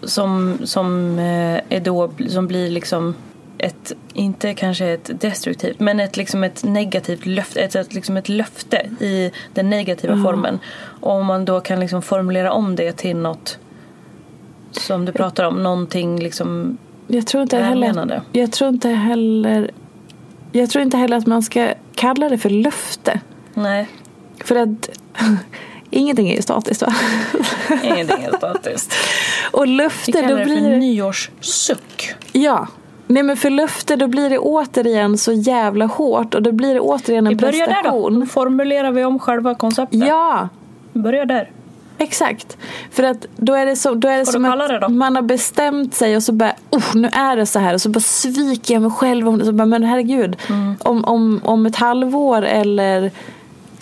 som, 0.03 0.57
som, 0.63 1.19
eh, 1.19 1.61
är 1.69 1.79
då, 1.79 2.11
som 2.29 2.47
blir 2.47 2.69
liksom 2.69 3.15
ett, 3.57 3.91
inte 4.13 4.53
kanske 4.53 4.85
ett 4.85 5.09
destruktivt, 5.21 5.79
men 5.79 5.99
ett, 5.99 6.17
liksom 6.17 6.43
ett 6.43 6.63
negativt 6.63 7.25
löfte, 7.25 7.61
ett, 7.61 7.75
ett, 7.75 7.93
liksom 7.93 8.17
ett 8.17 8.29
löfte 8.29 8.89
i 8.99 9.31
den 9.53 9.69
negativa 9.69 10.13
mm. 10.13 10.25
formen. 10.25 10.59
Och 11.01 11.11
om 11.11 11.25
man 11.25 11.45
då 11.45 11.59
kan 11.59 11.79
liksom 11.79 12.01
formulera 12.01 12.51
om 12.51 12.75
det 12.75 12.91
till 12.91 13.15
något 13.15 13.59
som 14.71 15.05
du 15.05 15.11
pratar 15.11 15.43
om, 15.43 15.63
någonting 15.63 16.19
liksom 16.19 16.77
jag 17.07 17.27
tror 17.27 17.43
inte 17.43 17.57
heller, 17.57 18.21
Jag 18.31 18.51
tror 18.51 18.69
inte 18.69 18.89
heller 18.89 19.71
Jag 20.51 20.69
tror 20.69 20.83
inte 20.83 20.97
heller 20.97 21.17
att 21.17 21.27
man 21.27 21.43
ska 21.43 21.73
kalla 21.95 22.29
det 22.29 22.37
för 22.37 22.49
löfte. 22.49 23.19
Nej. 23.53 23.87
För 24.43 24.55
att 24.55 24.89
Ingenting 25.91 26.29
är 26.29 26.35
ju 26.35 26.41
statiskt 26.41 26.81
va? 26.81 26.93
Ingenting 27.83 28.23
är 28.23 28.37
statiskt. 28.37 28.93
Och 29.51 29.63
Vi 29.63 29.69
löfte, 29.69 30.11
kallar 30.11 30.29
då 30.29 30.35
det 30.35 30.43
blir 30.45 30.61
för 30.61 30.77
nyårssuck. 30.77 32.13
Ja. 32.31 32.67
Nej 33.07 33.23
men 33.23 33.37
för 33.37 33.49
löfte 33.49 33.95
då 33.95 34.07
blir 34.07 34.29
det 34.29 34.37
återigen 34.39 35.17
så 35.17 35.31
jävla 35.33 35.85
hårt 35.85 36.35
och 36.35 36.41
då 36.41 36.51
blir 36.51 36.73
det 36.73 36.79
återigen 36.79 37.27
en 37.27 37.29
Vi 37.29 37.35
börjar 37.35 37.67
där 37.67 37.67
då. 37.67 37.73
prestation. 37.73 38.19
Då 38.19 38.25
formulerar 38.25 38.91
vi 38.91 39.05
om 39.05 39.19
själva 39.19 39.55
konceptet. 39.55 39.99
Ja, 40.07 40.49
Vi 40.93 40.99
börjar 41.01 41.25
där. 41.25 41.51
exakt. 41.97 42.57
För 42.91 43.03
att 43.03 43.25
då 43.37 43.53
är 43.53 43.65
det, 43.65 43.75
så, 43.75 43.93
då 43.93 44.07
är 44.07 44.17
det 44.17 44.25
som 44.25 44.43
kallar 44.43 44.73
att 44.73 44.81
det 44.81 44.87
man 44.89 45.15
har 45.15 45.23
bestämt 45.23 45.93
sig 45.95 46.15
och 46.15 46.23
så 46.23 46.31
bara, 46.31 46.53
oh, 46.69 46.95
nu 46.95 47.07
är 47.13 47.35
det 47.35 47.45
så 47.45 47.59
här 47.59 47.73
och 47.73 47.81
så 47.81 47.89
bara 47.89 47.99
sviker 47.99 48.73
jag 48.73 48.81
mig 48.81 48.91
själv 48.91 49.37
det. 49.37 49.45
Så 49.45 49.51
bara, 49.51 49.65
men 49.65 49.83
herregud, 49.83 50.37
Mm. 50.49 50.75
om, 50.83 51.05
om, 51.05 51.41
om 51.43 51.65
ett 51.65 51.75
halvår 51.75 52.41
eller 52.41 53.11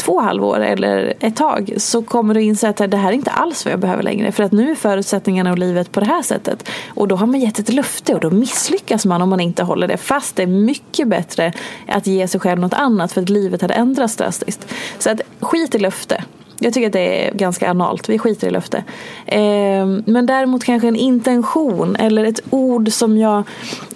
två 0.10 0.20
halvår 0.20 0.60
eller 0.60 1.14
ett 1.20 1.36
tag 1.36 1.74
så 1.78 2.02
kommer 2.02 2.34
du 2.34 2.42
inse 2.42 2.70
att 2.70 2.78
det 2.78 2.98
här 2.98 3.10
är 3.10 3.14
inte 3.14 3.32
alls 3.32 3.66
vad 3.66 3.72
jag 3.72 3.80
behöver 3.80 4.04
längre. 4.04 4.32
För 4.32 4.44
att 4.44 4.52
nu 4.52 4.72
är 4.72 4.76
förutsättningarna 4.76 5.52
och 5.52 5.58
livet 5.58 5.92
på 5.92 6.00
det 6.00 6.06
här 6.06 6.22
sättet. 6.22 6.70
Och 6.88 7.08
då 7.08 7.16
har 7.16 7.28
man 7.28 7.40
gett 7.40 7.60
ett 7.60 7.74
löfte 7.74 8.14
och 8.14 8.20
då 8.20 8.30
misslyckas 8.30 9.06
man 9.06 9.22
om 9.22 9.30
man 9.30 9.40
inte 9.40 9.64
håller 9.64 9.88
det. 9.88 9.98
Fast 9.98 10.36
det 10.36 10.44
är 10.44 10.48
mycket 10.48 11.08
bättre 11.08 11.54
att 11.88 12.08
ge 12.08 12.28
sig 12.28 12.40
själv 12.40 12.60
något 12.60 12.74
annat 12.74 13.12
för 13.12 13.22
att 13.22 13.30
livet 13.30 13.62
hade 13.62 13.74
ändrats 13.74 14.16
drastiskt. 14.16 14.74
Så 15.00 15.10
att 15.10 15.22
skit 15.40 15.76
i 15.76 15.80
löfte. 15.80 16.24
Jag 16.60 16.74
tycker 16.74 16.88
att 16.88 16.94
det 16.94 17.28
är 17.28 17.34
ganska 17.34 17.70
analt. 17.70 18.10
Vi 18.10 18.20
skiter 18.20 18.48
i 18.48 18.52
löfte. 18.52 18.84
Eh, 19.26 19.86
men 20.06 20.26
däremot 20.26 20.64
kanske 20.64 20.88
en 20.88 20.96
intention 20.96 21.96
eller 21.96 22.24
ett 22.24 22.42
ord 22.50 22.92
som 22.92 23.18
jag 23.18 23.44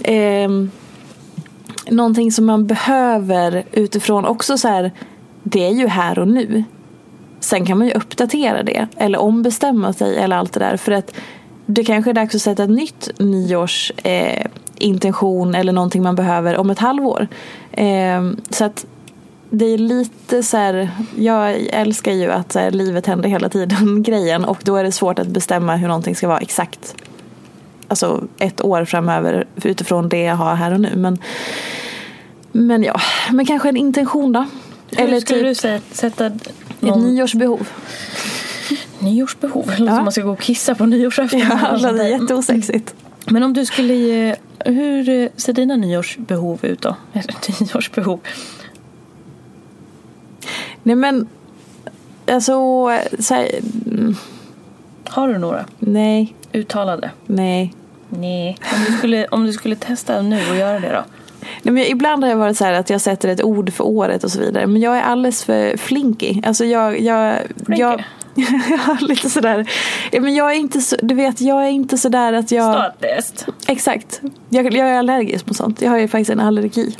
eh, 0.01 0.49
någonting 1.89 2.31
som 2.31 2.45
man 2.45 2.67
behöver 2.67 3.63
utifrån 3.71 4.25
också 4.25 4.57
så 4.57 4.67
här 4.67 4.91
det 5.43 5.65
är 5.65 5.71
ju 5.71 5.87
här 5.87 6.19
och 6.19 6.27
nu. 6.27 6.63
Sen 7.39 7.65
kan 7.65 7.77
man 7.77 7.87
ju 7.87 7.93
uppdatera 7.93 8.63
det 8.63 8.87
eller 8.97 9.19
ombestämma 9.19 9.93
sig 9.93 10.17
eller 10.17 10.35
allt 10.35 10.53
det 10.53 10.59
där 10.59 10.77
för 10.77 10.91
att 10.91 11.13
det 11.65 11.83
kanske 11.83 12.11
är 12.11 12.13
dags 12.13 12.35
att 12.35 12.41
sätta 12.41 12.63
ett 12.63 12.69
nytt 12.69 13.09
nyårs 13.19 13.91
eh, 14.03 14.45
intention 14.77 15.55
eller 15.55 15.73
någonting 15.73 16.03
man 16.03 16.15
behöver 16.15 16.57
om 16.57 16.69
ett 16.69 16.79
halvår. 16.79 17.27
Eh, 17.71 18.31
så 18.49 18.65
att 18.65 18.85
det 19.49 19.65
är 19.65 19.77
lite 19.77 20.43
så 20.43 20.57
här, 20.57 20.89
jag 21.17 21.51
älskar 21.69 22.11
ju 22.11 22.31
att 22.31 22.51
så 22.51 22.59
här, 22.59 22.71
livet 22.71 23.07
händer 23.07 23.29
hela 23.29 23.49
tiden 23.49 24.03
grejen 24.07 24.45
och 24.45 24.57
då 24.63 24.75
är 24.75 24.83
det 24.83 24.91
svårt 24.91 25.19
att 25.19 25.27
bestämma 25.27 25.75
hur 25.75 25.87
någonting 25.87 26.15
ska 26.15 26.27
vara 26.27 26.39
exakt 26.39 26.95
alltså 27.93 28.23
ett 28.39 28.61
år 28.61 28.85
framöver 28.85 29.47
utifrån 29.63 30.09
det 30.09 30.21
jag 30.21 30.35
har 30.35 30.55
här 30.55 30.73
och 30.73 30.79
nu. 30.79 30.91
Men, 30.95 31.17
men 32.51 32.83
ja, 32.83 32.99
men 33.31 33.45
kanske 33.45 33.69
en 33.69 33.77
intention 33.77 34.31
då. 34.31 34.45
Hur 34.97 35.03
Eller 35.07 35.19
skulle 35.19 35.39
typ 35.39 35.47
du 35.47 35.55
säga, 35.55 35.81
sätta 35.91 36.25
ett 36.25 36.49
någon 36.79 37.01
nyårsbehov. 37.13 37.67
nyårsbehov? 38.99 39.71
Eller 39.75 39.87
Ja. 39.91 39.95
som 39.95 40.03
man 40.03 40.11
ska 40.11 40.21
gå 40.21 40.31
och 40.31 40.41
kissa 40.41 40.75
på 40.75 40.85
nyårsafton. 40.85 41.39
Ja, 41.39 41.77
det 41.81 41.87
är 41.89 41.93
där. 41.93 42.03
jätteosexigt. 42.07 42.95
Men 43.25 43.43
om 43.43 43.53
du 43.53 43.65
skulle 43.65 43.93
ge, 43.93 44.35
hur 44.59 45.09
eh, 45.09 45.29
ser 45.35 45.53
dina 45.53 45.75
nyårsbehov 45.75 46.59
ut 46.65 46.81
då? 46.81 46.95
Nyårsbehov? 47.59 48.19
Nej 50.83 50.95
men, 50.95 51.27
alltså, 52.27 52.53
så 53.19 53.33
här, 53.33 53.49
mm, 53.85 54.15
Har 55.07 55.27
du 55.27 55.37
några? 55.37 55.65
nej, 55.79 56.35
Uttalade? 56.53 57.11
nej. 57.25 57.73
Nej. 58.09 58.57
Om 58.73 58.79
du 58.91 58.97
skulle, 58.97 59.27
om 59.27 59.45
du 59.45 59.53
skulle 59.53 59.75
testa 59.75 60.21
nu 60.21 60.49
och 60.49 60.55
göra 60.55 60.79
det 60.79 60.89
då? 60.89 61.03
Nej, 61.61 61.73
men 61.73 61.83
ibland 61.83 62.23
har 62.23 62.31
jag 62.31 62.37
varit 62.37 62.57
så 62.57 62.65
här 62.65 62.73
att 62.73 62.89
jag 62.89 63.01
sätter 63.01 63.29
ett 63.29 63.43
ord 63.43 63.73
för 63.73 63.83
året 63.83 64.23
och 64.23 64.31
så 64.31 64.39
vidare. 64.39 64.67
Men 64.67 64.81
jag 64.81 64.97
är 64.97 65.01
alldeles 65.01 65.43
för 65.43 65.77
flinky. 65.77 66.41
Alltså 66.43 66.65
jag... 66.65 66.99
jag, 66.99 67.39
Flinky? 67.65 67.81
jag 67.81 68.03
Ja, 68.69 68.97
lite 69.01 69.29
sådär. 69.29 69.69
Men 70.11 70.35
jag 70.35 70.51
är 70.51 70.55
inte 70.55 70.81
så, 70.81 70.95
du 71.01 71.15
vet, 71.15 71.41
jag 71.41 71.65
är 71.65 71.69
inte 71.69 71.97
sådär 71.97 72.33
att 72.33 72.51
jag... 72.51 72.75
Statiskt. 72.75 73.45
Exakt. 73.67 74.21
Jag, 74.49 74.73
jag 74.73 74.89
är 74.89 74.97
allergisk 74.99 75.47
mot 75.47 75.57
sånt. 75.57 75.81
Jag 75.81 75.89
har 75.89 75.97
ju 75.97 76.07
faktiskt 76.07 76.29
en 76.31 76.39
allergi. 76.39 76.97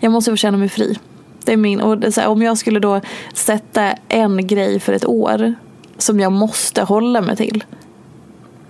Jag 0.00 0.12
måste 0.12 0.30
få 0.30 0.36
känna 0.36 0.58
mig 0.58 0.68
fri. 0.68 0.98
Det 1.44 1.52
är 1.52 1.56
min, 1.56 1.80
och 1.80 1.92
är 2.04 2.20
här, 2.20 2.28
om 2.28 2.42
jag 2.42 2.58
skulle 2.58 2.80
då 2.80 3.00
sätta 3.34 3.92
en 4.08 4.46
grej 4.46 4.80
för 4.80 4.92
ett 4.92 5.06
år 5.06 5.54
som 5.98 6.20
jag 6.20 6.32
måste 6.32 6.82
hålla 6.82 7.20
mig 7.20 7.36
till. 7.36 7.64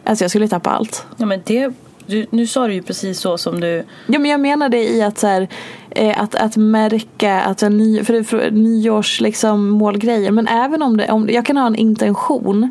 Alltså 0.05 0.25
jag 0.25 0.31
skulle 0.31 0.49
tappa 0.49 0.71
allt. 0.71 1.07
Ja 1.17 1.27
men 1.27 1.43
det, 1.47 1.73
du, 2.11 2.27
nu 2.31 2.47
sa 2.47 2.67
du 2.67 2.75
ju 2.75 2.83
precis 2.83 3.21
så 3.21 3.39
som 3.39 3.61
du... 3.61 3.85
Ja 4.07 4.19
men 4.19 4.31
jag 4.31 4.41
menar 4.41 4.69
det 4.69 4.89
i 4.89 5.03
att 5.03 5.19
så 5.19 5.27
här, 5.27 5.49
eh, 5.91 6.23
att, 6.23 6.35
att 6.35 6.57
märka 6.57 7.41
att 7.41 7.63
en 7.63 7.77
ny, 7.77 8.05
för, 8.05 8.23
för 8.23 8.51
nyårs 8.51 9.21
liksom 9.21 9.69
målgrejer. 9.69 10.31
Men 10.31 10.49
även 10.49 10.83
om 10.83 10.97
det, 10.97 11.11
om 11.11 11.29
jag 11.31 11.47
kan 11.47 11.57
ha 11.57 11.67
en 11.67 11.77
intention. 11.77 12.71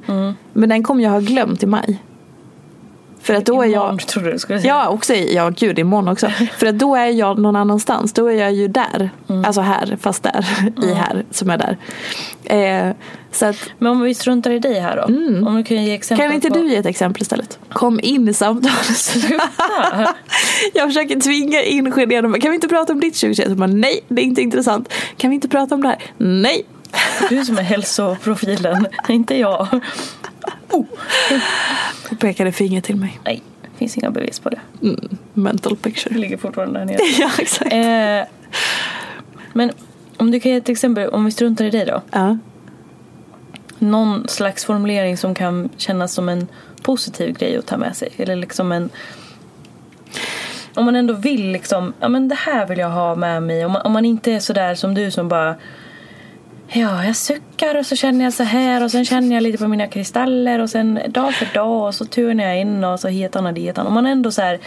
Men 0.53 0.69
den 0.69 0.83
kommer 0.83 1.03
jag 1.03 1.11
ha 1.11 1.19
glömt 1.19 1.63
i 1.63 1.65
maj. 1.65 1.99
För 3.21 3.33
att 3.33 3.45
då 3.45 3.61
är 3.61 3.67
Imorgon, 3.67 3.97
jag 3.99 4.07
trodde 4.07 4.31
du 4.31 4.39
skulle 4.39 4.59
säga. 4.61 4.73
Ja, 4.73 4.89
också, 4.89 5.13
ja 5.13 5.49
gud 5.49 5.79
imorgon 5.79 6.07
också. 6.07 6.27
För 6.57 6.67
att 6.67 6.79
då 6.79 6.95
är 6.95 7.07
jag 7.07 7.39
någon 7.39 7.55
annanstans. 7.55 8.13
Då 8.13 8.27
är 8.27 8.35
jag 8.35 8.53
ju 8.53 8.67
där. 8.67 9.09
Mm. 9.29 9.45
Alltså 9.45 9.61
här, 9.61 9.97
fast 10.01 10.23
där. 10.23 10.45
I 10.83 10.93
här, 10.93 11.25
som 11.31 11.49
är 11.49 11.57
där. 11.57 11.77
Eh, 12.43 12.95
så 13.31 13.45
att, 13.45 13.55
Men 13.77 13.91
om 13.91 14.01
vi 14.01 14.15
struntar 14.15 14.51
i 14.51 14.59
dig 14.59 14.79
här 14.79 14.95
då? 14.95 15.03
Om 15.47 15.55
du 15.55 15.63
kan 15.63 15.83
ge 15.83 15.93
exempel 15.93 16.25
kan 16.25 16.35
inte 16.35 16.49
på... 16.49 16.55
du 16.55 16.69
ge 16.69 16.75
ett 16.75 16.85
exempel 16.85 17.21
istället? 17.21 17.59
Kom 17.69 17.99
in 18.03 18.27
i 18.27 18.33
samtalet. 18.33 19.15
jag 20.73 20.87
försöker 20.87 21.19
tvinga 21.19 21.63
in 21.63 21.91
Genén. 21.91 22.41
Kan 22.41 22.51
vi 22.51 22.55
inte 22.55 22.67
prata 22.67 22.93
om 22.93 22.99
ditt 22.99 23.13
2021? 23.13 23.49
Jag 23.49 23.57
bara, 23.57 23.67
Nej, 23.67 23.99
det 24.07 24.21
är 24.21 24.25
inte 24.25 24.41
intressant. 24.41 24.93
Kan 25.17 25.29
vi 25.29 25.35
inte 25.35 25.47
prata 25.47 25.75
om 25.75 25.81
det 25.81 25.87
här? 25.87 25.97
Nej. 26.17 26.65
Du 27.29 27.45
som 27.45 27.57
är 27.57 27.61
hälsoprofilen, 27.61 28.87
inte 29.09 29.35
jag. 29.35 29.67
Du 32.09 32.15
pekade 32.15 32.51
finger 32.51 32.81
till 32.81 32.95
mig. 32.95 33.19
Nej, 33.25 33.41
det 33.61 33.77
finns 33.77 33.97
inga 33.97 34.11
bevis 34.11 34.39
på 34.39 34.49
det. 34.49 34.59
Mm, 34.81 35.17
mental 35.33 35.75
Det 35.75 35.81
picture. 35.81 36.17
ligger 36.17 36.37
fortfarande 36.37 36.79
där 36.79 36.85
nere. 36.85 36.97
ja, 37.19 37.29
exakt. 37.39 37.73
Eh, 37.73 38.23
men 39.53 39.71
om 40.17 40.31
du 40.31 40.39
kan 40.39 40.51
ge 40.51 40.57
ett 40.57 40.69
exempel, 40.69 41.09
om 41.09 41.25
vi 41.25 41.31
struntar 41.31 41.65
i 41.65 41.69
dig 41.69 41.85
då. 41.85 42.01
Ja. 42.11 42.37
Någon 43.79 44.27
slags 44.27 44.65
formulering 44.65 45.17
som 45.17 45.35
kan 45.35 45.69
kännas 45.77 46.13
som 46.13 46.29
en 46.29 46.47
positiv 46.81 47.37
grej 47.37 47.57
att 47.57 47.65
ta 47.67 47.77
med 47.77 47.95
sig. 47.95 48.09
Eller 48.17 48.35
liksom 48.35 48.71
en... 48.71 48.89
Om 50.75 50.85
man 50.85 50.95
ändå 50.95 51.13
vill 51.13 51.51
liksom, 51.51 51.93
ja 51.99 52.07
men 52.07 52.27
det 52.27 52.35
här 52.35 52.65
vill 52.67 52.79
jag 52.79 52.89
ha 52.89 53.15
med 53.15 53.43
mig. 53.43 53.65
Om 53.65 53.71
man, 53.71 53.81
om 53.81 53.91
man 53.91 54.05
inte 54.05 54.31
är 54.31 54.39
sådär 54.39 54.75
som 54.75 54.93
du 54.93 55.11
som 55.11 55.27
bara 55.29 55.55
Ja, 56.71 57.05
jag 57.05 57.15
suckar 57.15 57.79
och 57.79 57.85
så 57.85 57.95
känner 57.95 58.23
jag 58.23 58.33
så 58.33 58.43
här 58.43 58.83
och 58.83 58.91
sen 58.91 59.05
känner 59.05 59.35
jag 59.35 59.43
lite 59.43 59.57
på 59.57 59.67
mina 59.67 59.87
kristaller 59.87 60.59
och 60.59 60.69
sen 60.69 60.99
dag 61.07 61.33
för 61.33 61.53
dag 61.53 61.87
och 61.87 61.95
så 61.95 62.05
turnar 62.05 62.43
jag 62.43 62.61
in 62.61 62.83
och 62.83 62.99
så 62.99 63.07
hitan 63.07 63.45
och 63.45 63.53
ditan. 63.53 63.87
Om 63.87 63.93
man 63.93 64.05
ändå 64.05 64.31
så 64.31 64.41
här 64.41 64.59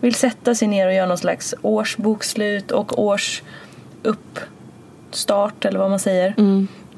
vill 0.00 0.14
sätta 0.14 0.54
sig 0.54 0.68
ner 0.68 0.86
och 0.86 0.94
göra 0.94 1.06
någon 1.06 1.18
slags 1.18 1.54
årsbokslut 1.62 2.70
och 2.70 2.98
årsuppstart 2.98 5.64
eller 5.64 5.78
vad 5.78 5.90
man 5.90 5.98
säger. 5.98 6.34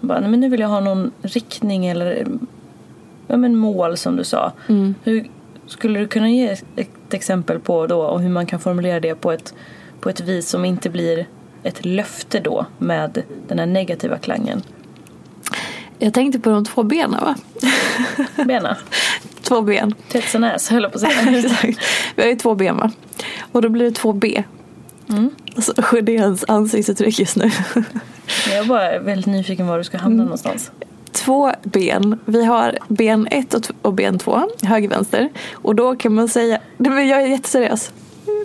Bara, 0.01 0.21
nej, 0.21 0.31
men 0.31 0.41
nu 0.41 0.49
vill 0.49 0.61
jag 0.61 0.69
ha 0.69 0.81
någon 0.81 1.11
riktning 1.23 1.87
eller 1.87 2.27
ja, 3.27 3.37
men 3.37 3.57
mål 3.57 3.97
som 3.97 4.17
du 4.17 4.25
sa. 4.25 4.53
Hur 5.05 5.27
skulle 5.67 5.99
du 5.99 6.07
kunna 6.07 6.31
ge 6.31 6.57
ett 6.77 7.15
exempel 7.15 7.61
på 7.61 7.87
då 7.87 8.03
och 8.03 8.21
hur 8.21 8.31
man 8.31 8.47
kan 8.47 8.61
formulera 8.61 9.01
det 9.01 9.15
på 9.15 9.33
ett, 9.33 9.55
på 10.01 10.09
ett 10.09 10.21
vis 10.21 10.49
som 10.49 10.65
inte 10.65 10.91
blir 10.91 11.27
ett 11.63 11.85
löfte 11.85 12.41
då 12.41 12.67
med 12.79 13.23
den 13.49 13.59
här 13.59 13.67
negativa 13.67 14.19
klangen? 14.19 14.63
Jag 15.99 16.15
tänkte 16.15 16.41
på 16.41 16.51
de 16.51 16.65
två 16.65 16.83
benen 16.83 17.21
va? 17.21 17.35
Bena, 18.45 18.77
Två 19.43 19.63
ben. 19.63 19.95
tits 20.09 20.35
and 20.35 20.45
ass 20.45 20.69
höll 20.69 20.83
jag 20.83 20.93
på 20.93 20.99
att 20.99 21.03
säga. 21.03 21.39
Exakt. 21.39 21.79
Vi 22.15 22.23
har 22.23 22.31
ju 22.31 22.37
två 22.37 22.55
ben 22.55 22.77
va? 22.77 22.91
Och 23.53 23.63
då 23.63 23.69
blir 23.69 23.85
det 23.85 23.93
två 23.93 24.13
B. 24.13 24.43
Mm. 25.09 25.31
Alltså 25.57 25.73
Sjödéns 25.83 26.45
ansiktsuttryck 26.49 27.19
just 27.19 27.37
nu. 27.37 27.51
Jag 28.49 28.59
är 28.59 28.65
bara 28.65 28.99
väldigt 28.99 29.27
nyfiken 29.27 29.67
var 29.67 29.79
du 29.79 29.85
ska 29.85 29.99
hamna 29.99 30.23
någonstans. 30.23 30.71
Två 31.13 31.53
ben. 31.63 32.19
Vi 32.25 32.45
har 32.45 32.79
ben 32.89 33.29
ett 33.31 33.55
och, 33.55 33.71
och 33.83 33.95
ben 33.95 34.19
två. 34.19 34.43
Höger, 34.63 34.89
vänster. 34.89 35.29
Och 35.53 35.75
då 35.75 35.97
kan 35.97 36.15
man 36.15 36.29
säga. 36.29 36.59
Jag 36.79 37.11
är 37.11 37.27
jätteseriös. 37.27 37.93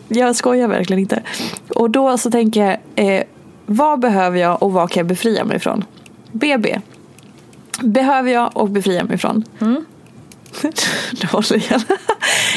Jag 0.07 0.35
skojar 0.35 0.67
verkligen 0.67 0.99
inte. 0.99 1.23
Och 1.69 1.89
då 1.89 2.17
så 2.17 2.31
tänker 2.31 2.65
jag. 2.65 2.77
Eh, 2.95 3.23
vad 3.69 3.99
behöver 3.99 4.39
jag 4.39 4.63
och 4.63 4.73
vad 4.73 4.89
kan 4.89 5.01
jag 5.01 5.07
befria 5.07 5.45
mig 5.45 5.57
ifrån? 5.57 5.83
BB. 6.31 6.79
Behöver 7.81 8.31
jag 8.31 8.57
och 8.57 8.69
befria 8.69 9.03
mig 9.03 9.15
ifrån. 9.15 9.43
Mm. 9.61 9.85
håller. 11.31 11.83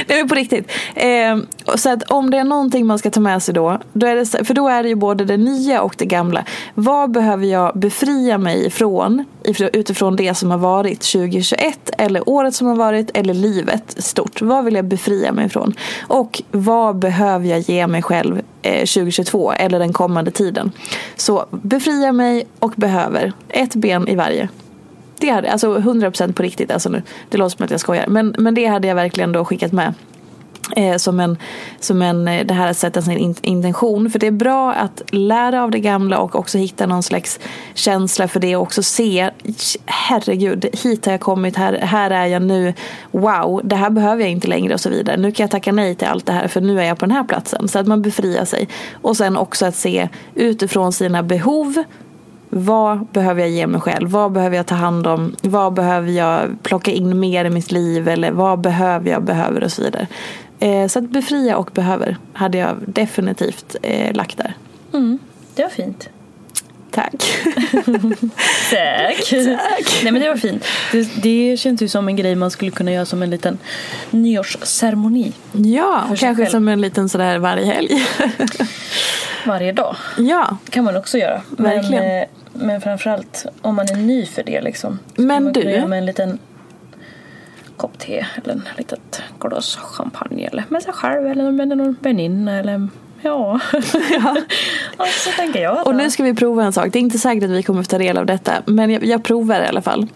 Nej 0.09 0.18
men 0.18 0.28
på 0.28 0.34
riktigt. 0.34 0.70
Eh, 0.95 1.38
så 1.74 1.91
att 1.91 2.03
om 2.03 2.30
det 2.30 2.38
är 2.38 2.45
någonting 2.45 2.86
man 2.86 2.99
ska 2.99 3.11
ta 3.11 3.20
med 3.20 3.43
sig 3.43 3.55
då, 3.55 3.78
då 3.93 4.07
är 4.07 4.16
det, 4.16 4.45
för 4.45 4.55
då 4.55 4.68
är 4.68 4.82
det 4.82 4.88
ju 4.88 4.95
både 4.95 5.24
det 5.24 5.36
nya 5.36 5.82
och 5.82 5.95
det 5.99 6.07
gamla. 6.07 6.45
Vad 6.74 7.11
behöver 7.11 7.47
jag 7.47 7.78
befria 7.78 8.38
mig 8.38 8.66
ifrån 8.66 9.24
utifrån 9.72 10.16
det 10.16 10.34
som 10.34 10.51
har 10.51 10.59
varit 10.59 11.01
2021 11.01 11.91
eller 11.99 12.28
året 12.28 12.55
som 12.55 12.66
har 12.66 12.76
varit 12.76 13.11
eller 13.14 13.34
livet 13.34 14.03
stort. 14.03 14.43
Vad 14.43 14.64
vill 14.64 14.74
jag 14.74 14.84
befria 14.84 15.32
mig 15.32 15.47
ifrån? 15.47 15.74
Och 16.01 16.43
vad 16.51 16.99
behöver 16.99 17.47
jag 17.47 17.61
ge 17.61 17.86
mig 17.86 18.03
själv 18.03 18.41
eh, 18.62 18.78
2022 18.78 19.53
eller 19.53 19.78
den 19.78 19.93
kommande 19.93 20.30
tiden? 20.30 20.72
Så 21.16 21.47
befria 21.51 22.12
mig 22.12 22.47
och 22.59 22.72
behöver. 22.76 23.32
Ett 23.49 23.74
ben 23.74 24.09
i 24.09 24.16
varje. 24.16 24.49
Det 25.20 25.30
hade, 25.30 25.52
alltså 25.52 25.78
100% 25.78 26.32
på 26.32 26.42
riktigt, 26.42 26.70
alltså 26.70 26.88
nu, 26.88 27.02
det 27.28 27.38
låter 27.38 27.56
som 27.56 27.64
att 27.64 27.70
jag 27.70 27.80
skojar. 27.80 28.06
Men, 28.06 28.34
men 28.38 28.54
det 28.54 28.66
hade 28.66 28.88
jag 28.88 28.94
verkligen 28.94 29.32
då 29.32 29.44
skickat 29.44 29.72
med. 29.72 29.94
Eh, 30.76 30.96
som 30.96 31.20
en, 31.20 31.36
som 31.80 32.02
en, 32.02 32.28
eh, 32.28 32.46
det 32.46 32.54
här 32.54 32.70
att 32.70 32.76
sätta 32.76 33.02
sin 33.02 33.18
in, 33.18 33.34
intention. 33.42 34.10
För 34.10 34.18
det 34.18 34.26
är 34.26 34.30
bra 34.30 34.72
att 34.72 35.02
lära 35.10 35.62
av 35.64 35.70
det 35.70 35.80
gamla 35.80 36.18
och 36.18 36.36
också 36.36 36.58
hitta 36.58 36.86
någon 36.86 37.02
slags 37.02 37.40
känsla 37.74 38.28
för 38.28 38.40
det 38.40 38.56
och 38.56 38.62
också 38.62 38.82
se, 38.82 39.30
herregud, 39.86 40.66
hit 40.72 41.06
har 41.06 41.12
jag 41.12 41.20
kommit, 41.20 41.56
här, 41.56 41.72
här 41.72 42.10
är 42.10 42.26
jag 42.26 42.42
nu, 42.42 42.74
wow, 43.10 43.60
det 43.64 43.76
här 43.76 43.90
behöver 43.90 44.22
jag 44.22 44.30
inte 44.30 44.48
längre 44.48 44.74
och 44.74 44.80
så 44.80 44.90
vidare. 44.90 45.16
Nu 45.16 45.32
kan 45.32 45.44
jag 45.44 45.50
tacka 45.50 45.72
nej 45.72 45.94
till 45.94 46.08
allt 46.08 46.26
det 46.26 46.32
här 46.32 46.48
för 46.48 46.60
nu 46.60 46.80
är 46.80 46.84
jag 46.84 46.98
på 46.98 47.06
den 47.06 47.16
här 47.16 47.24
platsen. 47.24 47.68
Så 47.68 47.78
att 47.78 47.86
man 47.86 48.02
befriar 48.02 48.44
sig. 48.44 48.68
Och 49.02 49.16
sen 49.16 49.36
också 49.36 49.66
att 49.66 49.76
se 49.76 50.08
utifrån 50.34 50.92
sina 50.92 51.22
behov 51.22 51.84
vad 52.51 53.07
behöver 53.07 53.40
jag 53.40 53.51
ge 53.51 53.66
mig 53.66 53.80
själv? 53.80 54.11
Vad 54.11 54.32
behöver 54.32 54.57
jag 54.57 54.66
ta 54.66 54.74
hand 54.74 55.07
om? 55.07 55.36
Vad 55.42 55.72
behöver 55.72 56.11
jag 56.11 56.62
plocka 56.62 56.90
in 56.90 57.20
mer 57.20 57.44
i 57.44 57.51
mitt 57.51 57.72
liv? 57.72 58.09
Eller 58.09 58.30
vad 58.30 58.61
behöver 58.61 59.11
jag 59.11 59.24
behöver 59.24 59.64
och 59.64 59.72
så 59.72 59.82
vidare. 59.82 60.07
Eh, 60.61 60.86
så 60.86 60.98
att 60.98 61.11
befria 61.11 61.57
och 61.57 61.70
behöver 61.74 62.16
hade 62.32 62.59
jag 62.59 62.76
definitivt 62.86 63.76
eh, 63.82 64.14
lagt 64.14 64.36
där. 64.36 64.55
Mm, 64.92 65.18
det 65.55 65.62
var 65.62 65.70
fint. 65.70 66.09
Tack. 66.90 67.12
Tack. 68.70 69.30
Tack. 69.30 70.03
Nej 70.03 70.12
men 70.12 70.22
det 70.22 70.28
var 70.28 70.36
fint. 70.36 70.64
Det, 70.92 71.22
det 71.22 71.57
känns 71.61 71.82
ju 71.82 71.88
som 71.88 72.09
en 72.09 72.16
grej 72.16 72.34
man 72.34 72.51
skulle 72.51 72.70
kunna 72.70 72.92
göra 72.92 73.07
som 73.07 73.22
en 73.22 73.30
liten 73.30 73.59
nyårsceremoni. 74.11 75.32
Ja, 75.53 76.05
kanske 76.18 76.46
som 76.46 76.68
en 76.68 76.80
liten 76.80 77.09
sådär 77.09 77.38
varje 77.38 77.64
helg. 77.64 78.07
varje 79.47 79.72
dag. 79.72 79.97
Ja. 80.18 80.57
Det 80.64 80.70
kan 80.70 80.84
man 80.84 80.97
också 80.97 81.18
göra. 81.18 81.43
Verkligen. 81.51 82.05
Men, 82.05 82.22
eh, 82.22 82.28
men 82.53 82.80
framförallt 82.80 83.47
om 83.62 83.74
man 83.74 83.86
är 83.88 83.97
ny 83.97 84.26
för 84.26 84.43
det 84.43 84.61
liksom. 84.61 84.99
Men 85.16 85.45
man 85.45 85.53
du. 85.53 85.86
Med 85.86 85.99
en 85.99 86.07
liten 86.07 86.38
kopp 87.76 87.99
te 87.99 88.26
eller 88.36 88.53
en 88.53 88.68
litet 88.76 89.22
glas 89.41 89.76
champagne 89.76 90.47
eller 90.47 90.64
med 90.68 90.82
sig 90.82 90.93
själv 90.93 91.26
eller 91.26 91.51
med 91.51 91.68
någon 91.68 91.97
väninna 92.01 92.59
eller 92.59 92.88
ja. 93.22 93.61
ja. 94.99 95.07
så 95.07 95.30
tänker 95.30 95.62
jag. 95.62 95.86
Och 95.86 95.95
nu 95.95 96.11
ska 96.11 96.22
vi 96.22 96.34
prova 96.34 96.64
en 96.64 96.72
sak. 96.72 96.93
Det 96.93 96.99
är 96.99 97.01
inte 97.01 97.18
säkert 97.18 97.45
att 97.45 97.51
vi 97.51 97.62
kommer 97.62 97.82
få 97.82 97.88
ta 97.88 97.99
del 97.99 98.18
av 98.18 98.26
detta 98.26 98.53
men 98.66 98.91
jag, 98.91 99.05
jag 99.05 99.24
provar 99.24 99.61
i 99.61 99.66
alla 99.66 99.82
fall. 99.82 100.07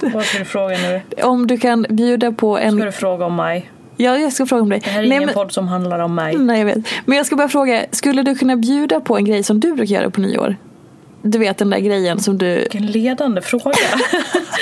Vad 0.00 0.24
ska 0.24 0.38
du 0.38 0.44
fråga 0.44 0.76
nu? 0.78 1.00
Om 1.22 1.46
du 1.46 1.58
kan 1.58 1.86
bjuda 1.88 2.32
på 2.32 2.58
en... 2.58 2.76
Ska 2.76 2.84
du 2.84 2.92
fråga 2.92 3.24
om 3.24 3.36
mig? 3.36 3.70
Ja, 3.96 4.18
jag 4.18 4.32
ska 4.32 4.46
fråga 4.46 4.62
om 4.62 4.68
dig. 4.68 4.80
Det 4.84 4.90
här 4.90 5.02
är 5.02 5.08
Nej, 5.08 5.16
ingen 5.16 5.26
men... 5.26 5.34
podd 5.34 5.52
som 5.52 5.68
handlar 5.68 5.98
om 5.98 6.14
mig. 6.14 6.36
Nej, 6.36 6.58
jag 6.58 6.66
vet. 6.66 6.78
Men 7.04 7.16
jag 7.16 7.26
ska 7.26 7.36
bara 7.36 7.48
fråga, 7.48 7.84
skulle 7.90 8.22
du 8.22 8.34
kunna 8.34 8.56
bjuda 8.56 9.00
på 9.00 9.16
en 9.16 9.24
grej 9.24 9.42
som 9.42 9.60
du 9.60 9.72
brukar 9.72 9.94
göra 9.94 10.10
på 10.10 10.20
nyår? 10.20 10.56
Du 11.22 11.38
vet 11.38 11.58
den 11.58 11.70
där 11.70 11.78
grejen 11.78 12.20
som 12.20 12.38
du... 12.38 12.54
Vilken 12.54 12.86
ledande 12.86 13.40
fråga. 13.40 13.72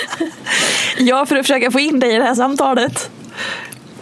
ja, 0.99 1.27
för 1.27 1.37
att 1.37 1.47
försöka 1.47 1.71
få 1.71 1.81
in 1.81 2.01
dig 2.01 2.15
i 2.15 2.19
det 2.19 2.25
här 2.25 2.35
samtalet. 2.35 3.11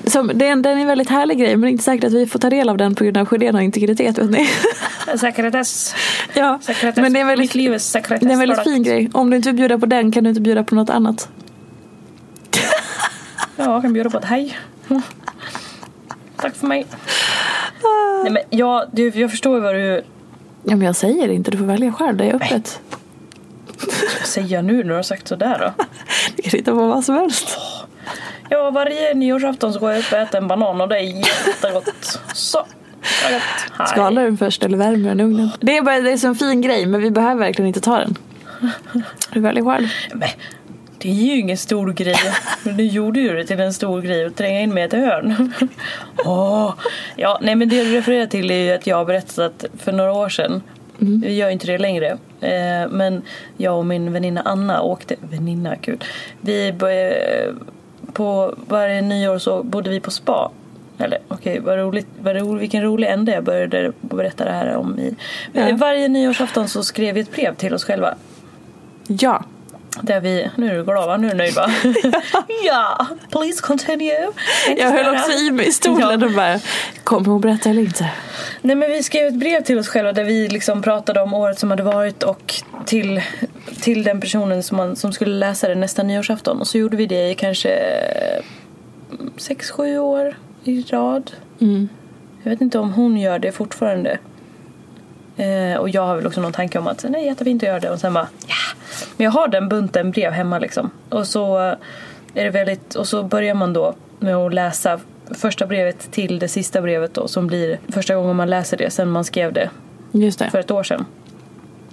Som, 0.04 0.30
det, 0.34 0.46
är 0.46 0.52
en, 0.52 0.62
det 0.62 0.68
är 0.68 0.76
en 0.76 0.86
väldigt 0.86 1.10
härlig 1.10 1.38
grej 1.38 1.50
men 1.50 1.60
det 1.60 1.68
är 1.68 1.70
inte 1.70 1.84
säkert 1.84 2.04
att 2.04 2.12
vi 2.12 2.26
får 2.26 2.38
ta 2.38 2.50
del 2.50 2.68
av 2.68 2.76
den 2.76 2.94
på 2.94 3.04
grund 3.04 3.16
av 3.16 3.26
skyddad 3.26 3.54
och 3.54 3.62
integritet. 3.62 4.18
Vet 4.18 4.30
ni? 4.30 4.48
Sekretess. 5.18 5.94
Ja, 6.34 6.58
sekretess. 6.62 7.02
men 7.02 7.12
det 7.12 7.20
är, 7.20 7.24
väldigt, 7.24 7.44
Mitt 7.44 7.54
liv 7.54 7.74
är 7.74 7.78
sekretess. 7.78 8.20
det 8.20 8.28
är 8.28 8.32
en 8.32 8.38
väldigt 8.38 8.64
fin 8.64 8.82
grej. 8.82 9.10
Om 9.12 9.30
du 9.30 9.36
inte 9.36 9.48
vill 9.48 9.56
bjuda 9.56 9.78
på 9.78 9.86
den 9.86 10.12
kan 10.12 10.24
du 10.24 10.30
inte 10.30 10.40
bjuda 10.40 10.64
på 10.64 10.74
något 10.74 10.90
annat. 10.90 11.28
ja, 13.56 13.64
jag 13.64 13.82
kan 13.82 13.92
bjuda 13.92 14.10
på 14.10 14.18
ett 14.18 14.24
hej. 14.24 14.58
Tack 16.36 16.54
för 16.54 16.66
mig. 16.66 16.86
Nej, 18.22 18.32
men 18.32 18.42
jag, 18.50 18.88
du, 18.92 19.08
jag 19.08 19.30
förstår 19.30 19.60
vad 19.60 19.74
du 19.74 20.04
Ja 20.62 20.76
men 20.76 20.86
jag 20.86 20.96
säger 20.96 21.28
inte, 21.28 21.50
du 21.50 21.58
får 21.58 21.64
välja 21.64 21.92
själv, 21.92 22.16
det 22.16 22.24
är 22.24 22.34
öppet. 22.34 22.80
Vad 24.18 24.26
säger 24.26 24.54
jag 24.54 24.64
nu 24.64 24.76
när 24.76 24.84
du 24.84 24.94
har 24.94 25.02
sagt 25.02 25.28
sådär 25.28 25.58
då? 25.58 25.84
Du 26.36 26.42
kan 26.42 26.58
hitta 26.58 26.70
på 26.70 26.86
vad 26.86 27.04
som 27.04 27.14
helst. 27.14 27.58
Ja, 28.48 28.70
varje 28.70 29.14
nyårsafton 29.14 29.72
så 29.72 29.78
går 29.78 29.90
jag 29.90 29.98
upp 29.98 30.12
och 30.12 30.18
äter 30.18 30.38
en 30.38 30.48
banan 30.48 30.80
och 30.80 30.88
det 30.88 30.96
är 30.96 31.02
jättegott. 31.02 32.20
Så. 32.34 32.66
Skalar 33.86 34.22
du 34.22 34.28
den 34.28 34.38
först 34.38 34.62
eller 34.62 34.78
värmer 34.78 35.08
den 35.08 35.20
i 35.20 35.22
ugnen? 35.22 35.50
Det 35.60 35.76
är 35.76 35.82
bara 35.82 36.00
det 36.00 36.12
är 36.12 36.16
så 36.16 36.26
en 36.26 36.34
fin 36.34 36.60
grej 36.60 36.86
men 36.86 37.00
vi 37.00 37.10
behöver 37.10 37.34
verkligen 37.34 37.66
inte 37.66 37.80
ta 37.80 37.98
den. 37.98 38.16
Du 39.32 39.40
väljer 39.40 39.64
själv. 39.64 39.88
Men, 40.12 40.28
det 40.98 41.08
är 41.08 41.14
ju 41.14 41.38
ingen 41.38 41.56
stor 41.56 41.92
grej. 41.92 42.16
Men 42.62 42.76
du 42.76 42.84
gjorde 42.84 43.20
ju 43.20 43.36
det 43.36 43.46
till 43.46 43.60
en 43.60 43.72
stor 43.72 44.02
grej 44.02 44.24
att 44.24 44.36
tränga 44.36 44.60
in 44.60 44.74
med 44.74 44.84
ett 44.84 44.92
hörn. 44.92 45.52
oh. 46.24 46.74
Ja, 47.16 47.38
nej 47.42 47.54
men 47.54 47.68
det 47.68 47.84
du 47.84 47.96
refererar 47.96 48.26
till 48.26 48.50
är 48.50 48.54
ju 48.54 48.72
att 48.72 48.86
jag 48.86 48.96
har 48.96 49.04
berättat 49.04 49.38
att 49.38 49.64
för 49.78 49.92
några 49.92 50.12
år 50.12 50.28
sedan 50.28 50.62
Mm. 51.00 51.20
Vi 51.20 51.34
gör 51.34 51.50
inte 51.50 51.66
det 51.66 51.78
längre. 51.78 52.18
Eh, 52.40 52.88
men 52.90 53.22
jag 53.56 53.78
och 53.78 53.86
min 53.86 54.12
väninna 54.12 54.42
Anna 54.44 54.82
åkte, 54.82 55.16
väninna 55.20 55.76
kul. 55.76 56.04
Vi 56.40 56.72
började, 56.72 57.54
på 58.12 58.54
varje 58.68 59.02
nyår 59.02 59.38
så 59.38 59.62
bodde 59.62 59.90
vi 59.90 60.00
på 60.00 60.10
spa. 60.10 60.50
Eller 60.98 61.18
okej, 61.28 61.60
okay, 61.60 61.60
vad 61.60 61.78
roligt, 61.78 62.06
vad 62.22 62.36
roligt, 62.36 62.62
vilken 62.62 62.82
rolig 62.82 63.08
ände 63.08 63.32
jag 63.32 63.44
började 63.44 63.92
berätta 64.00 64.44
det 64.44 64.50
här 64.50 64.76
om. 64.76 64.98
I. 64.98 65.14
Ja. 65.52 65.76
Varje 65.76 66.08
nyårsafton 66.08 66.68
så 66.68 66.82
skrev 66.82 67.14
vi 67.14 67.20
ett 67.20 67.32
brev 67.32 67.54
till 67.54 67.74
oss 67.74 67.84
själva. 67.84 68.14
Ja. 69.06 69.44
Där 70.02 70.20
vi, 70.20 70.50
nu 70.56 70.70
är 70.70 70.74
du 70.74 70.84
glad 70.84 71.06
va? 71.06 71.16
Nu 71.16 71.26
är 71.26 71.30
du 71.30 71.36
nöjd 71.36 71.54
va? 71.54 71.70
ja, 72.64 73.06
please 73.30 73.62
continue. 73.62 74.28
Jag 74.76 74.90
höll 74.90 75.14
också 75.16 75.32
i 75.32 75.50
mig 75.50 75.68
i 75.68 75.72
stolen 75.72 76.22
och 76.22 76.32
bara, 76.32 76.60
kommer 77.04 77.26
hon 77.26 77.40
berätta 77.40 77.70
eller 77.70 77.82
inte? 77.82 78.10
Nej 78.62 78.76
men 78.76 78.90
vi 78.90 79.02
skrev 79.02 79.26
ett 79.26 79.34
brev 79.34 79.62
till 79.62 79.78
oss 79.78 79.88
själva 79.88 80.12
där 80.12 80.24
vi 80.24 80.48
liksom 80.48 80.82
pratade 80.82 81.20
om 81.20 81.34
året 81.34 81.58
som 81.58 81.70
hade 81.70 81.82
varit 81.82 82.22
och 82.22 82.54
till, 82.86 83.22
till 83.80 84.02
den 84.02 84.20
personen 84.20 84.62
som, 84.62 84.76
man, 84.76 84.96
som 84.96 85.12
skulle 85.12 85.34
läsa 85.34 85.68
det 85.68 85.74
nästa 85.74 86.02
nyårsafton. 86.02 86.60
Och 86.60 86.66
så 86.66 86.78
gjorde 86.78 86.96
vi 86.96 87.06
det 87.06 87.30
i 87.30 87.34
kanske 87.34 87.78
sex, 89.36 89.70
sju 89.70 89.98
år 89.98 90.36
i 90.64 90.82
rad. 90.82 91.30
Mm. 91.60 91.88
Jag 92.42 92.50
vet 92.50 92.60
inte 92.60 92.78
om 92.78 92.92
hon 92.92 93.16
gör 93.16 93.38
det 93.38 93.52
fortfarande. 93.52 94.18
Eh, 95.38 95.76
och 95.76 95.88
jag 95.88 96.06
har 96.06 96.16
väl 96.16 96.26
också 96.26 96.40
någon 96.40 96.52
tanke 96.52 96.78
om 96.78 96.86
att 96.86 97.04
nej 97.08 97.26
jättefint 97.26 97.62
att 97.62 97.68
göra 97.68 97.80
det 97.80 97.90
och 97.90 98.00
sen 98.00 98.14
bara 98.14 98.28
ja. 98.46 98.76
Men 99.16 99.24
jag 99.24 99.30
har 99.30 99.48
den 99.48 99.68
bunten 99.68 100.10
brev 100.10 100.32
hemma 100.32 100.58
liksom. 100.58 100.90
Och 101.08 101.26
så 101.26 101.58
är 102.34 102.44
det 102.44 102.50
väldigt, 102.50 102.94
och 102.94 103.08
så 103.08 103.22
börjar 103.22 103.54
man 103.54 103.72
då 103.72 103.94
med 104.18 104.36
att 104.36 104.54
läsa 104.54 105.00
första 105.30 105.66
brevet 105.66 106.10
till 106.10 106.38
det 106.38 106.48
sista 106.48 106.80
brevet 106.80 107.14
då 107.14 107.28
som 107.28 107.46
blir 107.46 107.78
första 107.88 108.14
gången 108.14 108.36
man 108.36 108.50
läser 108.50 108.76
det 108.76 108.90
sen 108.90 109.10
man 109.10 109.24
skrev 109.24 109.52
det. 109.52 109.70
Just 110.12 110.38
det. 110.38 110.50
För 110.50 110.58
ett 110.58 110.70
år 110.70 110.82
sedan. 110.82 111.06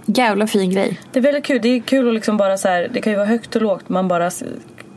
Jävla 0.06 0.48
fin 0.48 0.72
grej. 0.72 1.00
Det 1.12 1.20
är 1.20 1.24
väldigt 1.24 1.46
kul. 1.46 1.60
Det 1.62 1.70
är 1.70 1.82
kul 1.82 2.08
att 2.08 2.14
liksom 2.14 2.38
bara 2.38 2.58
så 2.58 2.68
här, 2.68 2.90
det 2.94 3.02
kan 3.02 3.14
ju 3.14 3.18
vara 3.18 3.28
högt 3.28 3.56
och 3.56 3.62
lågt. 3.62 3.90
Man 3.90 4.08
bara 4.08 4.32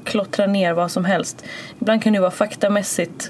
klottrar 0.05 0.47
ner 0.47 0.73
vad 0.73 0.91
som 0.91 1.05
helst. 1.05 1.45
Ibland 1.81 2.03
kan 2.03 2.13
det 2.13 2.21
vara 2.21 2.31
faktamässigt. 2.31 3.29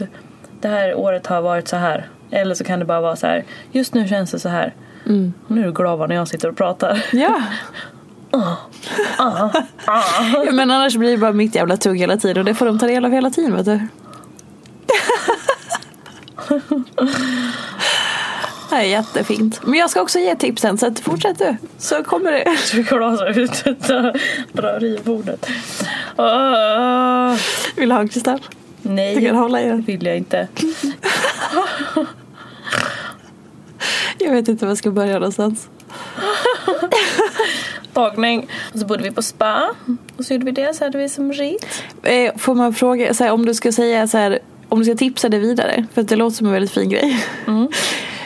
Det 0.60 0.68
här 0.68 0.94
året 0.94 1.26
har 1.26 1.40
varit 1.40 1.68
så 1.68 1.76
här. 1.76 2.08
Eller 2.30 2.54
så 2.54 2.64
kan 2.64 2.78
det 2.78 2.84
bara 2.84 3.00
vara 3.00 3.16
så 3.16 3.26
här. 3.26 3.44
Just 3.72 3.94
nu 3.94 4.08
känns 4.08 4.30
det 4.30 4.38
så 4.38 4.48
här. 4.48 4.74
Mm. 5.09 5.32
Nu 5.46 5.61
är 5.61 5.64
du 5.64 5.72
glad 5.72 6.09
när 6.09 6.16
jag 6.16 6.28
sitter 6.28 6.48
och 6.48 6.56
pratar. 6.56 7.04
Ja. 7.12 7.42
uh, 8.36 8.40
uh. 9.20 9.54
ja. 9.86 10.44
Men 10.52 10.70
annars 10.70 10.96
blir 10.96 11.11
det 11.11 11.18
bara 11.18 11.32
mitt 11.32 11.54
jävla 11.54 11.76
tugg 11.76 11.98
hela 11.98 12.16
tiden 12.16 12.38
och 12.38 12.44
det 12.44 12.54
får 12.54 12.66
de 12.66 12.78
ta 12.78 12.86
del 12.86 13.04
av 13.04 13.11
hela 13.11 13.30
tiden 13.30 13.56
vet 13.56 13.66
du. 13.66 13.80
Det 18.70 18.76
är 18.76 18.82
jättefint. 18.82 19.61
Men 19.66 19.78
jag 19.78 19.90
ska 19.90 20.00
också 20.00 20.18
ge 20.18 20.36
tipsen 20.36 20.78
så 20.78 20.86
att 20.86 21.00
fortsätt 21.00 21.38
du. 21.38 21.56
Så 21.78 22.02
kommer 22.04 22.32
det. 22.32 22.44
Du 22.72 22.84
klasar 22.84 23.38
ut 23.38 23.64
drar 24.52 24.84
i 24.84 24.98
bordet. 25.04 25.48
Uh. 26.18 27.36
Vill 27.76 27.88
du 27.88 27.94
ha 27.94 28.00
en 28.00 28.09
kristall? 28.09 28.40
Nej, 28.82 29.14
du 29.14 29.26
kan 29.26 29.36
hålla 29.36 29.62
i 29.62 29.68
den. 29.68 29.82
vill 29.82 30.06
jag 30.06 30.16
inte. 30.16 30.48
jag 34.24 34.32
vet 34.32 34.48
inte 34.48 34.64
var 34.64 34.70
jag 34.70 34.78
ska 34.78 34.90
börja 34.90 35.14
någonstans. 35.14 35.68
Tagning. 37.92 38.48
Och 38.72 38.78
så 38.78 38.86
bodde 38.86 39.02
vi 39.02 39.10
på 39.10 39.22
spa. 39.22 39.70
Och 40.16 40.24
så 40.24 40.32
gjorde 40.34 40.44
vi 40.44 40.52
det. 40.52 40.74
Så 40.74 40.84
hade 40.84 40.98
vi 40.98 41.08
som 41.08 41.32
rit. 41.32 41.82
Eh, 42.02 42.36
får 42.36 42.54
man 42.54 42.74
fråga, 42.74 43.14
så 43.14 43.24
här, 43.24 43.32
om 43.32 43.46
du 43.46 43.54
ska 43.54 43.72
säga 43.72 44.08
så 44.08 44.18
här, 44.18 44.38
om 44.68 44.78
du 44.78 44.84
ska 44.84 44.94
tipsa 44.94 45.28
det 45.28 45.38
vidare. 45.38 45.86
För 45.94 46.00
att 46.00 46.08
det 46.08 46.16
låter 46.16 46.36
som 46.36 46.46
en 46.46 46.52
väldigt 46.52 46.70
fin 46.70 46.88
grej. 46.88 47.26
Mm. 47.46 47.68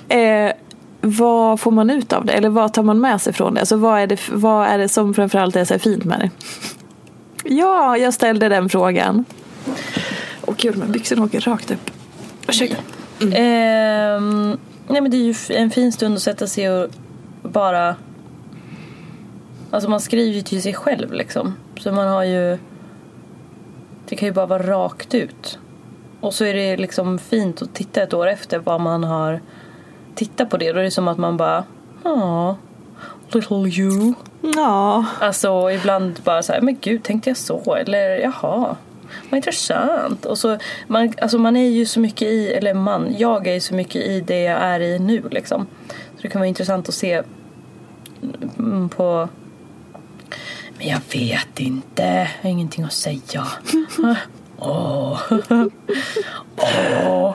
Eh, 0.08 0.52
vad 1.00 1.60
får 1.60 1.70
man 1.70 1.90
ut 1.90 2.12
av 2.12 2.24
det? 2.24 2.32
Eller 2.32 2.48
vad 2.48 2.72
tar 2.72 2.82
man 2.82 3.00
med 3.00 3.20
sig 3.20 3.32
från 3.32 3.54
det? 3.54 3.60
Alltså 3.60 3.76
vad 3.76 4.00
är 4.00 4.06
det, 4.06 4.20
vad 4.32 4.66
är 4.66 4.78
det 4.78 4.88
som 4.88 5.14
framförallt 5.14 5.56
är 5.56 5.64
så 5.64 5.78
fint 5.78 6.04
med 6.04 6.20
det? 6.20 6.30
Ja, 7.44 7.96
jag 7.96 8.14
ställde 8.14 8.48
den 8.48 8.68
frågan. 8.68 9.24
Åh 10.46 10.54
gud, 10.56 10.78
men 10.78 10.92
byxorna 10.92 11.24
åker 11.24 11.40
rakt 11.40 11.70
upp. 11.70 11.90
Ursäkta. 12.48 12.76
Mm. 13.20 14.52
Eh, 14.52 14.56
nej 14.88 15.00
men 15.00 15.10
det 15.10 15.16
är 15.16 15.50
ju 15.50 15.56
en 15.56 15.70
fin 15.70 15.92
stund 15.92 16.14
att 16.14 16.22
sätta 16.22 16.46
sig 16.46 16.70
och 16.70 16.90
bara... 17.42 17.96
Alltså 19.70 19.90
man 19.90 20.00
skriver 20.00 20.34
ju 20.34 20.42
till 20.42 20.62
sig 20.62 20.74
själv 20.74 21.12
liksom. 21.12 21.54
Så 21.80 21.92
man 21.92 22.08
har 22.08 22.24
ju... 22.24 22.58
Det 24.08 24.16
kan 24.16 24.28
ju 24.28 24.32
bara 24.32 24.46
vara 24.46 24.62
rakt 24.62 25.14
ut. 25.14 25.58
Och 26.20 26.34
så 26.34 26.44
är 26.44 26.54
det 26.54 26.76
liksom 26.76 27.18
fint 27.18 27.62
att 27.62 27.74
titta 27.74 28.02
ett 28.02 28.14
år 28.14 28.26
efter 28.26 28.58
vad 28.58 28.80
man 28.80 29.04
har 29.04 29.40
tittat 30.14 30.50
på 30.50 30.56
det. 30.56 30.72
Då 30.72 30.78
är 30.78 30.84
det 30.84 30.90
som 30.90 31.08
att 31.08 31.18
man 31.18 31.36
bara, 31.36 31.64
ja. 32.04 32.56
Little 33.32 33.68
you. 33.68 34.14
Ja. 34.40 35.04
Alltså 35.20 35.70
ibland 35.70 36.20
bara 36.24 36.42
så 36.42 36.52
här, 36.52 36.60
men 36.60 36.76
gud 36.80 37.02
tänkte 37.02 37.30
jag 37.30 37.36
så? 37.36 37.74
Eller 37.74 38.16
jaha, 38.18 38.76
vad 39.30 39.36
intressant. 39.38 40.24
Och 40.24 40.38
så, 40.38 40.58
man, 40.86 41.12
alltså 41.22 41.38
man 41.38 41.56
är 41.56 41.68
ju 41.68 41.86
så 41.86 42.00
mycket 42.00 42.28
i, 42.28 42.52
eller 42.52 42.74
man, 42.74 43.14
jag 43.18 43.46
är 43.46 43.54
ju 43.54 43.60
så 43.60 43.74
mycket 43.74 44.06
i 44.06 44.20
det 44.20 44.40
jag 44.40 44.62
är 44.62 44.80
i 44.80 44.98
nu 44.98 45.22
liksom. 45.30 45.66
Så 46.16 46.22
det 46.22 46.28
kan 46.28 46.40
vara 46.40 46.48
intressant 46.48 46.88
att 46.88 46.94
se 46.94 47.22
mm, 48.58 48.88
på 48.88 49.28
men 50.78 50.88
jag 50.88 51.00
vet 51.12 51.60
inte, 51.60 52.02
jag 52.02 52.26
har 52.42 52.50
ingenting 52.50 52.84
att 52.84 52.92
säga. 52.92 53.46
Åh. 54.58 55.20
Åh. 57.06 57.34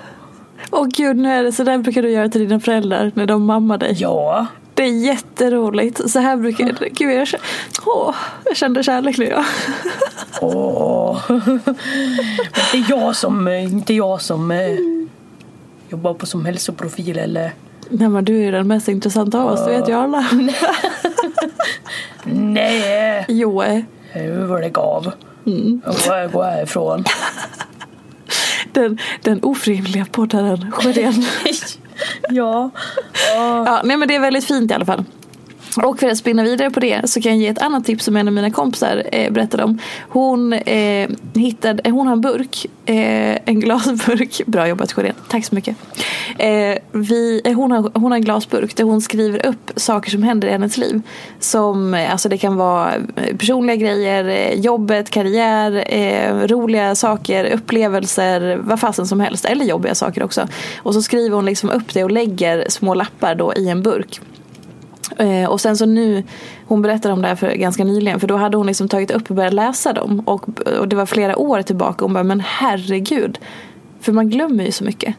Åh 0.71 0.87
gud, 0.87 1.17
nu 1.17 1.31
är 1.31 1.43
det 1.43 1.51
så 1.51 1.63
där 1.63 1.77
brukar 1.77 2.01
du 2.01 2.09
göra 2.09 2.29
till 2.29 2.41
dina 2.41 2.59
föräldrar 2.59 3.11
när 3.15 3.25
de 3.25 3.45
mammar 3.45 3.77
dig. 3.77 3.95
Ja. 3.99 4.47
Det 4.77 4.83
är 4.83 5.05
jätteroligt. 5.05 6.11
Så 6.11 6.19
här 6.19 6.37
brukar 6.37 6.65
jag... 6.65 6.91
Gud, 6.91 7.13
jag, 7.13 7.27
känner, 7.27 7.45
åh, 7.85 8.15
jag 8.45 8.57
kände 8.57 8.83
kärlek 8.83 9.17
nu. 9.17 9.25
Ja. 9.25 9.45
Åh. 10.41 11.21
Det 12.71 12.77
är 12.77 12.85
jag 12.89 13.15
som, 13.15 13.47
inte 13.47 13.93
jag 13.93 14.21
som 14.21 14.51
eh, 14.51 14.77
jobbar 15.89 16.13
på 16.13 16.25
som 16.25 16.45
hälsoprofil 16.45 17.17
eller 17.17 17.53
Nej, 17.89 18.09
men 18.09 18.25
du 18.25 18.37
är 18.37 18.41
ju 18.41 18.51
den 18.51 18.67
mest 18.67 18.87
intressanta 18.87 19.39
av 19.39 19.51
oss, 19.51 19.65
det 19.65 19.71
vet 19.71 19.89
ju 19.89 19.93
alla. 19.93 20.29
Nej, 22.23 23.25
Jo, 23.27 23.63
eh, 23.63 23.83
var 24.47 24.61
det 24.61 24.69
gav? 24.69 25.11
Mm. 25.45 25.81
Jag 26.07 26.31
går 26.31 26.43
härifrån. 26.43 27.03
den, 28.73 28.97
den 29.21 29.43
ofrivilliga 29.43 30.05
poddaren 30.11 30.71
Sjödén. 30.71 31.25
ja. 32.29 32.69
Ja, 33.35 33.81
nej 33.83 33.97
men 33.97 34.07
det 34.07 34.15
är 34.15 34.19
väldigt 34.19 34.45
fint 34.45 34.71
i 34.71 34.73
alla 34.73 34.85
fall. 34.85 35.03
Och 35.83 35.99
för 35.99 36.07
att 36.07 36.17
spinna 36.17 36.43
vidare 36.43 36.69
på 36.69 36.79
det 36.79 37.09
så 37.09 37.21
kan 37.21 37.31
jag 37.31 37.41
ge 37.41 37.47
ett 37.47 37.61
annat 37.61 37.85
tips 37.85 38.05
som 38.05 38.15
en 38.15 38.27
av 38.27 38.33
mina 38.33 38.51
kompisar 38.51 39.03
eh, 39.11 39.31
berättade 39.31 39.63
om. 39.63 39.79
Hon, 40.09 40.53
eh, 40.53 41.09
hittade, 41.35 41.81
eh, 41.83 41.93
hon 41.93 42.07
har 42.07 42.13
en 42.13 42.21
burk, 42.21 42.65
eh, 42.85 43.37
en 43.45 43.59
glasburk. 43.59 44.41
Bra 44.45 44.67
jobbat 44.67 44.91
Sjödén, 44.91 45.13
tack 45.29 45.45
så 45.45 45.55
mycket. 45.55 45.75
Eh, 46.37 46.77
vi, 46.91 47.41
eh, 47.45 47.53
hon, 47.53 47.71
har, 47.71 47.91
hon 47.93 48.11
har 48.11 48.17
en 48.17 48.23
glasburk 48.23 48.75
där 48.75 48.83
hon 48.83 49.01
skriver 49.01 49.45
upp 49.45 49.71
saker 49.75 50.11
som 50.11 50.23
händer 50.23 50.47
i 50.47 50.51
hennes 50.51 50.77
liv. 50.77 51.01
Som, 51.39 51.93
eh, 51.93 52.11
alltså 52.11 52.29
det 52.29 52.37
kan 52.37 52.55
vara 52.55 52.95
eh, 52.95 53.37
personliga 53.37 53.75
grejer, 53.75 54.25
eh, 54.25 54.59
jobbet, 54.59 55.09
karriär, 55.09 55.83
eh, 55.93 56.47
roliga 56.47 56.95
saker, 56.95 57.45
upplevelser, 57.45 58.59
vad 58.61 58.79
fasen 58.79 59.07
som 59.07 59.19
helst. 59.19 59.45
Eller 59.45 59.65
jobbiga 59.65 59.95
saker 59.95 60.23
också. 60.23 60.47
Och 60.77 60.93
så 60.93 61.01
skriver 61.01 61.35
hon 61.35 61.45
liksom 61.45 61.69
upp 61.69 61.93
det 61.93 62.03
och 62.03 62.11
lägger 62.11 62.65
små 62.69 62.93
lappar 62.93 63.35
då 63.35 63.53
i 63.53 63.69
en 63.69 63.81
burk. 63.81 64.21
Eh, 65.17 65.49
och 65.49 65.61
sen 65.61 65.77
så 65.77 65.85
nu, 65.85 66.23
hon 66.67 66.81
berättade 66.81 67.13
om 67.13 67.21
det 67.21 67.27
här 67.27 67.35
för 67.35 67.51
ganska 67.51 67.83
nyligen 67.83 68.19
för 68.19 68.27
då 68.27 68.35
hade 68.35 68.57
hon 68.57 68.67
liksom 68.67 68.89
tagit 68.89 69.11
upp 69.11 69.29
och 69.29 69.35
börjat 69.35 69.53
läsa 69.53 69.93
dem 69.93 70.19
och, 70.19 70.49
och 70.79 70.87
det 70.87 70.95
var 70.95 71.05
flera 71.05 71.37
år 71.37 71.61
tillbaka 71.61 72.05
och 72.05 72.09
hon 72.09 72.13
bara 72.13 72.23
men 72.23 72.39
herregud. 72.45 73.39
För 73.99 74.11
man 74.11 74.29
glömmer 74.29 74.63
ju 74.63 74.71
så 74.71 74.83
mycket. 74.83 75.15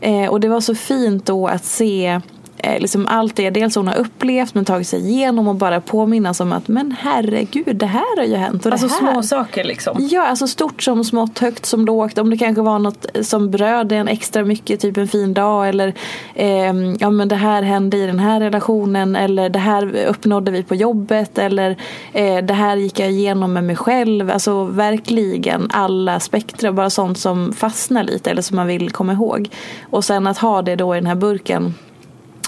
Eh, 0.00 0.26
och 0.26 0.40
det 0.40 0.48
var 0.48 0.60
så 0.60 0.74
fint 0.74 1.26
då 1.26 1.46
att 1.46 1.64
se 1.64 2.20
eh, 2.64 2.80
liksom 2.80 3.06
allt 3.06 3.36
det 3.36 3.50
dels 3.50 3.76
hon 3.76 3.88
har 3.88 3.94
upplevt 3.94 4.54
men 4.54 4.64
tagit 4.64 4.88
sig 4.88 5.00
igenom 5.10 5.48
och 5.48 5.54
bara 5.54 5.80
påminnas 5.80 6.40
om 6.40 6.52
att 6.52 6.68
men 6.68 6.96
herregud 7.00 7.76
det 7.76 7.86
här 7.86 8.16
har 8.16 8.24
ju 8.24 8.36
hänt. 8.36 8.66
Och 8.66 8.72
Alltså 8.72 8.86
det 8.86 8.94
här. 8.94 9.12
små 9.12 9.22
saker 9.22 9.64
liksom. 9.64 10.08
Ja, 10.10 10.26
alltså 10.26 10.46
stort 10.46 10.82
som 10.82 11.04
smått, 11.04 11.38
högt 11.38 11.66
som 11.66 11.86
lågt. 11.86 12.18
Om 12.18 12.30
det 12.30 12.36
kanske 12.36 12.62
var 12.62 12.78
något 12.78 13.06
som 13.22 13.50
berörde 13.50 13.96
en 13.96 14.08
extra 14.08 14.44
mycket, 14.44 14.80
typ 14.80 14.96
en 14.96 15.08
fin 15.08 15.34
dag 15.34 15.68
eller 15.68 15.94
ehm, 16.34 16.96
ja 17.00 17.10
men 17.10 17.28
det 17.28 17.36
här 17.36 17.62
hände 17.62 17.96
i 17.96 18.06
den 18.06 18.18
här 18.18 18.40
relationen 18.40 19.16
eller 19.16 19.48
det 19.48 19.58
här 19.58 20.06
uppnådde 20.06 20.50
vi 20.50 20.62
på 20.62 20.74
jobbet 20.74 21.38
eller 21.38 21.76
eh, 22.12 22.36
det 22.44 22.54
här 22.54 22.76
gick 22.76 22.98
jag 23.00 23.10
igenom 23.10 23.52
med 23.52 23.64
mig 23.64 23.76
själv. 23.76 24.30
Alltså 24.30 24.64
verkligen 24.64 25.70
alla 25.70 26.20
spektra, 26.20 26.72
bara 26.72 26.90
sånt 26.90 27.18
som 27.18 27.52
fastnar 27.52 28.04
lite 28.04 28.30
eller 28.30 28.42
som 28.42 28.56
man 28.56 28.66
vill 28.66 28.90
komma 28.90 29.12
ihåg. 29.12 29.48
Och 29.90 30.04
sen 30.04 30.26
att 30.26 30.38
ha 30.38 30.62
det 30.62 30.76
då 30.76 30.94
i 30.94 30.98
den 30.98 31.06
här 31.06 31.14
burken 31.14 31.74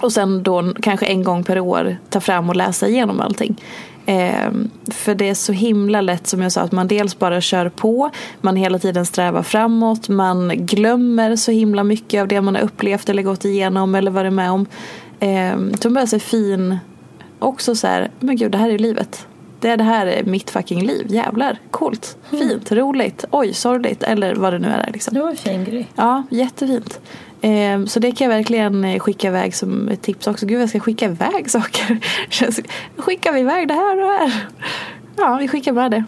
och 0.02 0.12
sen 0.12 0.42
då 0.42 0.72
kanske 0.82 1.06
en 1.06 1.22
gång 1.22 1.44
per 1.44 1.60
år 1.60 1.96
ta 2.10 2.20
fram 2.20 2.48
och 2.48 2.56
läsa 2.56 2.88
igenom 2.88 3.20
allting. 3.20 3.60
Eh, 4.06 4.50
för 4.90 5.14
det 5.14 5.28
är 5.28 5.34
så 5.34 5.52
himla 5.52 6.00
lätt 6.00 6.26
som 6.26 6.42
jag 6.42 6.52
sa 6.52 6.60
att 6.60 6.72
man 6.72 6.88
dels 6.88 7.18
bara 7.18 7.40
kör 7.40 7.68
på, 7.68 8.10
man 8.40 8.56
hela 8.56 8.78
tiden 8.78 9.06
strävar 9.06 9.42
framåt, 9.42 10.08
man 10.08 10.66
glömmer 10.66 11.36
så 11.36 11.52
himla 11.52 11.84
mycket 11.84 12.20
av 12.20 12.28
det 12.28 12.40
man 12.40 12.54
har 12.54 12.62
upplevt 12.62 13.08
eller 13.08 13.22
gått 13.22 13.44
igenom 13.44 13.94
eller 13.94 14.10
varit 14.10 14.32
med 14.32 14.50
om. 14.50 14.66
Eh, 15.20 15.56
så 15.80 15.88
man 15.88 15.94
börjar 15.94 16.06
se 16.06 16.18
fin 16.18 16.78
också 17.38 17.74
så 17.74 17.86
här, 17.86 18.10
men 18.20 18.36
gud 18.36 18.52
det 18.52 18.58
här 18.58 18.70
är 18.70 18.78
livet. 18.78 19.26
Det, 19.60 19.76
det 19.76 19.84
här 19.84 20.06
är 20.06 20.24
mitt 20.24 20.50
fucking 20.50 20.86
liv, 20.86 21.06
jävlar, 21.08 21.58
coolt, 21.70 22.16
fint, 22.30 22.72
roligt, 22.72 23.24
oj 23.30 23.54
sorgligt 23.54 24.02
eller 24.02 24.34
vad 24.34 24.52
det 24.52 24.58
nu 24.58 24.68
är. 24.68 24.90
Liksom. 24.92 25.14
Det 25.14 25.20
var 25.20 25.30
en 25.30 25.36
fin 25.36 25.64
grej. 25.64 25.88
Ja, 25.94 26.22
jättefint. 26.30 27.00
Eh, 27.40 27.84
Så 27.86 28.00
det 28.00 28.12
kan 28.12 28.30
jag 28.30 28.36
verkligen 28.36 28.84
eh, 28.84 28.98
skicka 28.98 29.28
iväg 29.28 29.54
som 29.54 29.88
ett 29.88 30.02
tips 30.02 30.26
också. 30.26 30.46
Gud 30.46 30.60
jag 30.62 30.68
ska 30.68 30.80
skicka 30.80 31.04
iväg 31.04 31.50
saker. 31.50 31.98
Skickar 32.96 33.32
vi 33.32 33.40
iväg 33.40 33.68
det 33.68 33.74
här 33.74 33.90
och 33.96 34.02
det 34.02 34.18
här? 34.18 34.46
Ja, 35.16 35.36
vi 35.40 35.48
skickar 35.48 35.72
bara 35.72 35.88
det. 35.88 36.04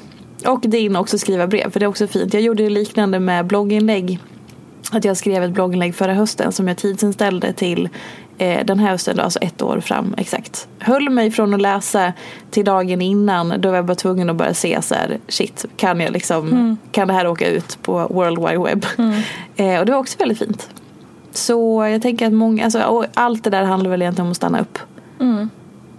Och 0.47 0.61
det 0.63 0.79
in 0.79 0.97
också 0.97 1.19
skriva 1.19 1.47
brev 1.47 1.71
för 1.71 1.81
det 1.81 1.87
är 1.87 1.89
också 1.89 2.07
fint. 2.07 2.35
Jag 2.35 2.43
gjorde 2.43 2.63
ju 2.63 2.71
liknande 2.71 3.21
med 3.21 3.47
blogginlägg. 3.47 4.19
Att 4.93 5.05
jag 5.05 5.17
skrev 5.17 5.43
ett 5.43 5.51
blogginlägg 5.51 5.95
förra 5.95 6.15
hösten 6.15 6.53
som 6.53 6.69
jag 6.69 6.77
tidsinställde 6.77 7.53
till 7.53 7.89
eh, 8.39 8.65
den 8.65 8.79
här 8.79 8.91
hösten, 8.91 9.17
då, 9.17 9.23
alltså 9.23 9.39
ett 9.39 9.63
år 9.63 9.81
fram 9.81 10.15
exakt. 10.19 10.69
Höll 10.79 11.11
mig 11.11 11.31
från 11.31 11.55
att 11.55 11.61
läsa 11.61 12.13
till 12.51 12.65
dagen 12.65 13.03
innan 13.03 13.55
då 13.61 13.69
var 13.69 13.77
jag 13.77 13.85
bara 13.85 13.95
tvungen 13.95 14.31
att 14.31 14.37
börja 14.37 14.55
se 14.55 14.83
så 14.83 14.95
här, 14.95 15.19
shit, 15.29 15.65
kan 15.77 16.01
jag 16.01 16.13
liksom, 16.13 16.77
kan 16.93 17.09
det 17.09 17.15
här 17.15 17.27
åka 17.27 17.49
ut 17.49 17.79
på 17.83 18.07
World 18.11 18.39
Wide 18.39 18.65
Web? 18.65 18.87
Eh, 19.57 19.81
och 19.81 19.87
det 19.87 19.93
var 19.93 19.99
också 19.99 20.19
väldigt 20.19 20.39
fint. 20.39 20.71
Så 21.33 21.87
jag 21.87 22.03
tänker 22.03 22.27
att 22.27 22.33
många, 22.33 22.65
alltså, 22.65 23.07
allt 23.15 23.45
det 23.45 23.51
där 23.51 23.65
handlar 23.65 23.91
väl 23.91 24.03
egentligen 24.03 24.27
om 24.27 24.31
att 24.31 24.37
stanna 24.37 24.61
upp. 24.61 24.79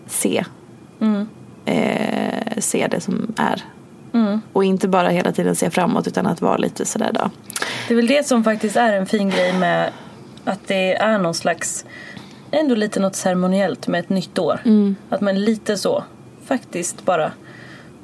Se. 0.08 0.46
Eh, 1.66 2.58
se 2.58 2.88
det 2.92 3.02
som 3.02 3.34
är. 3.38 3.64
Och 4.54 4.64
inte 4.64 4.88
bara 4.88 5.10
hela 5.10 5.32
tiden 5.32 5.56
se 5.56 5.70
framåt 5.70 6.08
utan 6.08 6.28
att 6.28 6.42
vara 6.42 6.58
lite 6.58 6.86
sådär 6.86 7.12
då. 7.14 7.30
Det 7.88 7.94
är 7.94 7.96
väl 7.96 8.08
det 8.08 8.28
som 8.28 8.44
faktiskt 8.44 8.76
är 8.76 8.94
en 8.94 9.06
fin 9.06 9.30
grej 9.30 9.54
med 9.54 9.90
att 10.44 10.68
det 10.68 10.94
är 10.94 11.18
någon 11.18 11.34
slags 11.34 11.86
ändå 12.52 12.76
lite 12.76 13.00
något 13.00 13.16
ceremoniellt 13.16 13.88
med 13.88 14.00
ett 14.00 14.10
nytt 14.10 14.40
år. 14.40 14.62
Att 15.10 15.22
man 15.22 15.42
lite 15.42 15.78
så 15.78 16.04
faktiskt 16.46 17.06
bara 17.06 17.32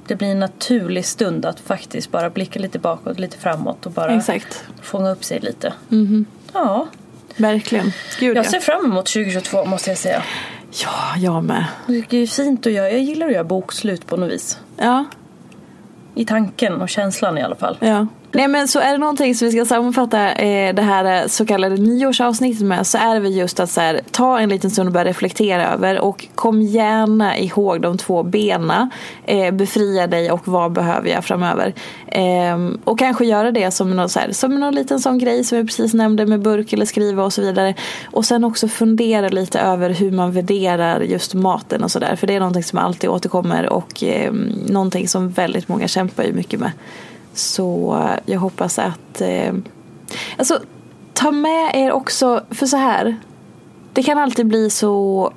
det 0.08 0.16
blir 0.16 0.28
en 0.28 0.40
naturlig 0.40 1.06
stund 1.06 1.46
att 1.46 1.60
faktiskt 1.60 2.12
bara 2.12 2.30
blicka 2.30 2.60
lite 2.60 2.80
bakåt, 2.80 3.20
lite 3.20 3.38
framåt 3.38 3.86
och 3.86 3.92
bara 3.92 4.16
Exakt. 4.16 4.64
fånga 4.82 5.12
upp 5.12 5.24
sig 5.24 5.40
lite. 5.40 5.74
Ja, 6.54 6.88
Verkligen. 7.38 7.92
Gud 8.20 8.38
jag 8.38 8.46
ja. 8.46 8.50
ser 8.50 8.60
fram 8.60 8.86
emot 8.86 9.06
2022 9.06 9.66
måste 9.66 9.90
jag 9.90 9.98
säga. 9.98 10.24
Ja, 10.84 11.16
jag 11.18 11.44
med. 11.44 11.66
Det 11.88 12.14
är 12.14 12.20
ju 12.20 12.28
fint 12.28 12.68
att 12.68 12.74
göra, 12.74 12.92
jag 12.92 13.02
gillar 13.02 13.28
att 13.28 13.34
göra 13.34 13.44
bokslut 13.44 14.08
på 14.08 14.18
något 14.18 14.32
vis. 14.32 14.60
Ja, 14.78 15.06
i 16.16 16.26
tanken 16.26 16.82
och 16.82 16.90
känslan 16.90 17.38
i 17.38 17.42
alla 17.42 17.56
fall. 17.56 17.78
ja. 17.80 18.08
Nej 18.36 18.48
men 18.48 18.68
så 18.68 18.80
är 18.80 18.92
det 18.92 18.98
någonting 18.98 19.36
som 19.36 19.46
vi 19.46 19.52
ska 19.52 19.66
sammanfatta 19.66 20.32
eh, 20.32 20.76
det 20.76 20.82
här 20.82 21.22
eh, 21.22 21.28
så 21.28 21.46
kallade 21.46 21.76
nyårsavsnittet 21.76 22.66
med 22.66 22.88
så 22.88 22.98
är 22.98 23.14
det 23.14 23.20
väl 23.20 23.36
just 23.36 23.60
att 23.60 23.70
så 23.70 23.82
här, 23.82 24.02
ta 24.12 24.40
en 24.40 24.50
liten 24.50 24.72
stund 24.72 24.88
och 24.88 24.94
börja 24.94 25.06
reflektera 25.06 25.74
över 25.74 26.00
och 26.00 26.28
kom 26.36 26.62
gärna 26.62 27.38
ihåg 27.38 27.82
de 27.82 27.98
två 27.98 28.24
bena. 28.24 28.90
Eh, 29.24 29.52
befria 29.52 30.08
dig 30.08 30.32
och 30.32 30.48
vad 30.48 30.72
behöver 30.72 31.10
jag 31.10 31.26
framöver. 31.26 31.74
Eh, 32.16 32.58
och 32.84 33.00
kanske 33.00 33.26
göra 33.26 33.52
det 33.52 33.72
som 33.72 33.96
någon, 33.96 34.10
så 34.10 34.20
här, 34.20 34.32
som 34.32 34.60
någon 34.60 34.76
liten 34.76 35.00
sån 35.00 35.18
grej 35.18 35.44
som 35.44 35.58
jag 35.58 35.68
precis 35.68 35.94
nämnde 35.94 36.26
med 36.26 36.42
burk 36.42 36.74
eller 36.74 36.86
skriva 36.86 37.24
och 37.24 37.34
så 37.34 37.42
vidare. 37.42 37.76
Och 38.12 38.26
sen 38.26 38.44
också 38.44 38.68
fundera 38.68 39.30
lite 39.30 39.60
över 39.60 39.90
hur 39.90 40.12
man 40.12 40.32
värderar 40.32 41.02
just 41.02 41.34
maten 41.34 41.84
och 41.84 41.92
sådär. 41.92 42.16
För 42.16 42.28
det 42.28 42.34
är 42.34 42.40
någonting 42.40 42.64
som 42.64 42.80
alltid 42.80 43.10
återkommer 43.10 43.70
och 43.70 44.04
eh, 44.04 44.34
någonting 44.68 45.08
som 45.08 45.30
väldigt 45.30 45.68
många 45.68 45.88
kämpar 45.88 46.24
ju 46.24 46.34
mycket 46.34 46.60
med. 46.60 46.72
Så 47.34 47.96
eh, 47.96 48.20
jag 48.34 48.40
hoppas 48.40 48.80
att... 48.80 49.22
Eh, 49.22 49.54
alltså, 50.38 50.60
ta 51.14 51.32
med 51.32 51.72
er 51.74 51.92
också, 51.92 52.44
för 52.50 52.66
så 52.66 52.78
här. 52.78 53.18
Det 53.94 54.04
kan 54.04 54.18
alltid 54.18 54.48
bli 54.48 54.70
så 54.70 55.32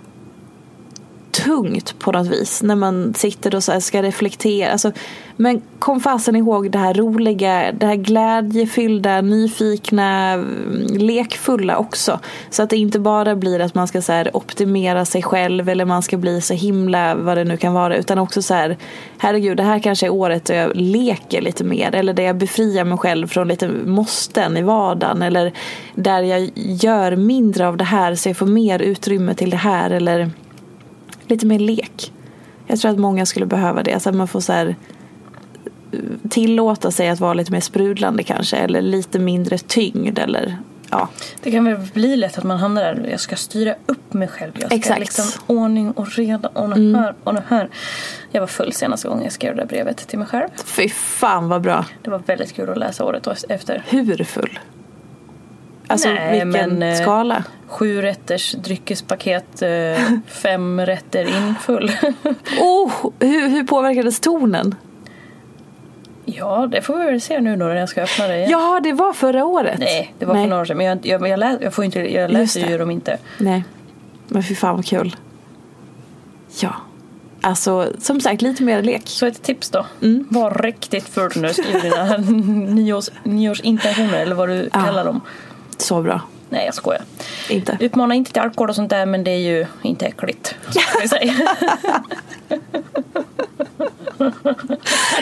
tungt 1.48 1.98
på 1.98 2.12
något 2.12 2.26
vis 2.26 2.62
när 2.62 2.76
man 2.76 3.14
sitter 3.14 3.54
och 3.54 3.64
så 3.64 3.72
här 3.72 3.80
ska 3.80 4.02
reflektera. 4.02 4.72
Alltså, 4.72 4.92
men 5.36 5.62
kom 5.78 6.00
fasen 6.00 6.36
ihåg 6.36 6.70
det 6.70 6.78
här 6.78 6.94
roliga, 6.94 7.72
det 7.72 7.86
här 7.86 7.94
glädjefyllda, 7.94 9.20
nyfikna, 9.20 10.32
mm, 10.32 10.86
lekfulla 10.98 11.76
också. 11.78 12.20
Så 12.50 12.62
att 12.62 12.70
det 12.70 12.76
inte 12.76 12.98
bara 12.98 13.36
blir 13.36 13.60
att 13.60 13.74
man 13.74 13.88
ska 13.88 14.02
så 14.02 14.12
här 14.12 14.36
optimera 14.36 15.04
sig 15.04 15.22
själv 15.22 15.68
eller 15.68 15.84
man 15.84 16.02
ska 16.02 16.16
bli 16.16 16.40
så 16.40 16.54
himla 16.54 17.14
vad 17.14 17.36
det 17.36 17.44
nu 17.44 17.56
kan 17.56 17.72
vara. 17.72 17.96
Utan 17.96 18.18
också 18.18 18.42
så 18.42 18.54
här, 18.54 18.76
herregud 19.18 19.56
det 19.56 19.62
här 19.62 19.78
kanske 19.78 20.06
är 20.06 20.10
året 20.10 20.44
då 20.44 20.54
jag 20.54 20.76
leker 20.76 21.40
lite 21.40 21.64
mer. 21.64 21.94
Eller 21.94 22.12
där 22.12 22.22
jag 22.22 22.36
befriar 22.36 22.84
mig 22.84 22.98
själv 22.98 23.26
från 23.26 23.48
lite 23.48 23.68
måsten 23.86 24.56
i 24.56 24.62
vardagen. 24.62 25.22
Eller 25.22 25.52
där 25.94 26.22
jag 26.22 26.50
gör 26.54 27.16
mindre 27.16 27.68
av 27.68 27.76
det 27.76 27.84
här 27.84 28.14
så 28.14 28.28
jag 28.28 28.36
får 28.36 28.46
mer 28.46 28.82
utrymme 28.82 29.34
till 29.34 29.50
det 29.50 29.56
här. 29.56 29.90
Eller 29.90 30.30
lite 31.28 31.46
mer 31.46 31.58
lek. 31.58 32.12
Jag 32.66 32.80
tror 32.80 32.90
att 32.90 32.98
många 32.98 33.26
skulle 33.26 33.46
behöva 33.46 33.82
det. 33.82 34.00
Så 34.00 34.08
att 34.08 34.14
man 34.14 34.28
får 34.28 34.40
så 34.40 34.52
här, 34.52 34.76
eh, 35.92 35.98
tillåta 36.30 36.90
sig 36.90 37.08
att 37.08 37.20
vara 37.20 37.34
lite 37.34 37.52
mer 37.52 37.60
sprudlande 37.60 38.22
kanske. 38.22 38.56
Eller 38.56 38.82
lite 38.82 39.18
mindre 39.18 39.58
tyngd. 39.58 40.18
Eller, 40.18 40.56
ja. 40.90 41.08
Det 41.42 41.50
kan 41.50 41.64
väl 41.64 41.76
bli 41.94 42.16
lätt 42.16 42.38
att 42.38 42.44
man 42.44 42.58
hamnar 42.58 42.82
där. 42.82 43.08
Jag 43.10 43.20
ska 43.20 43.36
styra 43.36 43.74
upp 43.86 44.12
mig 44.12 44.28
själv. 44.28 44.52
Jag 44.54 44.66
ska 44.66 44.76
Exakt. 44.76 45.00
liksom 45.00 45.24
ordning 45.46 45.92
och 45.92 46.12
reda 46.12 46.48
och 46.48 46.68
det 46.68 46.98
här 46.98 47.14
och 47.24 47.34
här. 47.48 47.68
Jag 48.30 48.40
var 48.40 48.46
full 48.46 48.72
senaste 48.72 49.08
gången 49.08 49.24
jag 49.24 49.32
skrev 49.32 49.56
det 49.56 49.62
där 49.62 49.68
brevet 49.68 49.96
till 50.08 50.18
mig 50.18 50.28
själv. 50.28 50.48
Fy 50.64 50.88
fan 50.88 51.48
vad 51.48 51.62
bra. 51.62 51.84
Det 52.02 52.10
var 52.10 52.22
väldigt 52.26 52.52
kul 52.52 52.70
att 52.70 52.78
läsa 52.78 53.04
året 53.04 53.44
efter. 53.48 53.84
Hur 53.88 54.24
full? 54.24 54.58
Alltså 55.90 56.08
Nej, 56.08 56.30
vilken 56.32 56.50
men, 56.50 56.82
eh, 56.82 57.00
skala? 57.02 57.44
Sju 57.66 58.02
rätters 58.02 58.52
dryckespaket, 58.52 59.62
eh, 59.62 59.68
fem 60.26 60.80
rätter 60.80 61.36
infull. 61.48 61.92
Oh, 62.60 62.92
hur, 63.20 63.48
hur 63.48 63.64
påverkades 63.64 64.20
tonen? 64.20 64.74
ja, 66.24 66.66
det 66.70 66.82
får 66.82 66.96
vi 66.98 67.04
väl 67.04 67.20
se 67.20 67.40
nu 67.40 67.56
då 67.56 67.64
när 67.64 67.76
jag 67.76 67.88
ska 67.88 68.02
öppna 68.02 68.26
det 68.26 68.36
igen. 68.36 68.50
Ja, 68.50 68.80
det 68.82 68.92
var 68.92 69.12
förra 69.12 69.44
året. 69.44 69.78
Nej, 69.78 70.14
det 70.18 70.24
var 70.26 70.34
för 70.34 70.46
några 70.46 70.60
år 70.62 70.64
sedan. 70.64 70.76
Men 70.76 70.86
jag, 70.86 71.06
jag, 71.06 71.28
jag, 71.28 71.38
lä, 71.38 71.58
jag, 71.60 71.74
får 71.74 71.84
inte, 71.84 72.00
jag 72.14 72.30
läser 72.30 72.68
ju 72.70 72.78
dem 72.78 72.90
inte. 72.90 73.18
Nej, 73.38 73.64
men 74.28 74.42
fy 74.42 74.54
fan 74.54 74.76
vad 74.76 74.86
kul. 74.86 75.16
Ja, 76.60 76.74
alltså 77.40 77.92
som 77.98 78.20
sagt 78.20 78.42
lite 78.42 78.62
mer 78.62 78.82
lek. 78.82 79.02
Så 79.04 79.26
ett 79.26 79.42
tips 79.42 79.70
då. 79.70 79.86
Mm. 80.02 80.26
Var 80.30 80.50
riktigt 80.50 81.08
full 81.08 81.30
nu. 81.36 81.48
Skriv 81.52 81.80
dina 81.82 82.16
nyårs, 82.74 83.08
nyårsintentioner 83.22 84.18
eller 84.18 84.34
vad 84.34 84.48
du 84.48 84.68
Ja. 84.72 84.84
kallar 84.84 85.04
dem. 85.04 85.20
Så 85.78 86.02
bra. 86.02 86.20
Nej, 86.48 86.64
jag 86.64 86.74
skojar. 86.74 87.02
Inte. 87.48 87.76
Utmana 87.80 88.14
inte 88.14 88.32
till 88.32 88.42
alkohol 88.42 88.68
och 88.68 88.74
sånt 88.74 88.90
där 88.90 89.06
men 89.06 89.24
det 89.24 89.30
är 89.30 89.38
ju 89.38 89.66
inte 89.82 90.06
äckligt. 90.06 90.54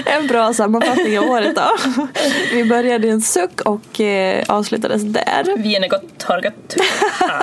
En 0.06 0.26
bra 0.26 0.54
sammanfattning 0.54 1.18
av 1.18 1.24
året 1.24 1.56
då. 1.56 1.76
Vi 2.52 2.64
började 2.64 3.06
i 3.06 3.10
en 3.10 3.20
suck 3.20 3.60
och 3.60 4.00
eh, 4.00 4.44
avslutades 4.48 5.02
där. 5.02 5.56
Vinet 5.56 5.90
gott 5.90 6.22
har 6.22 6.42
gött. 6.42 6.76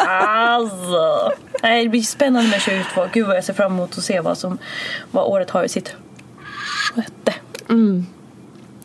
Alltså. 0.07 1.32
Nej, 1.64 1.84
det 1.84 1.89
blir 1.89 2.01
spännande 2.01 2.49
med 2.49 2.59
2022. 2.59 3.07
Gud 3.14 3.28
vad 3.28 3.38
jag 3.38 3.43
ser 3.43 3.53
fram 3.53 3.72
emot 3.72 3.97
att 3.97 4.03
se 4.03 4.20
vad, 4.20 4.38
som, 4.38 4.57
vad 5.11 5.26
året 5.26 5.49
har 5.49 5.64
i 5.64 5.70
sitt 5.70 5.95
sköte. 6.95 7.34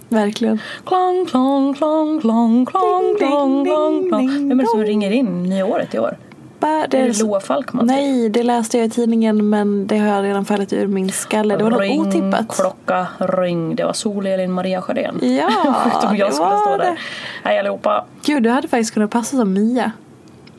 Verkligen. 0.08 0.60
Klong, 0.86 1.26
klong, 1.26 1.74
klong, 1.74 2.20
klong, 2.20 2.66
klong, 2.66 3.16
klong, 3.18 3.64
klong, 3.64 4.08
klong. 4.08 4.48
Vem 4.48 4.60
är 4.60 4.64
det 4.64 4.68
som 4.70 4.80
ringer 4.84 5.10
in 5.10 5.42
nyåret 5.42 5.94
i 5.94 5.98
år? 5.98 6.16
Bara, 6.60 6.86
Det 6.86 6.96
är 6.98 7.06
det 7.08 7.22
Loa 7.22 7.40
Falkman? 7.40 7.86
Nej, 7.86 8.28
det 8.28 8.42
läste 8.42 8.78
jag 8.78 8.86
i 8.86 8.90
tidningen 8.90 9.48
men 9.48 9.86
det 9.86 9.98
har 9.98 10.22
redan 10.22 10.44
fallit 10.44 10.72
ur 10.72 10.86
min 10.86 11.10
skalle. 11.12 11.56
Det 11.56 11.62
var 11.64 11.70
något 11.70 11.80
ring, 11.80 12.00
otippat. 12.00 12.48
klocka, 12.48 13.06
ring. 13.18 13.76
Det 13.76 13.84
var 13.84 13.92
Sol-Elin 13.92 14.52
Maria 14.52 14.82
Sjödén. 14.82 15.18
Ja, 15.22 15.50
Sjukt 15.74 16.04
om 16.04 16.16
jag 16.16 16.28
det 16.28 16.32
skulle 16.34 16.58
stå 16.58 16.76
det. 16.76 16.84
där. 16.84 17.00
Hej 17.44 17.58
allihopa. 17.58 18.04
Gud, 18.24 18.42
du 18.42 18.50
hade 18.50 18.68
faktiskt 18.68 18.94
kunnat 18.94 19.10
passa 19.10 19.36
som 19.36 19.52
Mia. 19.52 19.92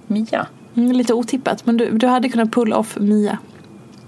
Mia. 0.07 0.47
Mm, 0.75 0.91
lite 0.91 1.13
otippat, 1.13 1.65
men 1.65 1.77
du, 1.77 1.89
du 1.91 2.07
hade 2.07 2.29
kunnat 2.29 2.51
pull 2.51 2.73
off 2.73 2.97
Mia. 2.99 3.37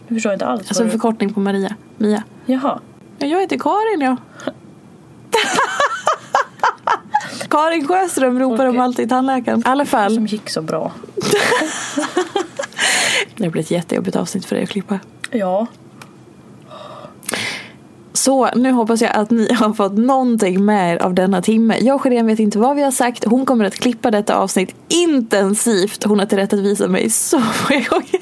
Jag 0.08 0.16
förstår 0.16 0.34
inte 0.34 0.46
alls. 0.46 0.68
Alltså 0.68 0.84
en 0.84 0.88
du- 0.88 0.92
förkortning 0.92 1.34
på 1.34 1.40
Maria. 1.40 1.76
Mia. 1.98 2.24
Jaha. 2.46 2.80
Ja, 3.18 3.28
jag 3.28 3.42
heter 3.42 3.58
Karin 3.58 4.02
ja. 4.02 4.16
Karin 7.50 7.88
Sjöström 7.88 8.40
ropar 8.40 8.66
de 8.66 8.80
alltid 8.80 9.06
i 9.06 9.10
tandläkaren. 9.10 9.60
I 9.60 9.64
alla 9.66 9.86
fall. 9.86 10.16
Som 10.16 10.26
gick 10.26 10.50
så 10.50 10.62
bra. 10.62 10.92
Det 13.38 13.50
blir 13.50 13.62
ett 13.62 13.72
jättejobbigt 13.72 14.16
avsnitt 14.16 14.46
för 14.46 14.56
dig 14.56 14.64
att 14.64 14.70
klippa. 14.70 15.00
Ja. 15.32 15.68
Så 18.14 18.50
nu 18.56 18.72
hoppas 18.72 19.02
jag 19.02 19.12
att 19.16 19.32
ni 19.32 19.54
har 19.60 19.74
fått 19.74 19.98
någonting 19.98 20.66
med 20.66 20.94
er 20.94 20.98
av 21.02 21.14
denna 21.14 21.42
timme. 21.42 21.78
Jag 21.82 21.96
och 21.96 22.02
Sjödén 22.02 22.28
vet 22.28 22.40
inte 22.40 22.60
vad 22.60 22.76
vi 22.76 22.82
har 22.82 22.92
sagt. 22.92 23.26
Hon 23.26 23.46
kommer 23.46 23.66
att 23.66 23.76
klippa 23.76 24.12
detta 24.12 24.36
avsnitt 24.36 24.76
intensivt. 24.88 26.04
Hon 26.04 26.20
har 26.20 26.26
tillrättavisat 26.26 26.92
mig 26.92 27.10
så 27.10 27.38
många 27.38 27.84
gånger. 27.90 28.22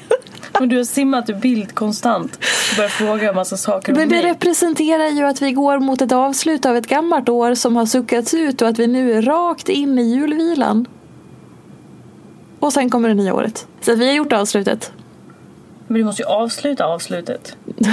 Men 0.58 0.68
du 0.68 0.76
har 0.76 0.84
simmat 0.84 1.28
i 1.28 1.34
bild 1.34 1.74
konstant. 1.74 2.38
Du 2.70 2.76
börjar 2.76 2.88
fråga 2.88 3.28
en 3.28 3.34
massa 3.34 3.56
saker 3.56 3.92
Men 3.92 4.02
om 4.02 4.08
det 4.08 4.14
mig. 4.14 4.24
representerar 4.24 5.08
ju 5.08 5.24
att 5.24 5.42
vi 5.42 5.52
går 5.52 5.78
mot 5.78 6.00
ett 6.00 6.12
avslut 6.12 6.66
av 6.66 6.76
ett 6.76 6.86
gammalt 6.86 7.28
år 7.28 7.54
som 7.54 7.76
har 7.76 7.86
suckats 7.86 8.34
ut 8.34 8.62
och 8.62 8.68
att 8.68 8.78
vi 8.78 8.86
nu 8.86 9.12
är 9.12 9.22
rakt 9.22 9.68
in 9.68 9.98
i 9.98 10.02
julvilan. 10.02 10.86
Och 12.60 12.72
sen 12.72 12.90
kommer 12.90 13.08
det 13.08 13.14
nya 13.14 13.34
året. 13.34 13.66
Så 13.80 13.92
att 13.92 13.98
vi 13.98 14.06
har 14.06 14.14
gjort 14.14 14.32
avslutet. 14.32 14.92
Men 15.86 15.98
du 15.98 16.04
måste 16.04 16.22
ju 16.22 16.28
avsluta 16.28 16.84
avslutet. 16.84 17.56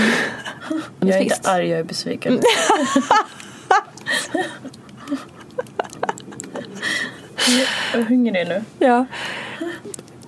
Jag 1.00 1.10
är 1.10 1.22
inte 1.22 1.52
arg, 1.52 1.68
jag 1.70 1.80
är 1.80 1.84
besviken. 1.84 2.34
jag 7.94 8.02
är 8.02 8.06
hungrig 8.06 8.48
nu. 8.48 8.64
Ja. 8.80 9.06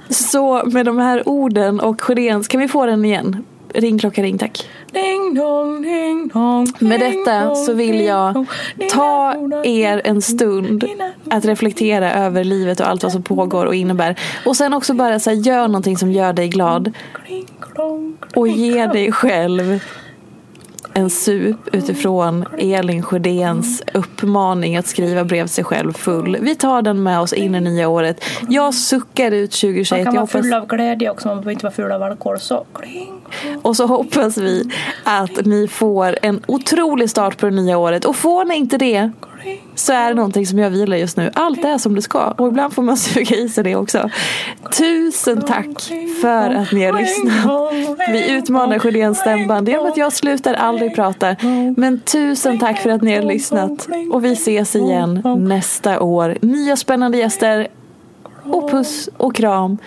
Så 0.10 0.64
med 0.66 0.86
de 0.86 0.98
här 0.98 1.30
orden 1.30 1.80
och 1.80 2.02
Sjödéns, 2.02 2.48
kan 2.48 2.62
vi 2.62 2.68
få 2.68 2.86
den 2.86 3.06
igen? 3.06 3.46
Ring 3.74 4.00
klocka 4.00 4.24
ring 4.24 4.38
tack. 4.38 4.70
Ding 4.92 5.36
dong, 5.36 5.82
ding 5.82 6.28
dong. 6.28 6.68
Med 6.80 7.00
detta 7.00 7.56
så 7.56 7.74
vill 7.74 8.02
jag 8.02 8.46
ta 8.92 9.36
er 9.64 10.02
en 10.04 10.22
stund 10.22 10.86
att 11.30 11.46
reflektera 11.46 12.14
över 12.14 12.44
livet 12.44 12.80
och 12.80 12.88
allt 12.88 13.04
vad 13.04 13.12
som 13.12 13.24
pågår 13.24 13.66
och 13.66 13.76
innebär. 13.76 14.20
Och 14.46 14.56
sen 14.56 14.74
också 14.74 14.94
bara 14.94 15.20
så 15.20 15.30
här, 15.30 15.38
gör 15.38 15.68
någonting 15.68 15.98
som 15.98 16.12
gör 16.12 16.34
dig 16.34 16.48
glad. 16.48 16.94
Och 18.36 18.48
ge 18.48 18.86
dig 18.86 19.12
själv 19.12 19.80
en 20.94 21.10
sup 21.10 21.58
utifrån 21.72 22.46
Elin 22.58 23.04
Sjödéns 23.04 23.84
uppmaning 23.94 24.78
att 24.78 24.88
skriva 24.88 25.24
brev 25.24 25.44
till 25.44 25.54
sig 25.54 25.64
själv 25.64 25.94
full. 25.94 26.38
Vi 26.42 26.56
tar 26.56 26.82
den 26.82 27.04
med 27.04 27.20
oss 27.20 27.34
in 27.34 27.56
i 27.56 27.62
nya 27.62 27.90
året. 27.90 28.24
Jag 28.50 28.74
suckar 28.74 29.32
ut 29.32 29.52
2021. 29.52 30.06
Man 30.06 30.14
kan 30.14 30.16
vara 30.16 30.28
full 30.28 30.54
av 30.54 30.68
glädje 30.68 31.12
också, 31.12 31.28
man 31.28 31.38
behöver 31.38 31.52
inte 31.52 31.66
vara 31.66 31.74
full 31.74 31.92
av 31.92 32.04
alkohol. 32.04 32.40
Så 32.40 32.66
kling, 32.74 33.22
och 33.62 33.76
så 33.76 33.86
hoppas 33.86 34.38
vi 34.38 34.72
att 35.04 35.46
ni 35.46 35.68
får 35.68 36.18
en 36.22 36.42
otrolig 36.48 37.10
start 37.10 37.38
på 37.38 37.46
det 37.46 37.56
nya 37.56 37.78
året. 37.78 38.06
Och 38.06 38.16
får 38.16 38.46
ni 38.46 38.56
inte 38.56 38.78
det 38.78 39.12
så 39.76 39.94
är 39.94 40.10
det 40.10 40.16
någonting 40.16 40.46
som 40.46 40.60
jag 40.60 40.70
vilar 40.70 40.98
just 40.98 41.18
nu. 41.18 41.32
Allt 41.34 41.66
är 41.66 41.78
som 41.78 41.96
det 41.96 42.02
ska. 42.02 42.32
Och 42.32 42.48
ibland 42.48 42.74
får 42.74 42.84
man 42.84 42.98
suga 42.98 43.36
i 43.36 43.50
sig 43.50 43.64
det 43.64 43.76
också. 43.76 44.10
Tusen 44.78 45.42
tack 45.42 45.82
för 46.22 46.50
att 46.50 46.72
ni 46.72 46.86
har 46.86 47.00
lyssnat. 47.00 47.74
Vi 48.12 48.32
utmanar 48.32 48.80
Sjödéns 48.80 49.18
stämband 49.18 49.70
genom 49.70 49.86
att 49.86 49.98
jag 49.98 50.14
slutar 50.14 50.54
aldrig 50.54 50.96
prata. 50.96 51.36
Men 51.78 52.00
tusen 52.00 52.60
tack 52.60 52.80
för 52.80 52.90
att 52.90 53.02
ni 53.02 53.16
har 53.16 53.24
lyssnat. 53.24 53.88
Och 54.12 54.26
vi 54.26 54.32
ses 54.32 54.76
igen 54.76 55.22
nästa 55.38 56.02
år. 56.02 56.38
Nya 56.42 56.76
spännande 56.76 57.18
gäster. 57.18 57.68
Och 58.44 58.72
puss 58.72 59.10
och 59.18 59.36
kram. 59.36 59.78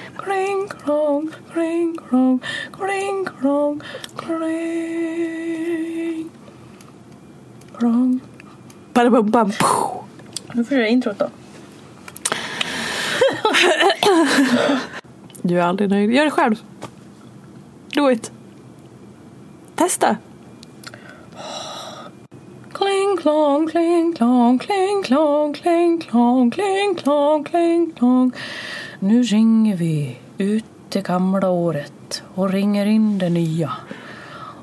Kling. 7.79 8.21
Klong. 8.93 9.11
Badabum, 9.11 9.31
bam, 9.31 9.53
Nu 10.55 10.65
får 10.65 10.75
du 10.75 10.81
göra 10.81 10.89
introt 10.89 11.19
då. 11.19 11.29
Du 15.43 15.61
är 15.61 15.63
aldrig 15.63 15.91
nöjd. 15.91 16.13
Gör 16.13 16.25
det 16.25 16.31
själv. 16.31 16.57
Do 17.95 18.11
it. 18.11 18.33
Testa. 19.75 20.17
Kling, 22.73 23.17
klong, 23.21 23.69
kling, 23.69 24.13
klong, 24.13 24.59
kling, 24.59 25.03
klong, 25.03 25.55
kling, 25.55 25.99
klong, 26.01 26.51
kling, 26.51 26.95
klong, 26.95 27.45
kling, 27.45 27.93
klong. 27.93 28.33
Nu 28.99 29.23
ringer 29.23 29.77
vi 29.77 30.19
ut 30.39 30.65
det 30.89 31.07
gamla 31.07 31.49
året 31.51 32.23
och 32.35 32.51
ringer 32.51 32.87
in 32.87 33.19
det 33.19 33.29
nya. 33.31 33.73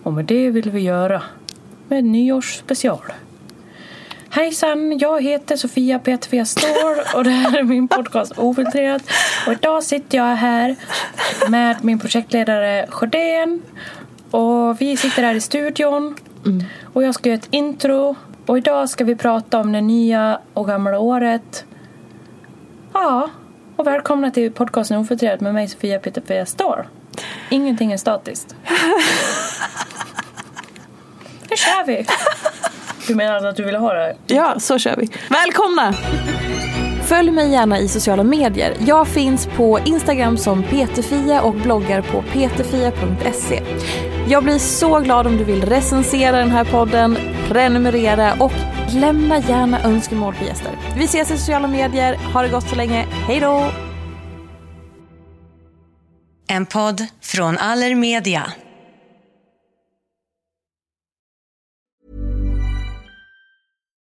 Och 0.03 0.13
med 0.13 0.25
det 0.25 0.49
vill 0.49 0.69
vi 0.71 0.79
göra 0.79 1.21
med 1.87 2.03
nyårsspecial. 2.03 3.11
Hejsan, 4.31 4.97
jag 4.97 5.23
heter 5.23 5.55
Sofia 5.55 5.99
Peterfia 5.99 6.45
Ståhl 6.45 6.97
och 7.15 7.23
det 7.23 7.29
här 7.29 7.59
är 7.59 7.63
min 7.63 7.87
podcast 7.87 8.31
Ofiltrerat. 8.37 9.03
Och 9.47 9.53
idag 9.53 9.83
sitter 9.83 10.17
jag 10.17 10.35
här 10.35 10.75
med 11.47 11.83
min 11.83 11.99
projektledare 11.99 12.87
Sjödén. 12.89 13.61
Och 14.31 14.81
vi 14.81 14.97
sitter 14.97 15.23
här 15.23 15.35
i 15.35 15.41
studion. 15.41 16.15
Och 16.93 17.03
jag 17.03 17.15
ska 17.15 17.29
göra 17.29 17.39
ett 17.39 17.47
intro. 17.51 18.15
Och 18.45 18.57
idag 18.57 18.89
ska 18.89 19.03
vi 19.03 19.15
prata 19.15 19.59
om 19.59 19.71
det 19.71 19.81
nya 19.81 20.39
och 20.53 20.67
gamla 20.67 20.99
året. 20.99 21.65
Ja, 22.93 23.29
och 23.75 23.87
välkomna 23.87 24.31
till 24.31 24.51
podcasten 24.51 24.97
Ofiltrerat 24.97 25.41
med 25.41 25.53
mig 25.53 25.67
Sofia 25.67 25.99
Peterfia 25.99 26.45
Ståhl. 26.45 26.83
Ingenting 27.49 27.91
är 27.91 27.97
statiskt. 27.97 28.55
Nu 31.49 31.55
kör 31.57 31.85
vi! 31.85 32.05
Du 33.09 33.15
menar 33.15 33.45
att 33.47 33.55
du 33.55 33.63
vill 33.63 33.75
ha 33.75 33.93
det 33.93 33.99
här? 33.99 34.15
Ja, 34.27 34.59
så 34.59 34.79
kör 34.79 34.95
vi. 34.95 35.09
Välkomna! 35.29 35.93
Följ 37.03 37.31
mig 37.31 37.51
gärna 37.51 37.79
i 37.79 37.87
sociala 37.87 38.23
medier. 38.23 38.73
Jag 38.79 39.07
finns 39.07 39.47
på 39.47 39.79
Instagram 39.85 40.37
som 40.37 40.63
peterfia 40.63 41.41
och 41.41 41.53
bloggar 41.53 42.01
på 42.01 42.21
peterfia.se. 42.21 43.61
Jag 44.27 44.43
blir 44.43 44.57
så 44.57 44.99
glad 44.99 45.27
om 45.27 45.37
du 45.37 45.43
vill 45.43 45.61
recensera 45.61 46.37
den 46.37 46.51
här 46.51 46.65
podden, 46.65 47.17
prenumerera 47.47 48.33
och 48.39 48.53
lämna 48.93 49.39
gärna 49.39 49.83
önskemål 49.83 50.33
på 50.35 50.45
gäster. 50.45 50.71
Vi 50.97 51.05
ses 51.05 51.31
i 51.31 51.37
sociala 51.37 51.67
medier. 51.67 52.15
Ha 52.33 52.41
det 52.41 52.49
gott 52.49 52.69
så 52.69 52.75
länge. 52.75 53.05
Hej 53.27 53.39
då! 53.39 53.71
En 56.47 56.65
podd 56.65 57.05
från 57.21 57.57
Allermedia. 57.57 58.53